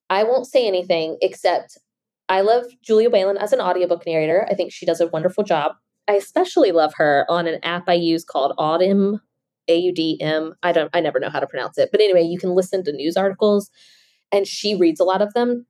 I 0.10 0.24
won't 0.24 0.48
say 0.48 0.68
anything 0.68 1.18
except 1.22 1.78
I 2.28 2.42
love 2.42 2.66
Julia 2.82 3.10
Whelan 3.10 3.38
as 3.38 3.54
an 3.54 3.62
audiobook 3.62 4.06
narrator. 4.06 4.48
I 4.50 4.56
think 4.56 4.72
she 4.72 4.86
does 4.86 5.00
a 5.00 5.08
wonderful 5.08 5.44
job. 5.44 5.74
I 6.08 6.14
especially 6.14 6.72
love 6.72 6.94
her 6.96 7.26
on 7.30 7.48
an 7.48 7.60
app 7.64 7.88
I 7.88 7.94
use 7.94 8.24
called 8.24 8.56
Audm, 8.58 9.20
A 9.68 9.78
U 9.78 9.94
D 9.94 10.20
M. 10.22 10.54
I 10.64 10.72
don't 10.72 10.90
I 10.94 11.02
never 11.02 11.20
know 11.20 11.30
how 11.30 11.40
to 11.40 11.48
pronounce 11.48 11.78
it. 11.78 11.90
But 11.92 12.02
anyway, 12.02 12.24
you 12.24 12.40
can 12.40 12.52
listen 12.52 12.84
to 12.84 12.92
news 12.92 13.18
articles 13.18 13.70
and 14.32 14.48
she 14.48 14.76
reads 14.76 15.00
a 15.00 15.04
lot 15.04 15.22
of 15.22 15.34
them. 15.34 15.66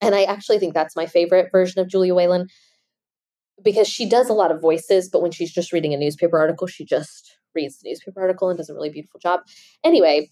And 0.00 0.14
I 0.14 0.24
actually 0.24 0.58
think 0.58 0.74
that's 0.74 0.96
my 0.96 1.06
favorite 1.06 1.50
version 1.52 1.80
of 1.80 1.88
Julia 1.88 2.14
Whelan 2.14 2.48
because 3.62 3.88
she 3.88 4.08
does 4.08 4.28
a 4.28 4.34
lot 4.34 4.50
of 4.50 4.60
voices, 4.60 5.08
but 5.08 5.22
when 5.22 5.30
she's 5.30 5.52
just 5.52 5.72
reading 5.72 5.94
a 5.94 5.98
newspaper 5.98 6.38
article, 6.38 6.66
she 6.66 6.84
just 6.84 7.36
reads 7.54 7.78
the 7.78 7.90
newspaper 7.90 8.20
article 8.20 8.48
and 8.48 8.56
does 8.56 8.70
a 8.70 8.74
really 8.74 8.90
beautiful 8.90 9.20
job. 9.20 9.40
Anyway, 9.84 10.30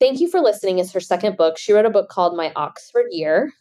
Thank 0.00 0.20
You 0.20 0.30
for 0.30 0.40
Listening 0.40 0.78
is 0.78 0.92
her 0.92 1.00
second 1.00 1.36
book. 1.36 1.58
She 1.58 1.72
wrote 1.72 1.86
a 1.86 1.90
book 1.90 2.08
called 2.08 2.36
My 2.36 2.52
Oxford 2.54 3.06
Year 3.10 3.52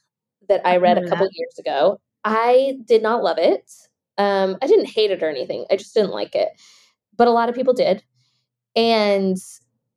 that 0.49 0.61
I 0.65 0.77
read 0.77 0.97
a 0.97 1.07
couple 1.07 1.25
that. 1.25 1.33
years 1.33 1.55
ago. 1.59 1.99
I 2.23 2.77
did 2.85 3.01
not 3.01 3.23
love 3.23 3.37
it. 3.37 3.71
Um, 4.17 4.57
I 4.61 4.67
didn't 4.67 4.89
hate 4.89 5.11
it 5.11 5.21
or 5.21 5.29
anything. 5.29 5.65
I 5.69 5.75
just 5.75 5.93
didn't 5.93 6.11
like 6.11 6.35
it. 6.35 6.49
But 7.15 7.27
a 7.27 7.31
lot 7.31 7.49
of 7.49 7.55
people 7.55 7.73
did. 7.73 8.03
And 8.75 9.37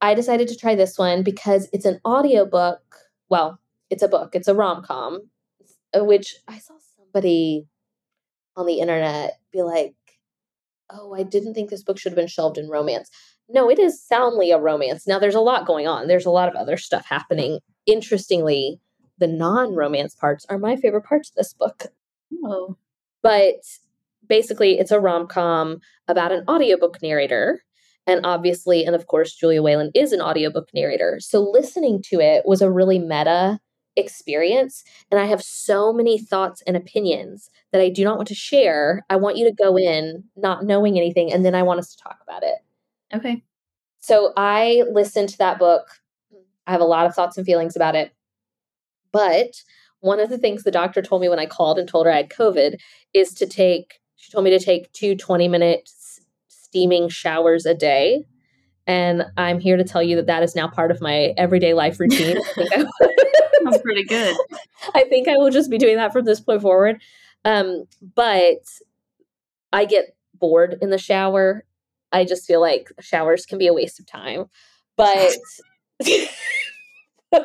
I 0.00 0.14
decided 0.14 0.48
to 0.48 0.56
try 0.56 0.74
this 0.74 0.98
one 0.98 1.22
because 1.22 1.68
it's 1.72 1.84
an 1.84 2.00
audiobook. 2.06 2.80
Well, 3.28 3.60
it's 3.90 4.02
a 4.02 4.08
book, 4.08 4.34
it's 4.34 4.48
a 4.48 4.54
rom 4.54 4.82
com, 4.82 5.20
uh, 5.96 6.04
which 6.04 6.36
I 6.48 6.58
saw 6.58 6.74
somebody 6.96 7.66
on 8.56 8.66
the 8.66 8.80
internet 8.80 9.38
be 9.52 9.62
like, 9.62 9.94
oh, 10.90 11.14
I 11.14 11.22
didn't 11.22 11.54
think 11.54 11.70
this 11.70 11.82
book 11.82 11.98
should 11.98 12.12
have 12.12 12.16
been 12.16 12.26
shelved 12.28 12.58
in 12.58 12.68
romance. 12.68 13.10
No, 13.48 13.68
it 13.68 13.78
is 13.78 14.02
soundly 14.02 14.52
a 14.52 14.58
romance. 14.58 15.06
Now, 15.06 15.18
there's 15.18 15.34
a 15.34 15.40
lot 15.40 15.66
going 15.66 15.88
on, 15.88 16.06
there's 16.06 16.26
a 16.26 16.30
lot 16.30 16.48
of 16.48 16.54
other 16.54 16.76
stuff 16.76 17.04
happening. 17.06 17.58
Interestingly, 17.86 18.80
the 19.20 19.28
non 19.28 19.74
romance 19.74 20.14
parts 20.14 20.44
are 20.48 20.58
my 20.58 20.76
favorite 20.76 21.04
parts 21.04 21.30
of 21.30 21.36
this 21.36 21.54
book. 21.54 21.86
Oh. 22.44 22.76
But 23.22 23.62
basically, 24.26 24.78
it's 24.78 24.90
a 24.90 25.00
rom 25.00 25.28
com 25.28 25.80
about 26.08 26.32
an 26.32 26.44
audiobook 26.48 27.00
narrator 27.02 27.62
and 28.06 28.24
obviously, 28.24 28.84
and 28.84 28.96
of 28.96 29.06
course, 29.06 29.34
Julia 29.34 29.62
Whelan 29.62 29.92
is 29.94 30.12
an 30.12 30.20
audiobook 30.20 30.68
narrator. 30.74 31.18
So 31.20 31.42
listening 31.42 32.02
to 32.06 32.20
it 32.20 32.42
was 32.44 32.62
a 32.62 32.70
really 32.70 32.98
meta 32.98 33.60
experience. 33.96 34.82
And 35.10 35.20
I 35.20 35.26
have 35.26 35.42
so 35.42 35.92
many 35.92 36.18
thoughts 36.18 36.62
and 36.66 36.76
opinions 36.76 37.50
that 37.72 37.80
I 37.80 37.88
do 37.88 38.02
not 38.04 38.16
want 38.16 38.28
to 38.28 38.34
share. 38.34 39.04
I 39.10 39.16
want 39.16 39.36
you 39.36 39.44
to 39.48 39.54
go 39.54 39.76
in 39.76 40.24
not 40.36 40.64
knowing 40.64 40.96
anything, 40.96 41.32
and 41.32 41.44
then 41.44 41.54
I 41.54 41.62
want 41.62 41.80
us 41.80 41.94
to 41.94 42.02
talk 42.02 42.18
about 42.22 42.42
it. 42.42 42.56
Okay. 43.14 43.42
So 44.00 44.32
I 44.36 44.82
listened 44.90 45.28
to 45.30 45.38
that 45.38 45.58
book. 45.58 45.86
I 46.66 46.72
have 46.72 46.80
a 46.80 46.84
lot 46.84 47.06
of 47.06 47.14
thoughts 47.14 47.36
and 47.36 47.46
feelings 47.46 47.76
about 47.76 47.94
it. 47.94 48.12
But 49.12 49.62
one 50.00 50.20
of 50.20 50.30
the 50.30 50.38
things 50.38 50.62
the 50.62 50.70
doctor 50.70 51.02
told 51.02 51.22
me 51.22 51.28
when 51.28 51.38
I 51.38 51.46
called 51.46 51.78
and 51.78 51.88
told 51.88 52.06
her 52.06 52.12
I 52.12 52.18
had 52.18 52.30
COVID 52.30 52.76
is 53.12 53.34
to 53.34 53.46
take, 53.46 54.00
she 54.16 54.32
told 54.32 54.44
me 54.44 54.50
to 54.50 54.58
take 54.58 54.92
two 54.92 55.14
20 55.14 55.48
minute 55.48 55.90
steaming 56.48 57.08
showers 57.08 57.66
a 57.66 57.74
day. 57.74 58.24
And 58.86 59.24
I'm 59.36 59.60
here 59.60 59.76
to 59.76 59.84
tell 59.84 60.02
you 60.02 60.16
that 60.16 60.26
that 60.26 60.42
is 60.42 60.56
now 60.56 60.68
part 60.68 60.90
of 60.90 61.00
my 61.00 61.34
everyday 61.36 61.74
life 61.74 62.00
routine. 62.00 62.38
That's 62.56 63.82
pretty 63.82 64.04
good. 64.04 64.36
I 64.94 65.04
think 65.04 65.28
I 65.28 65.36
will 65.36 65.50
just 65.50 65.70
be 65.70 65.78
doing 65.78 65.96
that 65.96 66.12
from 66.12 66.24
this 66.24 66.40
point 66.40 66.62
forward. 66.62 67.00
Um, 67.44 67.84
but 68.14 68.64
I 69.72 69.84
get 69.84 70.16
bored 70.34 70.76
in 70.80 70.90
the 70.90 70.98
shower. 70.98 71.64
I 72.12 72.24
just 72.24 72.46
feel 72.46 72.60
like 72.60 72.90
showers 73.00 73.46
can 73.46 73.58
be 73.58 73.66
a 73.66 73.74
waste 73.74 74.00
of 74.00 74.06
time. 74.06 74.46
But 74.96 75.36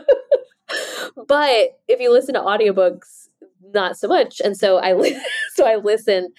but 1.28 1.80
if 1.88 2.00
you 2.00 2.12
listen 2.12 2.34
to 2.36 2.42
audiobooks, 2.42 3.30
not 3.74 3.98
so 3.98 4.08
much. 4.08 4.40
And 4.44 4.56
so 4.56 4.78
I 4.78 4.94
so 5.54 5.66
I 5.66 5.76
listen 5.76 6.30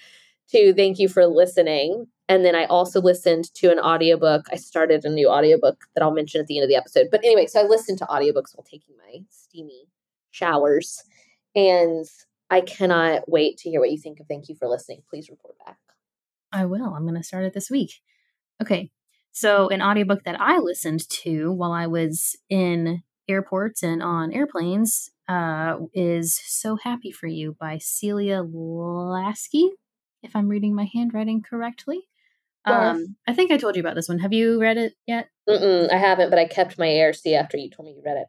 to 0.49 0.73
thank 0.73 0.99
you 0.99 1.09
for 1.09 1.25
listening 1.25 2.07
and 2.29 2.43
then 2.43 2.55
I 2.55 2.65
also 2.65 3.01
listened 3.01 3.53
to 3.55 3.71
an 3.71 3.79
audiobook. 3.79 4.47
I 4.51 4.57
started 4.57 5.05
a 5.05 5.09
new 5.09 5.29
audiobook 5.29 5.85
that 5.95 6.03
I'll 6.03 6.11
mention 6.11 6.41
at 6.41 6.47
the 6.47 6.57
end 6.57 6.63
of 6.63 6.69
the 6.69 6.75
episode. 6.75 7.07
But 7.09 7.23
anyway, 7.23 7.47
so 7.47 7.61
I 7.61 7.63
listened 7.63 7.99
to 7.99 8.05
audiobooks 8.05 8.55
while 8.55 8.65
taking 8.69 8.95
my 8.97 9.21
steamy 9.29 9.87
showers. 10.31 11.03
And 11.55 12.05
I 12.49 12.61
cannot 12.61 13.29
wait 13.29 13.57
to 13.59 13.69
hear 13.69 13.79
what 13.79 13.91
you 13.91 13.97
think 13.97 14.19
of 14.19 14.27
Thank 14.27 14.49
You 14.49 14.55
for 14.55 14.67
Listening. 14.67 15.03
Please 15.09 15.29
report 15.29 15.55
back. 15.65 15.77
I 16.51 16.65
will. 16.65 16.93
I'm 16.93 17.03
going 17.03 17.15
to 17.15 17.23
start 17.23 17.45
it 17.45 17.53
this 17.53 17.69
week. 17.69 17.93
Okay. 18.61 18.91
So, 19.31 19.69
an 19.69 19.81
audiobook 19.81 20.23
that 20.23 20.39
I 20.41 20.57
listened 20.57 21.07
to 21.09 21.51
while 21.51 21.71
I 21.71 21.87
was 21.87 22.35
in 22.49 23.03
airports 23.27 23.83
and 23.83 24.01
on 24.01 24.33
airplanes 24.33 25.09
uh, 25.27 25.77
is 25.93 26.39
So 26.45 26.77
Happy 26.77 27.11
for 27.11 27.27
You 27.27 27.55
by 27.59 27.77
Celia 27.77 28.43
Laskey, 28.43 29.69
if 30.23 30.35
I'm 30.35 30.47
reading 30.47 30.75
my 30.75 30.87
handwriting 30.93 31.41
correctly. 31.41 32.01
Um, 32.65 33.15
I 33.25 33.33
think 33.33 33.51
I 33.51 33.57
told 33.57 33.75
you 33.75 33.79
about 33.79 33.95
this 33.95 34.09
one. 34.09 34.19
Have 34.19 34.33
you 34.33 34.59
read 34.59 34.77
it 34.77 34.93
yet? 35.05 35.29
Mm-mm, 35.47 35.91
I 35.91 35.97
haven't, 35.97 36.29
but 36.29 36.39
I 36.39 36.45
kept 36.45 36.77
my 36.77 36.99
ARC 36.99 37.25
after 37.27 37.57
you 37.57 37.69
told 37.69 37.87
me 37.87 37.93
you 37.93 38.01
read 38.05 38.17
it. 38.17 38.27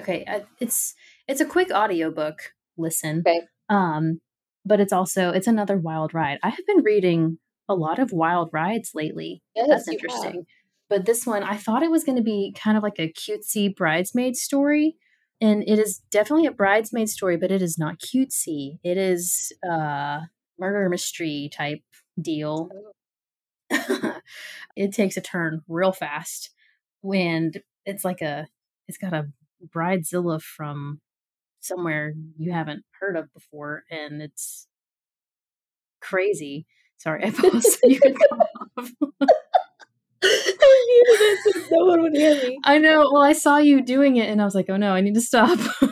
Okay, 0.00 0.24
I, 0.26 0.44
it's 0.60 0.94
it's 1.26 1.40
a 1.40 1.46
quick 1.46 1.70
audiobook 1.70 2.52
listen. 2.76 3.24
Okay. 3.26 3.42
Um, 3.68 4.20
but 4.64 4.80
it's 4.80 4.92
also 4.92 5.30
it's 5.30 5.46
another 5.46 5.76
wild 5.76 6.14
ride. 6.14 6.38
I 6.42 6.50
have 6.50 6.66
been 6.66 6.82
reading 6.82 7.38
a 7.68 7.74
lot 7.74 7.98
of 7.98 8.12
wild 8.12 8.50
rides 8.52 8.92
lately. 8.94 9.42
Yes, 9.54 9.68
That's 9.68 9.88
interesting. 9.88 10.44
But 10.88 11.04
this 11.06 11.26
one, 11.26 11.42
I 11.42 11.56
thought 11.56 11.82
it 11.82 11.90
was 11.90 12.04
going 12.04 12.16
to 12.16 12.22
be 12.22 12.54
kind 12.58 12.76
of 12.76 12.82
like 12.82 12.98
a 12.98 13.12
cutesy 13.12 13.74
bridesmaid 13.74 14.36
story. 14.36 14.96
And 15.40 15.62
it 15.66 15.78
is 15.78 16.00
definitely 16.10 16.46
a 16.46 16.52
bridesmaid 16.52 17.08
story, 17.08 17.36
but 17.36 17.50
it 17.50 17.62
is 17.62 17.78
not 17.78 18.00
cutesy. 18.00 18.78
It 18.82 18.96
is 18.96 19.52
uh 19.68 20.20
murder 20.58 20.88
mystery 20.88 21.50
type 21.52 21.82
deal. 22.20 22.70
it 23.70 24.92
takes 24.92 25.16
a 25.16 25.20
turn 25.20 25.62
real 25.68 25.92
fast. 25.92 26.50
And 27.04 27.60
it's 27.84 28.04
like 28.04 28.20
a 28.22 28.48
it's 28.88 28.98
got 28.98 29.12
a 29.12 29.28
bridezilla 29.74 30.40
from 30.42 31.00
somewhere 31.60 32.14
you 32.36 32.52
haven't 32.52 32.84
heard 33.00 33.16
of 33.16 33.32
before, 33.34 33.84
and 33.90 34.22
it's 34.22 34.66
crazy. 36.00 36.66
Sorry, 36.96 37.24
I 37.24 37.30
paused. 37.32 37.66
so 37.66 37.88
you 37.88 38.00
can 38.00 38.14
come 38.30 38.40
off. 38.76 38.90
I 40.24 41.04
muted 41.06 41.20
it 41.20 41.38
so 41.44 41.60
no 41.70 41.86
one 41.86 42.02
would 42.02 42.12
hear 42.12 42.34
me. 42.34 42.58
I 42.64 42.78
know. 42.78 43.08
Well, 43.12 43.22
I 43.22 43.32
saw 43.32 43.58
you 43.58 43.82
doing 43.82 44.16
it, 44.16 44.28
and 44.28 44.40
I 44.40 44.44
was 44.44 44.54
like, 44.54 44.66
"Oh 44.68 44.76
no, 44.76 44.92
I 44.92 45.00
need 45.00 45.14
to 45.14 45.20
stop." 45.20 45.58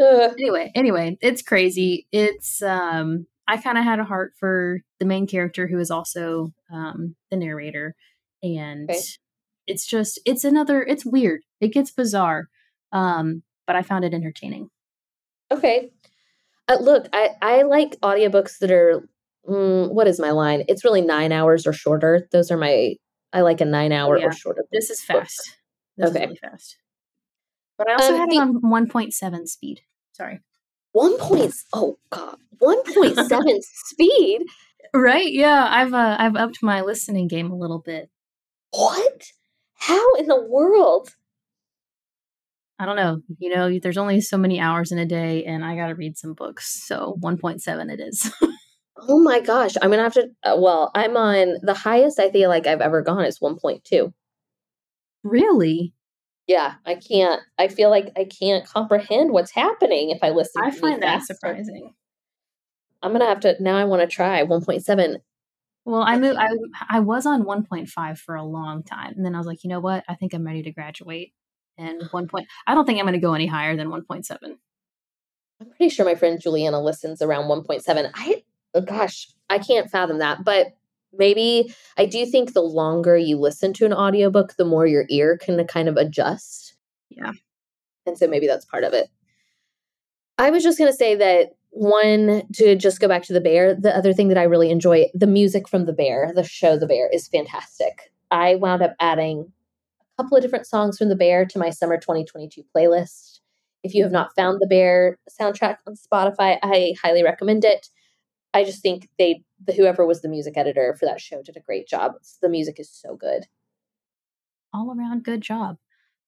Anyway, 0.00 0.72
anyway, 0.74 1.16
it's 1.20 1.42
crazy. 1.42 2.08
It's 2.10 2.60
um, 2.60 3.26
I 3.46 3.56
kind 3.56 3.78
of 3.78 3.84
had 3.84 4.00
a 4.00 4.04
heart 4.04 4.32
for 4.38 4.80
the 4.98 5.04
main 5.06 5.28
character 5.28 5.68
who 5.68 5.78
is 5.78 5.92
also 5.92 6.52
um 6.72 7.14
the 7.30 7.36
narrator, 7.36 7.94
and 8.42 8.90
Okay. 8.90 9.00
it's 9.68 9.86
just 9.86 10.18
it's 10.24 10.42
another. 10.42 10.82
It's 10.82 11.06
weird. 11.06 11.42
It 11.60 11.68
gets 11.72 11.92
bizarre, 11.92 12.48
um, 12.90 13.44
but 13.66 13.76
I 13.76 13.82
found 13.82 14.04
it 14.04 14.14
entertaining. 14.14 14.70
Okay. 15.52 15.90
Uh, 16.68 16.78
look, 16.80 17.08
I, 17.12 17.30
I 17.42 17.62
like 17.62 18.00
audiobooks 18.00 18.58
that 18.58 18.70
are, 18.70 19.06
mm, 19.48 19.92
what 19.92 20.06
is 20.06 20.18
my 20.20 20.30
line? 20.30 20.64
It's 20.68 20.84
really 20.84 21.02
nine 21.02 21.32
hours 21.32 21.66
or 21.66 21.72
shorter. 21.72 22.28
Those 22.32 22.50
are 22.50 22.56
my, 22.56 22.94
I 23.32 23.40
like 23.42 23.60
a 23.60 23.64
nine 23.64 23.92
hour 23.92 24.18
yeah. 24.18 24.26
or 24.26 24.32
shorter. 24.32 24.64
This 24.72 24.90
is 24.90 25.02
fast. 25.02 25.56
This 25.96 26.10
Okay. 26.10 26.18
is 26.20 26.24
really 26.26 26.36
fast. 26.36 26.76
But 27.78 27.88
I 27.90 27.94
also 27.94 28.12
Um, 28.14 28.18
had 28.20 28.30
the- 28.30 28.36
it 28.36 28.40
on 28.40 28.60
1.7 28.62 29.46
speed. 29.46 29.80
Sorry. 30.12 30.40
One 30.92 31.16
point, 31.18 31.54
oh 31.72 31.98
God, 32.10 32.36
1.7 32.60 33.58
speed? 33.62 34.42
Right? 34.94 35.32
Yeah, 35.32 35.66
I've 35.70 35.94
uh, 35.94 36.16
I've 36.18 36.36
upped 36.36 36.62
my 36.62 36.82
listening 36.82 37.28
game 37.28 37.50
a 37.50 37.56
little 37.56 37.78
bit. 37.78 38.10
What? 38.72 39.32
How 39.74 40.14
in 40.16 40.26
the 40.26 40.40
world? 40.42 41.14
I 42.78 42.84
don't 42.84 42.96
know. 42.96 43.22
You 43.38 43.54
know, 43.54 43.78
there's 43.78 43.96
only 43.96 44.20
so 44.20 44.36
many 44.36 44.60
hours 44.60 44.92
in 44.92 44.98
a 44.98 45.06
day, 45.06 45.44
and 45.44 45.64
I 45.64 45.76
got 45.76 45.86
to 45.86 45.94
read 45.94 46.18
some 46.18 46.34
books. 46.34 46.84
So 46.86 47.16
1.7 47.20 47.90
it 47.92 48.00
is. 48.00 48.30
Oh 48.96 49.20
my 49.20 49.40
gosh. 49.40 49.74
I'm 49.80 49.90
going 49.90 49.98
to 49.98 50.02
have 50.04 50.14
to, 50.14 50.30
uh, 50.44 50.56
well, 50.58 50.90
I'm 50.94 51.16
on 51.16 51.58
the 51.62 51.74
highest 51.74 52.18
I 52.18 52.30
feel 52.30 52.48
like 52.48 52.66
I've 52.66 52.80
ever 52.80 53.02
gone 53.02 53.24
is 53.24 53.38
1.2. 53.40 54.12
really? 55.24 55.92
Yeah, 56.46 56.74
I 56.84 56.96
can't, 56.96 57.40
I 57.58 57.68
feel 57.68 57.88
like 57.90 58.12
I 58.16 58.24
can't 58.24 58.66
comprehend 58.66 59.30
what's 59.32 59.52
happening 59.52 60.10
if 60.10 60.18
I 60.22 60.30
listen 60.30 60.62
I 60.62 60.70
to 60.70 60.76
find 60.76 61.02
that 61.02 61.18
faster. 61.18 61.34
surprising. 61.34 61.94
I'm 63.02 63.10
going 63.12 63.20
to 63.20 63.26
have 63.26 63.40
to, 63.40 63.56
now 63.62 63.76
I 63.76 63.84
want 63.84 64.02
to 64.02 64.08
try 64.08 64.42
1.7. 64.42 65.18
Well, 65.84 66.02
I 66.02 66.16
moved. 66.16 66.38
I 66.38 66.48
I 66.88 67.00
was 67.00 67.26
on 67.26 67.42
1.5 67.44 68.18
for 68.18 68.36
a 68.36 68.44
long 68.44 68.84
time, 68.84 69.14
and 69.16 69.24
then 69.24 69.34
I 69.34 69.38
was 69.38 69.48
like, 69.48 69.64
you 69.64 69.70
know 69.70 69.80
what? 69.80 70.04
I 70.08 70.14
think 70.14 70.32
I'm 70.32 70.46
ready 70.46 70.62
to 70.62 70.70
graduate. 70.70 71.32
And 71.76 72.02
one 72.12 72.28
point, 72.28 72.46
I 72.68 72.74
don't 72.74 72.86
think 72.86 73.00
I'm 73.00 73.04
going 73.06 73.14
to 73.14 73.18
go 73.20 73.34
any 73.34 73.46
higher 73.46 73.76
than 73.76 73.88
1.7. 73.90 74.58
I'm 75.60 75.68
pretty 75.70 75.88
sure 75.90 76.04
my 76.04 76.14
friend 76.14 76.40
Juliana 76.40 76.80
listens 76.80 77.22
around 77.22 77.48
1.7. 77.48 78.10
I, 78.14 78.44
Uh, 78.74 78.80
gosh, 78.80 79.28
I 79.50 79.58
can't 79.58 79.90
fathom 79.90 80.18
that. 80.18 80.44
But 80.44 80.76
maybe 81.12 81.74
I 81.96 82.06
do 82.06 82.26
think 82.26 82.52
the 82.52 82.62
longer 82.62 83.16
you 83.16 83.38
listen 83.38 83.72
to 83.74 83.86
an 83.86 83.92
audiobook, 83.92 84.56
the 84.56 84.64
more 84.64 84.86
your 84.86 85.04
ear 85.10 85.36
can 85.36 85.64
kind 85.66 85.88
of 85.88 85.96
adjust. 85.96 86.74
Yeah. 87.10 87.32
And 88.06 88.18
so 88.18 88.26
maybe 88.26 88.46
that's 88.46 88.64
part 88.64 88.84
of 88.84 88.94
it. 88.94 89.08
I 90.38 90.50
was 90.50 90.62
just 90.62 90.78
going 90.78 90.90
to 90.90 90.96
say 90.96 91.14
that 91.16 91.50
one, 91.70 92.42
to 92.54 92.76
just 92.76 93.00
go 93.00 93.08
back 93.08 93.22
to 93.24 93.32
the 93.32 93.40
bear, 93.40 93.74
the 93.74 93.96
other 93.96 94.12
thing 94.12 94.28
that 94.28 94.36
I 94.36 94.42
really 94.42 94.70
enjoy, 94.70 95.06
the 95.14 95.26
music 95.26 95.68
from 95.68 95.86
the 95.86 95.92
bear, 95.92 96.30
the 96.34 96.44
show 96.44 96.76
The 96.76 96.86
Bear 96.86 97.08
is 97.10 97.28
fantastic. 97.28 98.12
I 98.30 98.56
wound 98.56 98.82
up 98.82 98.94
adding 99.00 99.52
a 100.00 100.22
couple 100.22 100.36
of 100.36 100.42
different 100.42 100.66
songs 100.66 100.98
from 100.98 101.08
the 101.08 101.16
bear 101.16 101.46
to 101.46 101.58
my 101.58 101.70
summer 101.70 101.96
2022 101.96 102.62
playlist. 102.76 103.40
If 103.82 103.94
you 103.94 104.02
have 104.02 104.12
not 104.12 104.34
found 104.36 104.58
the 104.60 104.66
Bear 104.66 105.18
soundtrack 105.40 105.78
on 105.86 105.94
Spotify, 105.94 106.58
I 106.62 106.94
highly 107.02 107.22
recommend 107.22 107.64
it. 107.64 107.88
I 108.54 108.64
just 108.64 108.82
think 108.82 109.08
they, 109.18 109.42
the 109.64 109.72
whoever 109.72 110.06
was 110.06 110.20
the 110.22 110.28
music 110.28 110.56
editor 110.56 110.94
for 110.98 111.06
that 111.06 111.20
show, 111.20 111.42
did 111.42 111.56
a 111.56 111.60
great 111.60 111.88
job. 111.88 112.12
The 112.42 112.48
music 112.48 112.78
is 112.78 112.90
so 112.90 113.16
good. 113.16 113.46
all 114.74 114.94
around 114.96 115.22
good 115.24 115.42
job. 115.42 115.76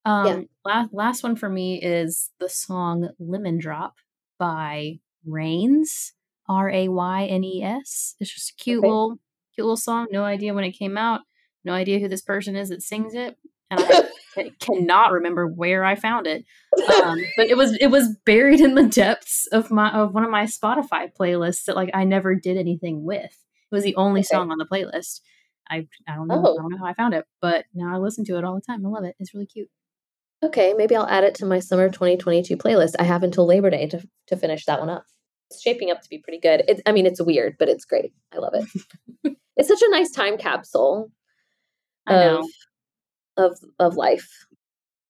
Um, 0.04 0.48
last 0.66 0.92
last 0.92 1.22
one 1.22 1.34
for 1.34 1.48
me 1.48 1.80
is 1.80 2.30
the 2.38 2.48
song 2.48 3.08
"Lemon 3.18 3.58
Drop" 3.58 3.94
by 4.38 4.98
Raynes, 5.26 6.12
R 6.46 6.68
A 6.70 6.88
Y 6.88 7.24
N 7.24 7.42
E 7.42 7.62
S. 7.62 8.14
It's 8.20 8.34
just 8.34 8.50
a 8.50 8.54
cute 8.62 8.80
Okay. 8.80 8.86
little 8.88 9.18
cute 9.54 9.64
little 9.64 9.76
song. 9.78 10.08
No 10.10 10.24
idea 10.24 10.52
when 10.52 10.64
it 10.64 10.72
came 10.72 10.98
out. 10.98 11.22
No 11.64 11.72
idea 11.72 11.98
who 12.00 12.08
this 12.08 12.20
person 12.20 12.54
is 12.54 12.68
that 12.68 12.82
sings 12.82 13.14
it, 13.14 13.38
and 13.70 13.80
I 13.80 13.84
ca- 14.34 14.50
cannot 14.60 15.12
remember 15.12 15.46
where 15.46 15.84
I 15.84 15.94
found 15.94 16.26
it. 16.26 16.44
Um, 17.02 17.18
but 17.36 17.46
it 17.48 17.56
was 17.56 17.76
it 17.80 17.88
was 17.88 18.08
buried 18.26 18.60
in 18.60 18.74
the 18.74 18.82
depths 18.86 19.46
of 19.52 19.70
my 19.70 19.90
of 19.92 20.12
one 20.14 20.24
of 20.24 20.30
my 20.30 20.44
Spotify 20.44 21.10
playlists 21.18 21.64
that 21.64 21.76
like 21.76 21.90
I 21.94 22.04
never 22.04 22.34
did 22.34 22.56
anything 22.56 23.04
with. 23.04 23.24
It 23.70 23.74
was 23.74 23.84
the 23.84 23.96
only 23.96 24.20
Okay. 24.20 24.28
song 24.32 24.50
on 24.50 24.58
the 24.58 24.66
playlist. 24.66 25.20
I 25.70 25.86
I 26.08 26.14
don't 26.16 26.28
know 26.28 26.42
Oh. 26.44 26.52
I 26.58 26.62
don't 26.62 26.70
know 26.72 26.78
how 26.78 26.86
I 26.86 26.94
found 26.94 27.14
it, 27.14 27.24
but 27.40 27.64
now 27.74 27.94
I 27.94 27.98
listen 27.98 28.24
to 28.26 28.36
it 28.38 28.44
all 28.44 28.54
the 28.54 28.60
time. 28.60 28.84
I 28.84 28.88
love 28.88 29.04
it. 29.04 29.16
It's 29.18 29.32
really 29.34 29.46
cute. 29.46 29.68
Okay, 30.42 30.74
maybe 30.74 30.94
I'll 30.94 31.06
add 31.08 31.24
it 31.24 31.34
to 31.36 31.46
my 31.46 31.58
summer 31.58 31.88
2022 31.88 32.56
playlist. 32.58 32.94
I 32.98 33.04
have 33.04 33.22
until 33.22 33.46
Labor 33.46 33.70
Day 33.70 33.86
to, 33.88 34.06
to 34.26 34.36
finish 34.36 34.66
that 34.66 34.78
one 34.78 34.90
up. 34.90 35.04
It's 35.50 35.62
shaping 35.62 35.90
up 35.90 36.02
to 36.02 36.08
be 36.10 36.18
pretty 36.18 36.38
good. 36.38 36.64
It, 36.68 36.82
I 36.84 36.92
mean, 36.92 37.06
it's 37.06 37.22
weird, 37.22 37.56
but 37.58 37.70
it's 37.70 37.86
great. 37.86 38.12
I 38.30 38.38
love 38.38 38.52
it. 38.54 39.36
it's 39.56 39.68
such 39.68 39.80
a 39.80 39.90
nice 39.90 40.10
time 40.10 40.36
capsule 40.36 41.10
I 42.06 42.12
know. 42.12 42.48
Of 43.36 43.58
of 43.78 43.96
life. 43.96 44.28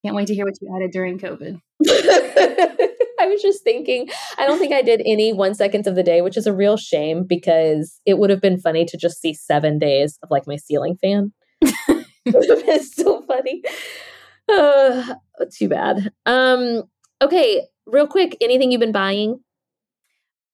Can't 0.05 0.17
wait 0.17 0.27
to 0.29 0.35
hear 0.35 0.45
what 0.45 0.55
you 0.61 0.75
added 0.77 0.91
during 0.91 1.19
COVID. 1.19 1.61
I 3.21 3.27
was 3.27 3.41
just 3.41 3.65
thinking, 3.65 4.09
I 4.37 4.47
don't 4.47 4.59
think 4.59 4.75
I 4.75 4.83
did 4.83 5.01
any 5.07 5.33
one 5.33 5.55
seconds 5.55 5.87
of 5.87 5.95
the 5.95 6.03
day, 6.03 6.21
which 6.21 6.37
is 6.37 6.47
a 6.47 6.53
real 6.53 6.77
shame 6.77 7.25
because 7.27 8.01
it 8.05 8.19
would 8.19 8.29
have 8.29 8.41
been 8.41 8.61
funny 8.61 8.85
to 8.85 8.99
just 8.99 9.21
see 9.21 9.33
seven 9.33 9.79
days 9.79 10.19
of 10.23 10.31
like 10.31 10.47
my 10.47 10.57
ceiling 10.57 10.97
fan. 11.01 11.33
it 11.63 12.07
would 12.35 12.51
have 12.51 12.67
been 12.67 12.83
so 12.83 13.23
funny. 13.23 13.63
Uh, 14.47 15.15
too 15.57 15.71
bad. 15.71 16.13
Um, 16.27 16.83
okay, 17.23 17.67
real 17.87 18.07
quick, 18.07 18.37
anything 18.43 18.71
you've 18.71 18.81
been 18.81 18.93
buying? 18.93 19.41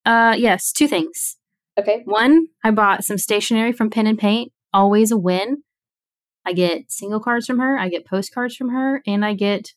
Uh, 0.07 0.37
yes, 0.39 0.71
two 0.73 0.87
things. 0.87 1.37
Okay. 1.79 2.03
One, 2.05 2.47
I 2.62 2.71
bought 2.71 3.05
some 3.05 3.18
stationery 3.18 3.73
from 3.73 3.91
Pen 3.91 4.07
and 4.07 4.18
Paint. 4.18 4.53
Always 4.73 5.11
a 5.11 5.18
win. 5.18 5.62
I 6.47 6.53
get 6.53 6.91
single 6.91 7.20
cards 7.20 7.47
from 7.47 7.59
her. 7.59 7.78
I 7.78 7.88
get 7.88 8.07
postcards 8.07 8.57
from 8.57 8.70
her, 8.70 9.03
and 9.07 9.24
I 9.24 9.34
get 9.34 9.74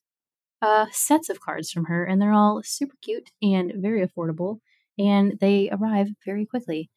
uh, 0.61 0.85
sets 0.91 1.29
of 1.29 1.41
cards 1.41 1.71
from 1.71 1.85
her, 1.85 2.05
and 2.05 2.21
they're 2.21 2.31
all 2.33 2.61
super 2.63 2.95
cute 3.01 3.29
and 3.41 3.73
very 3.75 4.05
affordable, 4.05 4.59
and 4.97 5.37
they 5.39 5.69
arrive 5.71 6.07
very 6.25 6.45
quickly. 6.45 6.89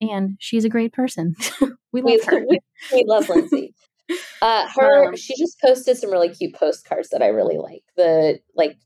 And 0.00 0.36
she's 0.40 0.64
a 0.64 0.68
great 0.68 0.92
person. 0.92 1.36
we 1.92 2.02
We, 2.02 2.16
love 2.18 2.24
her. 2.26 2.44
we, 2.48 2.58
we 2.92 3.04
love 3.06 3.28
Lindsay. 3.28 3.74
Uh, 4.42 4.66
her, 4.74 5.08
Um, 5.10 5.16
she 5.16 5.34
just 5.38 5.58
posted 5.60 5.96
some 5.96 6.10
really 6.10 6.28
cute 6.28 6.52
postcards 6.54 7.08
that 7.10 7.22
I 7.22 7.28
really 7.28 7.56
like. 7.56 7.84
The 7.96 8.40
like 8.54 8.76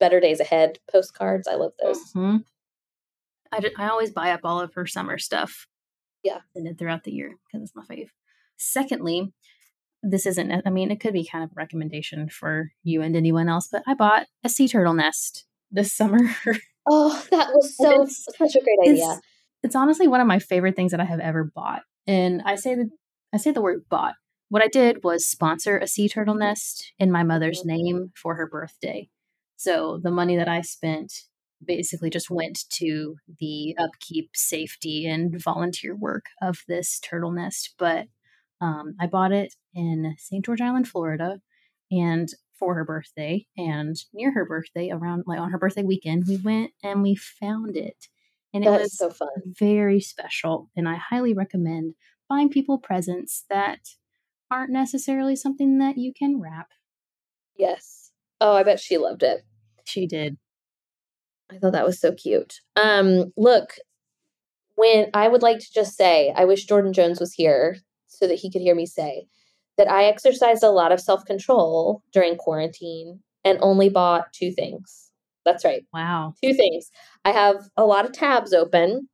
Better 0.00 0.20
Days 0.20 0.38
Ahead 0.40 0.78
postcards. 0.90 1.46
I 1.48 1.56
love 1.56 1.72
those. 1.82 1.98
Mhm. 2.14 2.44
I, 3.52 3.60
ju- 3.60 3.72
I 3.76 3.88
always 3.88 4.10
buy 4.12 4.30
up 4.30 4.40
all 4.44 4.60
of 4.60 4.72
her 4.74 4.86
summer 4.86 5.18
stuff. 5.18 5.66
Yeah. 6.22 6.38
And 6.54 6.78
throughout 6.78 7.04
the 7.04 7.12
year 7.12 7.34
because 7.46 7.62
it's 7.68 7.74
my 7.74 7.84
fave. 7.84 8.08
Secondly, 8.56 9.32
this 10.02 10.26
isn't, 10.26 10.62
I 10.66 10.70
mean, 10.70 10.90
it 10.90 11.00
could 11.00 11.12
be 11.12 11.24
kind 11.26 11.42
of 11.44 11.50
a 11.50 11.54
recommendation 11.56 12.28
for 12.28 12.70
you 12.84 13.02
and 13.02 13.16
anyone 13.16 13.48
else, 13.48 13.68
but 13.70 13.82
I 13.86 13.94
bought 13.94 14.26
a 14.44 14.48
sea 14.48 14.68
turtle 14.68 14.94
nest 14.94 15.44
this 15.70 15.92
summer. 15.92 16.20
Oh, 16.90 17.22
that 17.30 17.48
was 17.52 17.76
so 17.76 18.06
such 18.06 18.54
a 18.56 18.60
great 18.62 18.78
idea. 18.90 19.04
it's, 19.10 19.20
it's 19.62 19.76
honestly 19.76 20.08
one 20.08 20.22
of 20.22 20.26
my 20.26 20.38
favorite 20.38 20.74
things 20.74 20.92
that 20.92 21.00
I 21.00 21.04
have 21.04 21.20
ever 21.20 21.44
bought. 21.44 21.82
And 22.06 22.40
I 22.46 22.54
say 22.54 22.74
the 22.76 22.88
I 23.30 23.36
say 23.36 23.50
the 23.50 23.60
word 23.60 23.84
bought. 23.90 24.14
What 24.48 24.62
I 24.62 24.68
did 24.68 25.04
was 25.04 25.26
sponsor 25.26 25.76
a 25.76 25.86
sea 25.86 26.08
turtle 26.08 26.34
nest 26.34 26.94
in 26.98 27.12
my 27.12 27.24
mother's 27.24 27.62
Mhm. 27.62 27.66
name 27.66 28.12
for 28.16 28.36
her 28.36 28.48
birthday. 28.48 29.10
So 29.56 30.00
the 30.02 30.10
money 30.10 30.36
that 30.36 30.48
I 30.48 30.62
spent 30.62 31.12
basically 31.62 32.08
just 32.08 32.30
went 32.30 32.64
to 32.76 33.16
the 33.38 33.76
upkeep, 33.78 34.30
safety, 34.34 35.06
and 35.06 35.38
volunteer 35.38 35.94
work 35.94 36.24
of 36.40 36.60
this 36.68 36.98
turtle 37.00 37.32
nest. 37.32 37.74
But 37.78 38.06
um, 38.60 38.94
I 39.00 39.06
bought 39.06 39.32
it 39.32 39.54
in 39.74 40.14
St. 40.18 40.44
George 40.44 40.60
Island, 40.60 40.88
Florida, 40.88 41.40
and 41.90 42.28
for 42.58 42.74
her 42.74 42.84
birthday 42.84 43.46
and 43.56 43.96
near 44.12 44.32
her 44.32 44.44
birthday, 44.44 44.90
around 44.90 45.24
like 45.26 45.38
on 45.38 45.50
her 45.50 45.58
birthday 45.58 45.82
weekend, 45.84 46.24
we 46.26 46.36
went 46.38 46.72
and 46.82 47.02
we 47.02 47.14
found 47.14 47.76
it. 47.76 48.06
And 48.52 48.64
it 48.64 48.70
That 48.70 48.80
was 48.80 48.96
so 48.96 49.10
fun. 49.10 49.28
very 49.46 50.00
special. 50.00 50.70
And 50.76 50.88
I 50.88 50.96
highly 50.96 51.34
recommend 51.34 51.94
buying 52.28 52.48
people 52.50 52.78
presents 52.78 53.44
that 53.48 53.80
aren't 54.50 54.72
necessarily 54.72 55.36
something 55.36 55.78
that 55.78 55.98
you 55.98 56.12
can 56.12 56.40
wrap. 56.40 56.68
Yes. 57.56 58.10
Oh, 58.40 58.54
I 58.54 58.62
bet 58.62 58.80
she 58.80 58.98
loved 58.98 59.22
it. 59.22 59.42
She 59.84 60.06
did. 60.06 60.36
I 61.50 61.58
thought 61.58 61.72
that 61.72 61.86
was 61.86 62.00
so 62.00 62.12
cute. 62.12 62.60
Um, 62.76 63.32
look, 63.36 63.74
when 64.74 65.10
I 65.14 65.28
would 65.28 65.42
like 65.42 65.58
to 65.58 65.72
just 65.72 65.96
say, 65.96 66.32
I 66.36 66.44
wish 66.44 66.66
Jordan 66.66 66.92
Jones 66.92 67.20
was 67.20 67.32
here 67.32 67.76
so 68.08 68.26
that 68.26 68.38
he 68.38 68.50
could 68.50 68.62
hear 68.62 68.74
me 68.74 68.86
say 68.86 69.26
that 69.76 69.88
I 69.90 70.04
exercised 70.04 70.62
a 70.64 70.70
lot 70.70 70.90
of 70.92 71.00
self 71.00 71.24
control 71.24 72.02
during 72.12 72.36
quarantine 72.36 73.20
and 73.44 73.58
only 73.62 73.88
bought 73.88 74.32
two 74.32 74.50
things. 74.52 75.10
That's 75.44 75.64
right, 75.64 75.84
Wow. 75.94 76.34
two 76.42 76.52
things. 76.52 76.90
I 77.24 77.30
have 77.30 77.56
a 77.76 77.86
lot 77.86 78.04
of 78.04 78.12
tabs 78.12 78.52
open 78.52 79.08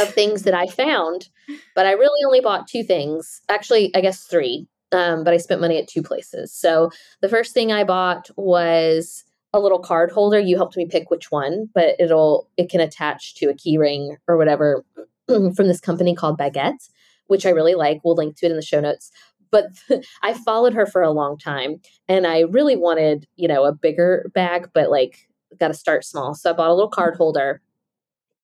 of 0.00 0.08
things 0.14 0.42
that 0.42 0.54
I 0.54 0.66
found, 0.66 1.28
but 1.74 1.84
I 1.86 1.92
really 1.92 2.24
only 2.24 2.40
bought 2.40 2.68
two 2.68 2.82
things. 2.84 3.40
Actually, 3.48 3.90
I 3.94 4.00
guess 4.00 4.24
three. 4.24 4.66
Um, 4.90 5.22
but 5.22 5.34
I 5.34 5.36
spent 5.36 5.60
money 5.60 5.76
at 5.76 5.86
two 5.86 6.02
places. 6.02 6.50
So 6.54 6.90
the 7.20 7.28
first 7.28 7.52
thing 7.52 7.70
I 7.72 7.84
bought 7.84 8.30
was 8.38 9.24
a 9.52 9.60
little 9.60 9.78
card 9.80 10.10
holder. 10.10 10.40
You 10.40 10.56
helped 10.56 10.78
me 10.78 10.86
pick 10.86 11.10
which 11.10 11.30
one, 11.30 11.68
but 11.74 11.96
it'll 11.98 12.48
it 12.56 12.70
can 12.70 12.80
attach 12.80 13.34
to 13.36 13.50
a 13.50 13.54
key 13.54 13.76
ring 13.76 14.16
or 14.26 14.38
whatever 14.38 14.84
from 15.26 15.52
this 15.68 15.80
company 15.80 16.14
called 16.14 16.38
Baguette, 16.38 16.88
which 17.28 17.46
I 17.46 17.50
really 17.50 17.74
like. 17.74 18.00
We'll 18.04 18.16
link 18.16 18.36
to 18.38 18.46
it 18.46 18.50
in 18.50 18.56
the 18.56 18.62
show 18.62 18.80
notes. 18.80 19.10
But 19.50 19.68
I 20.22 20.34
followed 20.34 20.74
her 20.74 20.86
for 20.86 21.02
a 21.02 21.10
long 21.10 21.38
time 21.38 21.80
and 22.08 22.26
I 22.26 22.40
really 22.40 22.76
wanted, 22.76 23.26
you 23.36 23.48
know, 23.48 23.64
a 23.64 23.72
bigger 23.72 24.30
bag, 24.34 24.70
but 24.74 24.90
like 24.90 25.28
got 25.58 25.68
to 25.68 25.74
start 25.74 26.04
small. 26.04 26.34
So 26.34 26.50
I 26.50 26.52
bought 26.52 26.70
a 26.70 26.74
little 26.74 26.90
card 26.90 27.16
holder. 27.16 27.62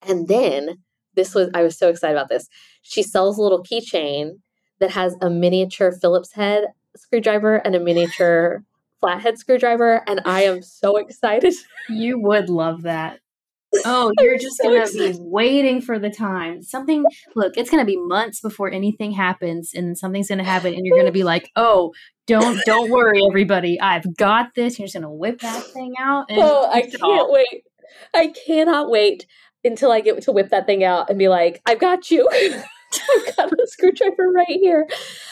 And 0.07 0.29
then 0.29 0.79
this 1.15 1.35
was 1.35 1.51
I 1.55 1.63
was 1.63 1.79
so 1.79 1.89
excited 1.89 2.17
about 2.17 2.29
this. 2.29 2.49
She 2.83 3.03
sells 3.03 3.39
a 3.39 3.43
little 3.43 3.63
keychain 3.63 4.39
that 4.81 4.91
has 4.91 5.17
a 5.21 5.31
miniature 5.31 5.93
Phillips 5.93 6.33
head 6.33 6.65
screwdriver 6.97 7.57
and 7.57 7.75
a 7.75 7.81
miniature 7.81 8.65
flathead 9.01 9.39
screwdriver 9.39 10.03
and 10.07 10.21
I 10.25 10.45
am 10.45 10.63
so 10.63 10.97
excited. 10.97 11.55
You 11.89 12.19
would 12.19 12.49
love 12.49 12.83
that. 12.83 13.21
Oh, 13.85 14.13
you're 14.21 14.39
just 14.39 14.57
so 14.57 14.71
to 14.71 14.83
excited. 14.83 15.13
be 15.17 15.19
waiting 15.21 15.81
for 15.81 15.99
the 15.99 16.11
time. 16.11 16.63
Something, 16.63 17.05
look, 17.35 17.57
it's 17.57 17.71
to 17.81 17.87
be 17.87 17.97
months 17.97 18.41
before 18.41 18.71
anything 18.71 19.13
happens 19.13 19.73
and 19.75 19.97
something's 19.99 20.29
to 20.39 20.45
happen 20.45 20.75
and 20.75 20.85
you're 20.85 20.97
to 21.07 21.13
be 21.13 21.25
like, 21.25 21.51
"Oh, 21.57 21.93
don't 22.27 22.59
don't 22.67 22.91
worry 22.91 23.21
everybody. 23.29 23.81
I've 23.81 24.17
got 24.17 24.55
this." 24.55 24.79
You're 24.79 24.87
just 24.87 24.95
to 25.03 25.11
whip 25.11 25.41
that 25.41 25.63
thing 25.65 25.95
out 26.01 26.27
and 26.29 26.39
Oh, 26.41 26.71
I 26.71 26.83
fix 26.83 26.95
it 26.95 27.03
all. 27.03 27.17
can't 27.17 27.33
wait. 27.33 27.65
I 28.15 28.33
cannot 28.47 28.91
wait 28.91 29.27
until 29.65 29.91
I 29.93 30.01
get 30.01 30.21
to 30.23 30.33
whip 30.33 30.51
that 30.51 30.67
thing 30.67 30.85
out 30.85 31.09
and 31.11 31.19
be 31.19 31.29
like, 31.29 31.61
I've 31.67 31.79
got 31.81 32.11
you. 32.11 32.29
I've 32.33 33.37
got 33.37 33.53
a 33.53 33.67
screwdriver 33.67 34.31
right 34.31 34.47
here. 34.49 34.87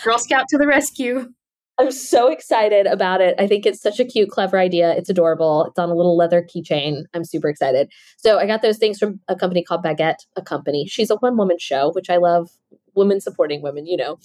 Girl 0.04 0.18
Scout 0.18 0.46
to 0.48 0.58
the 0.58 0.66
rescue. 0.66 1.32
I'm 1.78 1.90
so 1.90 2.30
excited 2.30 2.86
about 2.86 3.20
it. 3.20 3.34
I 3.38 3.46
think 3.46 3.64
it's 3.64 3.80
such 3.80 3.98
a 3.98 4.04
cute, 4.04 4.28
clever 4.28 4.58
idea. 4.58 4.92
It's 4.92 5.08
adorable. 5.08 5.64
It's 5.66 5.78
on 5.78 5.88
a 5.88 5.94
little 5.94 6.16
leather 6.16 6.42
keychain. 6.42 7.04
I'm 7.14 7.24
super 7.24 7.48
excited. 7.48 7.90
So 8.18 8.38
I 8.38 8.46
got 8.46 8.62
those 8.62 8.78
things 8.78 8.98
from 8.98 9.20
a 9.28 9.34
company 9.34 9.64
called 9.64 9.82
Baguette, 9.82 10.26
a 10.36 10.42
company. 10.42 10.86
She's 10.86 11.10
a 11.10 11.16
one 11.16 11.36
woman 11.36 11.58
show, 11.58 11.90
which 11.92 12.10
I 12.10 12.18
love. 12.18 12.50
Women 12.94 13.22
supporting 13.22 13.62
women, 13.62 13.86
you 13.86 13.96
know. 13.96 14.18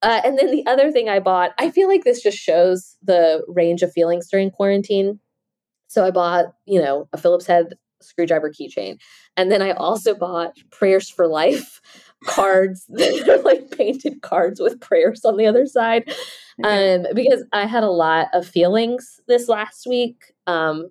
Uh, 0.00 0.22
and 0.24 0.38
then 0.38 0.50
the 0.50 0.64
other 0.66 0.90
thing 0.90 1.08
I 1.10 1.20
bought, 1.20 1.50
I 1.58 1.70
feel 1.70 1.88
like 1.88 2.04
this 2.04 2.22
just 2.22 2.38
shows 2.38 2.96
the 3.02 3.44
range 3.48 3.82
of 3.82 3.92
feelings 3.92 4.28
during 4.30 4.50
quarantine. 4.50 5.20
So 5.88 6.06
I 6.06 6.10
bought, 6.10 6.46
you 6.66 6.80
know, 6.80 7.08
a 7.12 7.18
Phillips 7.18 7.46
head 7.46 7.74
screwdriver 8.00 8.50
keychain. 8.50 8.98
And 9.36 9.50
then 9.50 9.60
I 9.60 9.72
also 9.72 10.14
bought 10.14 10.56
prayers 10.70 11.10
for 11.10 11.26
life 11.26 11.80
cards 12.26 12.84
that 12.88 13.28
are 13.28 13.42
like 13.42 13.70
painted 13.70 14.22
cards 14.22 14.60
with 14.60 14.80
prayers 14.80 15.24
on 15.24 15.36
the 15.36 15.46
other 15.46 15.66
side 15.66 16.10
um, 16.64 17.06
because 17.14 17.44
I 17.52 17.66
had 17.66 17.82
a 17.84 17.90
lot 17.90 18.26
of 18.32 18.46
feelings 18.46 19.20
this 19.28 19.48
last 19.48 19.86
week. 19.86 20.16
Um, 20.46 20.90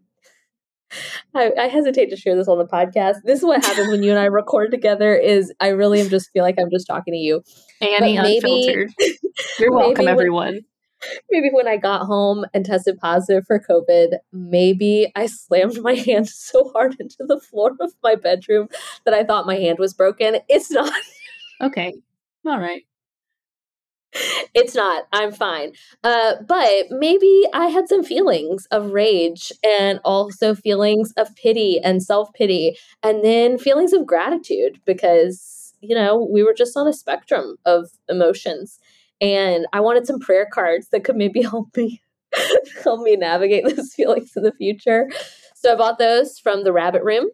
I, 1.36 1.51
I 1.59 1.67
hesitate 1.67 2.09
to 2.11 2.15
share 2.15 2.36
this 2.36 2.47
on 2.47 2.57
the 2.57 2.65
podcast. 2.65 3.17
This 3.25 3.39
is 3.39 3.45
what 3.45 3.63
happens 3.63 3.89
when 3.89 4.03
you 4.03 4.11
and 4.11 4.19
I 4.19 4.25
record 4.28 4.71
together. 4.71 5.13
Is 5.15 5.53
I 5.59 5.69
really 5.69 5.99
am 5.99 6.07
just 6.09 6.32
feel 6.32 6.43
like 6.43 6.55
I'm 6.57 6.71
just 6.71 6.88
talking 6.88 7.13
to 7.13 7.17
you. 7.19 7.43
Annie 7.82 8.15
But 8.15 8.23
maybe- 8.23 8.38
Unfiltered. 8.67 8.93
You're 9.59 9.71
welcome, 9.73 10.05
when- 10.05 10.11
everyone. 10.13 10.59
Maybe 11.30 11.49
when 11.51 11.67
I 11.67 11.78
got 11.78 12.07
home 12.07 12.43
and 12.55 12.65
tested 12.65 12.97
positive 12.97 13.45
for 13.45 13.59
COVID, 13.59 14.17
maybe 14.34 15.11
I 15.15 15.28
slammed 15.28 15.80
my 15.84 15.93
hand 15.93 16.28
so 16.28 16.71
hard 16.73 16.95
into 16.99 17.17
the 17.19 17.39
floor 17.39 17.73
of 17.80 17.93
my 18.01 18.15
bedroom 18.15 18.67
that 19.05 19.13
I 19.13 19.23
thought 19.23 19.45
my 19.45 19.57
hand 19.57 19.78
was 19.78 19.93
broken. 19.93 20.38
It's 20.49 20.71
not. 20.71 20.91
Okay. 21.62 21.93
All 22.45 22.60
right. 22.60 22.84
it's 24.53 24.74
not 24.74 25.03
i'm 25.12 25.32
fine 25.32 25.72
uh 26.03 26.34
but 26.47 26.86
maybe 26.89 27.43
i 27.53 27.68
had 27.68 27.88
some 27.89 28.03
feelings 28.03 28.66
of 28.72 28.91
rage 28.91 29.51
and 29.64 29.99
also 30.05 30.55
feelings 30.55 31.12
of 31.18 31.36
pity 31.36 31.80
and 31.84 32.01
self-pity 32.01 32.78
and 33.03 33.24
then 33.24 33.58
feelings 33.58 33.93
of 33.93 34.05
gratitude 34.05 34.80
because 34.86 35.74
you 35.82 35.93
know 35.93 36.28
we 36.32 36.41
were 36.41 36.53
just 36.53 36.76
on 36.78 36.88
a 36.88 36.93
spectrum 36.93 37.58
of 37.66 37.89
emotions 38.10 38.80
and 39.20 39.68
i 39.74 39.80
wanted 39.80 40.08
some 40.08 40.20
prayer 40.20 40.47
cards 40.51 40.88
that 40.91 41.03
could 41.03 41.16
maybe 41.18 41.41
help 41.43 41.76
me 41.76 42.01
help 42.84 43.01
me 43.01 43.16
navigate 43.16 43.64
those 43.76 43.93
feelings 43.93 44.32
in 44.36 44.43
the 44.43 44.53
future 44.53 45.10
so 45.55 45.74
i 45.74 45.76
bought 45.76 45.99
those 45.99 46.39
from 46.39 46.64
the 46.64 46.74
rabbit 46.74 47.03
room 47.03 47.30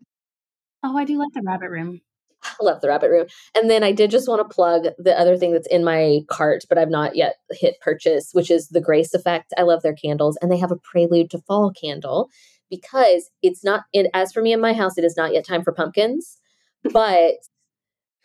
Oh, 0.86 0.98
I 0.98 1.06
do 1.06 1.18
like 1.18 1.32
the 1.34 1.42
rabbit 1.42 1.70
room. 1.70 2.02
I 2.44 2.54
love 2.62 2.82
the 2.82 2.88
rabbit 2.88 3.10
room. 3.10 3.28
And 3.56 3.70
then 3.70 3.84
I 3.84 3.92
did 3.92 4.12
just 4.12 4.28
want 4.28 4.40
to 4.42 4.54
plug 4.54 4.86
the 4.98 5.18
other 5.18 5.38
thing 5.38 5.54
that's 5.54 5.68
in 5.68 5.84
my 5.84 6.22
cart, 6.28 6.66
but 6.70 6.78
I've 6.78 6.90
not 6.90 7.16
yet 7.16 7.36
hit 7.52 7.80
purchase, 7.82 8.30
which 8.34 8.52
is 8.52 8.70
the 8.70 8.82
Grace 8.82 9.14
Effect. 9.14 9.54
I 9.58 9.64
love 9.64 9.82
their 9.82 9.96
candles, 9.96 10.38
and 10.42 10.52
they 10.52 10.58
have 10.58 10.72
a 10.72 10.78
Prelude 10.78 11.30
to 11.32 11.40
Fall 11.40 11.72
candle 11.72 12.30
because 12.70 13.30
it's 13.42 13.64
not. 13.64 13.84
It, 13.94 14.10
as 14.14 14.32
for 14.32 14.42
me 14.42 14.54
in 14.54 14.62
my 14.62 14.74
house, 14.74 14.98
it 14.98 15.04
is 15.04 15.18
not 15.18 15.34
yet 15.34 15.46
time 15.46 15.64
for 15.64 15.72
pumpkins, 15.72 16.40
but 16.92 17.36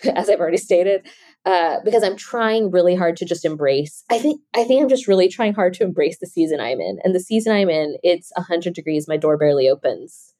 as 0.04 0.30
I've 0.30 0.40
already 0.40 0.58
stated, 0.58 1.08
uh, 1.44 1.78
because 1.84 2.04
I'm 2.04 2.16
trying 2.16 2.70
really 2.70 2.94
hard 2.94 3.16
to 3.16 3.24
just 3.24 3.44
embrace. 3.44 4.04
I 4.10 4.18
think 4.18 4.40
I 4.54 4.64
think 4.64 4.82
I'm 4.82 4.88
just 4.88 5.08
really 5.08 5.28
trying 5.28 5.54
hard 5.54 5.74
to 5.74 5.84
embrace 5.84 6.18
the 6.18 6.26
season 6.26 6.60
I'm 6.60 6.80
in, 6.80 6.98
and 7.04 7.14
the 7.14 7.20
season 7.20 7.52
I'm 7.52 7.70
in, 7.70 7.96
it's 8.02 8.32
hundred 8.36 8.74
degrees. 8.74 9.08
My 9.08 9.16
door 9.16 9.36
barely 9.36 9.68
opens, 9.68 10.34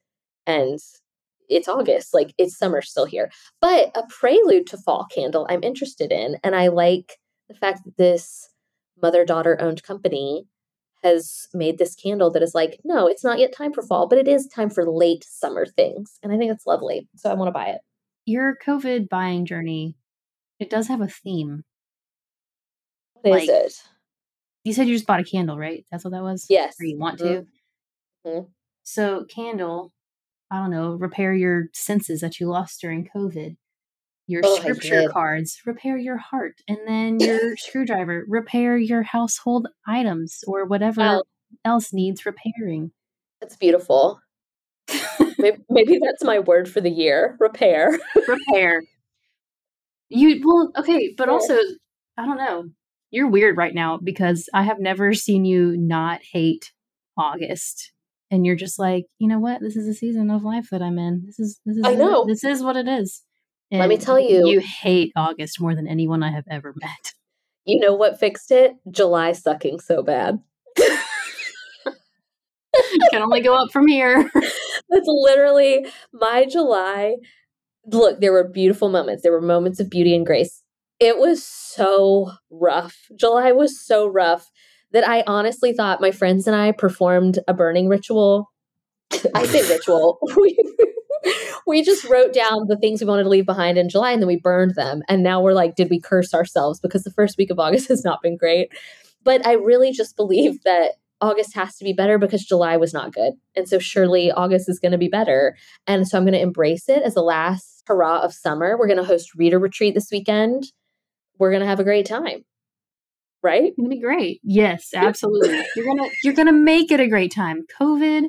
and 0.47 0.79
it's 1.49 1.69
August. 1.69 2.13
Like 2.15 2.35
it's 2.39 2.57
summer 2.57 2.83
still 2.83 3.05
here. 3.07 3.31
But 3.61 3.91
a 3.97 4.03
prelude 4.09 4.67
to 4.69 4.77
fall 4.79 5.07
candle 5.15 5.47
I'm 5.49 5.63
interested 5.65 6.13
in. 6.13 6.37
And 6.45 6.55
I 6.55 6.69
like 6.69 7.19
the 7.49 7.55
fact 7.55 7.85
that 7.85 7.97
this 7.97 8.51
mother 9.01 9.25
daughter 9.25 9.61
owned 9.61 9.83
company 9.83 10.45
has 11.05 11.47
made 11.55 11.79
this 11.79 11.95
candle 11.95 12.31
that 12.33 12.43
is 12.43 12.55
like, 12.55 12.81
no, 12.85 13.07
it's 13.07 13.23
not 13.23 13.39
yet 13.39 13.55
time 13.57 13.73
for 13.73 13.83
fall, 13.83 14.09
but 14.09 14.19
it 14.19 14.27
is 14.27 14.47
time 14.49 14.69
for 14.69 14.85
late 14.91 15.25
summer 15.25 15.65
things. 15.65 16.19
And 16.23 16.33
I 16.33 16.37
think 16.37 16.51
it's 16.53 16.67
lovely. 16.67 17.09
So 17.17 17.31
I 17.31 17.35
want 17.35 17.49
to 17.49 17.53
buy 17.53 17.67
it. 17.69 17.81
Your 18.27 18.57
COVID 18.67 19.09
buying 19.09 19.47
journey, 19.47 19.95
it 20.59 20.69
does 20.69 20.89
have 20.89 21.01
a 21.01 21.07
theme. 21.09 21.63
What 23.23 23.43
is 23.43 23.49
Like- 23.49 23.57
it? 23.67 23.83
You 24.65 24.73
said 24.75 24.89
you 24.89 24.95
just 24.95 25.07
bought 25.07 25.21
a 25.21 25.25
candle, 25.25 25.57
right? 25.57 25.87
That's 25.91 26.05
what 26.05 26.11
that 26.11 26.23
was? 26.23 26.47
Yes. 26.51 26.77
Or 26.81 26.85
you 26.85 26.99
want 26.99 27.19
to? 27.21 27.47
Mhm. 28.27 28.49
So, 28.83 29.25
candle, 29.25 29.93
I 30.51 30.59
don't 30.59 30.71
know, 30.71 30.93
repair 30.95 31.35
your 31.35 31.67
senses 31.75 32.21
that 32.21 32.41
you 32.41 32.49
lost 32.49 32.81
during 32.81 33.09
COVID. 33.15 33.57
Your 34.27 34.43
Oh, 34.45 34.57
scripture 34.57 35.09
cards, 35.11 35.59
repair 35.67 35.97
your 35.97 36.17
heart. 36.19 36.55
And 36.69 36.79
then 36.87 37.19
your 37.21 37.57
screwdriver, 37.57 38.25
repair 38.29 38.77
your 38.77 39.03
household 39.03 39.69
items 39.87 40.41
or 40.47 40.65
whatever 40.67 41.01
Wow. 41.01 41.23
else 41.65 41.93
needs 41.93 42.25
repairing. 42.27 42.93
That's 43.41 43.57
beautiful. 43.57 44.21
maybe, 45.39 45.59
maybe 45.71 45.99
that's 46.03 46.25
my 46.25 46.39
word 46.39 46.69
for 46.71 46.81
the 46.81 46.91
year 46.91 47.37
repair. 47.41 47.99
repair. 48.27 48.83
You 50.11 50.41
well, 50.45 50.73
okay, 50.77 51.15
but 51.17 51.29
also 51.29 51.55
I 52.17 52.25
don't 52.25 52.39
know. 52.39 52.65
You're 53.11 53.29
weird 53.29 53.57
right 53.57 53.75
now 53.75 53.99
because 54.03 54.49
I 54.53 54.63
have 54.65 54.79
never 54.81 55.15
seen 55.15 55.45
you 55.45 55.77
not 55.77 56.21
hate 56.33 56.73
August. 57.17 57.93
And 58.31 58.45
you're 58.45 58.57
just 58.57 58.79
like, 58.79 59.07
you 59.19 59.27
know 59.27 59.39
what? 59.39 59.61
This 59.61 59.77
is 59.77 59.89
a 59.89 59.95
season 59.95 60.31
of 60.31 60.43
life 60.45 60.69
that 60.71 60.83
I'm 60.83 60.99
in. 60.99 61.23
This 61.27 61.39
is 61.39 61.61
this 61.65 61.77
is 61.79 61.83
I 61.85 61.95
know. 61.95 62.27
this 62.27 62.45
is 62.45 62.63
what 62.63 62.77
it 62.77 62.87
is. 62.87 63.23
Let 63.71 63.89
me 63.89 63.99
tell 63.99 64.19
you. 64.19 64.49
you 64.49 64.61
hate 64.61 65.13
August 65.15 65.61
more 65.61 65.75
than 65.75 65.87
anyone 65.87 66.23
I 66.23 66.31
have 66.31 66.45
ever 66.51 66.75
met. 66.77 67.13
You 67.65 67.81
know 67.81 67.93
what 67.95 68.19
fixed 68.19 68.51
it? 68.51 68.77
July 68.91 69.33
sucking 69.33 69.81
so 69.81 70.03
bad. 70.03 70.39
Can 73.11 73.21
only 73.21 73.43
go 73.43 73.55
up 73.55 73.71
from 73.71 73.87
here. 73.87 74.31
That's 74.35 75.07
literally 75.07 75.87
my 76.11 76.47
July. 76.47 77.17
Look, 77.85 78.21
there 78.21 78.33
were 78.33 78.49
beautiful 78.49 78.89
moments. 78.89 79.23
There 79.23 79.33
were 79.33 79.43
moments 79.43 79.81
of 79.81 79.91
beauty 79.91 80.15
and 80.15 80.25
grace. 80.25 80.63
It 80.99 81.19
was 81.19 81.45
so 81.45 82.33
rough. 82.51 82.97
July 83.17 83.53
was 83.53 83.85
so 83.85 84.07
rough 84.07 84.51
that 84.93 85.07
I 85.07 85.23
honestly 85.27 85.73
thought 85.73 86.01
my 86.01 86.11
friends 86.11 86.47
and 86.47 86.57
I 86.57 86.73
performed 86.73 87.39
a 87.47 87.55
burning 87.55 87.89
ritual. 87.89 88.51
I 89.35 89.47
say 89.47 89.69
ritual. 89.69 90.19
We, 90.37 90.57
we 91.67 91.83
just 91.83 92.05
wrote 92.05 92.33
down 92.33 92.67
the 92.69 92.77
things 92.77 93.01
we 93.01 93.09
wanted 93.09 93.25
to 93.25 93.29
leave 93.29 93.45
behind 93.45 93.77
in 93.77 93.89
July 93.89 94.13
and 94.13 94.23
then 94.23 94.29
we 94.29 94.37
burned 94.37 94.77
them. 94.77 95.03
And 95.09 95.23
now 95.23 95.43
we're 95.43 95.53
like, 95.53 95.75
did 95.75 95.91
we 95.91 96.01
curse 96.01 96.33
ourselves? 96.33 96.79
Because 96.79 97.03
the 97.03 97.11
first 97.11 97.37
week 97.37 97.51
of 97.51 97.59
August 97.59 97.89
has 97.89 98.05
not 98.05 98.23
been 98.23 98.37
great. 98.37 98.71
But 99.25 99.45
I 99.47 99.55
really 99.55 99.91
just 99.91 100.17
believe 100.17 100.63
that 100.63 100.93
August 101.21 101.55
has 101.55 101.77
to 101.77 101.85
be 101.85 101.93
better 101.93 102.19
because 102.19 102.45
July 102.45 102.77
was 102.77 102.95
not 102.95 103.13
good. 103.13 103.33
And 103.57 103.69
so 103.69 103.79
surely 103.79 104.31
August 104.31 104.69
is 104.69 104.79
going 104.79 104.93
to 104.93 104.99
be 104.99 105.09
better. 105.09 105.57
And 105.87 106.07
so 106.07 106.17
I'm 106.17 106.25
going 106.25 106.35
to 106.35 106.41
embrace 106.41 106.89
it 106.89 107.03
as 107.03 107.15
the 107.15 107.23
last 107.23 107.83
hurrah 107.87 108.21
of 108.21 108.33
summer. 108.33 108.79
We're 108.79 108.87
going 108.87 108.99
to 108.99 109.05
host 109.05 109.35
reader 109.35 109.59
retreat 109.59 109.95
this 109.95 110.11
weekend. 110.13 110.65
We're 111.39 111.51
going 111.51 111.63
to 111.63 111.67
have 111.67 111.81
a 111.81 111.85
great 111.85 112.07
time. 112.07 112.45
Right? 113.43 113.65
It's 113.65 113.77
going 113.77 113.89
to 113.89 113.95
be 113.95 114.01
great. 114.01 114.41
Yes, 114.43 114.91
absolutely. 114.95 115.63
you're 115.77 115.85
going 115.85 115.99
to 115.99 116.11
you're 116.25 116.35
to 116.35 116.53
make 116.53 116.91
it 116.91 117.01
a 117.01 117.09
great 117.09 117.33
time. 117.33 117.65
COVID 117.81 118.25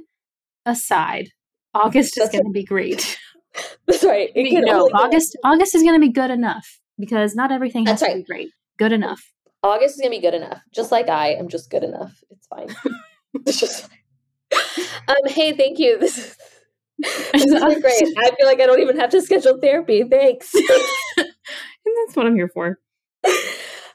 aside, 0.65 1.29
August 1.73 2.17
is 2.17 2.29
going 2.29 2.45
to 2.45 2.51
be 2.51 2.63
great. 2.63 3.17
That's 3.87 4.03
right. 4.03 4.29
It 4.35 4.49
can 4.49 4.63
no, 4.65 4.85
August 4.93 5.37
August 5.43 5.73
is 5.75 5.81
going 5.81 5.95
to 5.95 5.99
be 5.99 6.11
good 6.11 6.29
enough 6.29 6.79
because 6.99 7.35
not 7.35 7.51
everything 7.51 7.85
has 7.87 7.99
That's 7.99 8.11
to 8.11 8.15
right. 8.17 8.25
be 8.25 8.31
great. 8.31 8.49
Good 8.77 8.91
enough. 8.91 9.21
August 9.63 9.95
is 9.95 10.01
gonna 10.01 10.11
be 10.11 10.21
good 10.21 10.33
enough. 10.33 10.61
Just 10.73 10.91
like 10.91 11.09
I 11.09 11.33
am 11.33 11.49
just 11.49 11.69
good 11.69 11.83
enough. 11.83 12.23
It's 12.29 12.47
fine. 12.47 12.73
it's 13.45 13.59
just 13.59 13.89
um, 15.07 15.15
hey, 15.27 15.53
thank 15.55 15.79
you. 15.79 15.97
This 15.99 16.17
is 16.17 16.37
this 17.33 17.45
is 17.45 17.81
great. 17.81 18.17
I 18.17 18.31
feel 18.35 18.45
like 18.45 18.59
I 18.61 18.65
don't 18.65 18.81
even 18.81 18.99
have 18.99 19.09
to 19.11 19.21
schedule 19.21 19.57
therapy. 19.59 20.03
Thanks. 20.03 20.53
and 20.53 20.65
that's 21.17 22.15
what 22.15 22.25
I'm 22.25 22.35
here 22.35 22.49
for. 22.53 22.79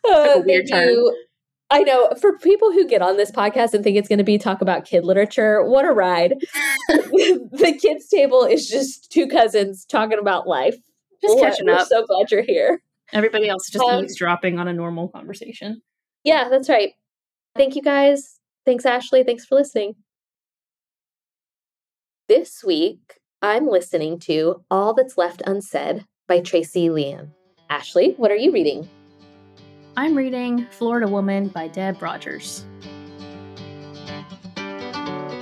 Uh, 0.07 0.43
thank 0.43 0.69
turn. 0.69 0.89
you. 0.89 1.25
I 1.71 1.81
know 1.81 2.13
for 2.21 2.39
people 2.39 2.73
who 2.73 2.87
get 2.87 3.03
on 3.03 3.17
this 3.17 3.31
podcast 3.31 3.75
and 3.75 3.83
think 3.83 3.97
it's 3.97 4.09
going 4.09 4.19
to 4.19 4.25
be 4.25 4.39
talk 4.39 4.61
about 4.61 4.85
kid 4.85 5.05
literature, 5.05 5.65
what 5.65 5.85
a 5.85 5.93
ride. 5.93 6.35
the 6.89 7.79
kids 7.81 8.09
table 8.09 8.45
is 8.45 8.69
just 8.69 9.11
two 9.11 9.27
cousins 9.27 9.85
talking 9.85 10.19
about 10.19 10.47
life. 10.47 10.77
Just 11.23 11.39
catching 11.39 11.69
up. 11.69 11.89
so 11.89 12.07
glad 12.07 12.31
you're 12.31 12.43
here. 12.43 12.83
Everybody 13.13 13.49
else 13.49 13.71
just 13.71 13.85
um, 13.85 14.05
eavesdropping 14.05 14.59
on 14.59 14.69
a 14.69 14.73
normal 14.73 15.09
conversation. 15.09 15.81
Yeah, 16.23 16.49
that's 16.49 16.69
right. 16.69 16.93
Thank 17.57 17.77
you 17.77 17.83
guys. 17.83 18.41
Thanks, 18.67 18.85
Ashley. 18.85 19.25
Thanks 19.25 19.45
for 19.45 19.55
listening. 19.55 19.95
This 22.29 22.63
week, 22.65 23.21
I'm 23.43 23.67
listening 23.67 24.19
to 24.21 24.65
All 24.71 24.95
That's 24.95 25.19
Left 25.19 25.43
Unsaid 25.47 26.07
by 26.27 26.41
Tracey 26.41 26.89
Lien. 26.89 27.33
Ashley, 27.69 28.15
what 28.17 28.31
are 28.31 28.37
you 28.37 28.53
reading? 28.53 28.89
I'm 29.97 30.17
reading 30.17 30.67
Florida 30.73 31.07
Woman 31.07 31.47
by 31.47 31.69
Deb 31.69 32.03
Rogers. 32.03 32.65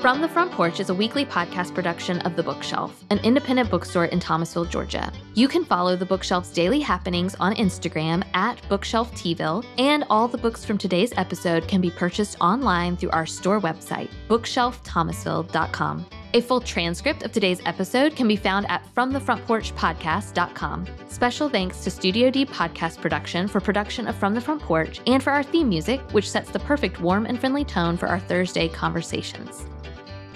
From 0.02 0.20
the 0.20 0.28
Front 0.28 0.50
Porch 0.50 0.80
is 0.80 0.90
a 0.90 0.94
weekly 0.94 1.24
podcast 1.24 1.72
production 1.76 2.18
of 2.22 2.34
The 2.34 2.42
Bookshelf, 2.42 3.04
an 3.10 3.20
independent 3.20 3.70
bookstore 3.70 4.06
in 4.06 4.18
Thomasville, 4.18 4.64
Georgia. 4.64 5.12
You 5.34 5.46
can 5.46 5.64
follow 5.64 5.94
The 5.94 6.04
Bookshelf's 6.04 6.50
daily 6.50 6.80
happenings 6.80 7.36
on 7.38 7.54
Instagram 7.54 8.24
at 8.34 8.60
BookshelfTville, 8.68 9.64
and 9.78 10.02
all 10.10 10.26
the 10.26 10.38
books 10.38 10.64
from 10.64 10.76
today's 10.76 11.12
episode 11.16 11.68
can 11.68 11.80
be 11.80 11.88
purchased 11.88 12.36
online 12.40 12.96
through 12.96 13.10
our 13.10 13.26
store 13.26 13.60
website, 13.60 14.08
bookshelfthomasville.com. 14.28 16.06
A 16.34 16.40
full 16.40 16.60
transcript 16.60 17.22
of 17.22 17.30
today's 17.30 17.60
episode 17.64 18.16
can 18.16 18.26
be 18.26 18.34
found 18.34 18.68
at 18.68 18.84
FromTheFrontPorchPodcast.com. 18.96 20.86
Special 21.06 21.48
thanks 21.48 21.84
to 21.84 21.92
Studio 21.92 22.28
D 22.28 22.44
Podcast 22.44 23.00
Production 23.00 23.46
for 23.46 23.60
production 23.60 24.08
of 24.08 24.16
From 24.16 24.34
the 24.34 24.40
Front 24.40 24.62
Porch 24.62 25.00
and 25.06 25.22
for 25.22 25.30
our 25.30 25.44
theme 25.44 25.68
music, 25.68 26.00
which 26.10 26.28
sets 26.28 26.50
the 26.50 26.58
perfect 26.58 27.00
warm 27.00 27.24
and 27.24 27.38
friendly 27.38 27.64
tone 27.64 27.96
for 27.96 28.08
our 28.08 28.18
Thursday 28.18 28.66
conversations. 28.66 29.64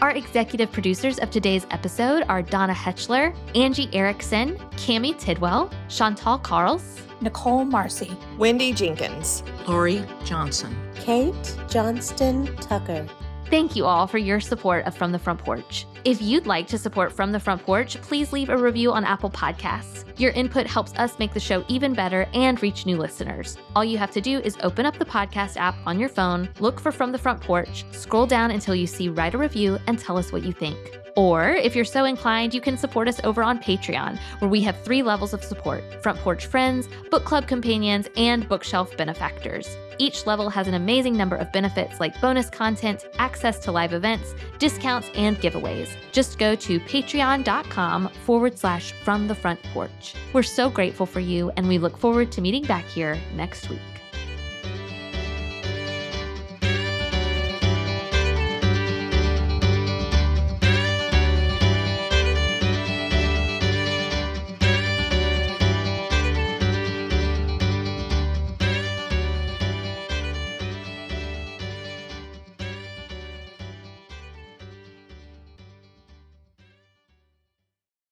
Our 0.02 0.10
executive 0.10 0.70
producers 0.70 1.18
of 1.18 1.30
today's 1.30 1.66
episode 1.70 2.24
are 2.28 2.42
Donna 2.42 2.74
Hetchler, 2.74 3.34
Angie 3.56 3.88
Erickson, 3.94 4.56
Cami 4.76 5.18
Tidwell, 5.18 5.70
Chantal 5.88 6.38
Carls, 6.38 7.00
Nicole 7.22 7.64
Marcy, 7.64 8.14
Wendy 8.36 8.72
Jenkins, 8.74 9.42
Lori 9.66 10.04
Johnson, 10.24 10.76
Kate 10.96 11.56
Johnston 11.70 12.54
Tucker. 12.56 13.06
Thank 13.48 13.76
you 13.76 13.84
all 13.84 14.08
for 14.08 14.18
your 14.18 14.40
support 14.40 14.84
of 14.86 14.96
From 14.96 15.12
the 15.12 15.20
Front 15.20 15.38
Porch. 15.38 15.86
If 16.04 16.20
you'd 16.20 16.48
like 16.48 16.66
to 16.66 16.78
support 16.78 17.12
From 17.12 17.30
the 17.30 17.38
Front 17.38 17.62
Porch, 17.62 18.00
please 18.02 18.32
leave 18.32 18.48
a 18.48 18.56
review 18.56 18.90
on 18.90 19.04
Apple 19.04 19.30
Podcasts. 19.30 20.04
Your 20.18 20.32
input 20.32 20.66
helps 20.66 20.92
us 20.94 21.16
make 21.20 21.32
the 21.32 21.38
show 21.38 21.64
even 21.68 21.94
better 21.94 22.26
and 22.34 22.60
reach 22.60 22.86
new 22.86 22.96
listeners. 22.96 23.56
All 23.76 23.84
you 23.84 23.98
have 23.98 24.10
to 24.12 24.20
do 24.20 24.40
is 24.40 24.56
open 24.64 24.84
up 24.84 24.98
the 24.98 25.04
podcast 25.04 25.56
app 25.56 25.76
on 25.86 26.00
your 26.00 26.08
phone, 26.08 26.48
look 26.58 26.80
for 26.80 26.90
From 26.90 27.12
the 27.12 27.18
Front 27.18 27.40
Porch, 27.40 27.84
scroll 27.92 28.26
down 28.26 28.50
until 28.50 28.74
you 28.74 28.88
see 28.88 29.08
Write 29.08 29.34
a 29.34 29.38
Review, 29.38 29.78
and 29.86 29.96
tell 29.96 30.18
us 30.18 30.32
what 30.32 30.42
you 30.42 30.52
think. 30.52 30.76
Or, 31.16 31.48
if 31.48 31.74
you're 31.74 31.86
so 31.86 32.04
inclined, 32.04 32.52
you 32.52 32.60
can 32.60 32.76
support 32.76 33.08
us 33.08 33.20
over 33.24 33.42
on 33.42 33.58
Patreon, 33.58 34.18
where 34.38 34.50
we 34.50 34.60
have 34.62 34.78
three 34.82 35.02
levels 35.02 35.32
of 35.32 35.42
support 35.42 35.82
Front 36.02 36.18
Porch 36.18 36.44
Friends, 36.44 36.88
Book 37.10 37.24
Club 37.24 37.48
Companions, 37.48 38.06
and 38.18 38.46
Bookshelf 38.48 38.94
Benefactors. 38.98 39.66
Each 39.98 40.26
level 40.26 40.50
has 40.50 40.68
an 40.68 40.74
amazing 40.74 41.16
number 41.16 41.36
of 41.36 41.50
benefits 41.52 42.00
like 42.00 42.20
bonus 42.20 42.50
content, 42.50 43.06
access 43.18 43.58
to 43.60 43.72
live 43.72 43.94
events, 43.94 44.34
discounts, 44.58 45.10
and 45.14 45.38
giveaways. 45.38 45.88
Just 46.12 46.38
go 46.38 46.54
to 46.54 46.78
patreon.com 46.80 48.08
forward 48.26 48.58
slash 48.58 48.92
from 48.92 49.26
the 49.26 49.34
front 49.34 49.62
porch. 49.72 50.14
We're 50.34 50.42
so 50.42 50.68
grateful 50.68 51.06
for 51.06 51.20
you, 51.20 51.50
and 51.56 51.66
we 51.66 51.78
look 51.78 51.96
forward 51.96 52.30
to 52.32 52.42
meeting 52.42 52.64
back 52.64 52.84
here 52.84 53.18
next 53.34 53.70
week. 53.70 53.95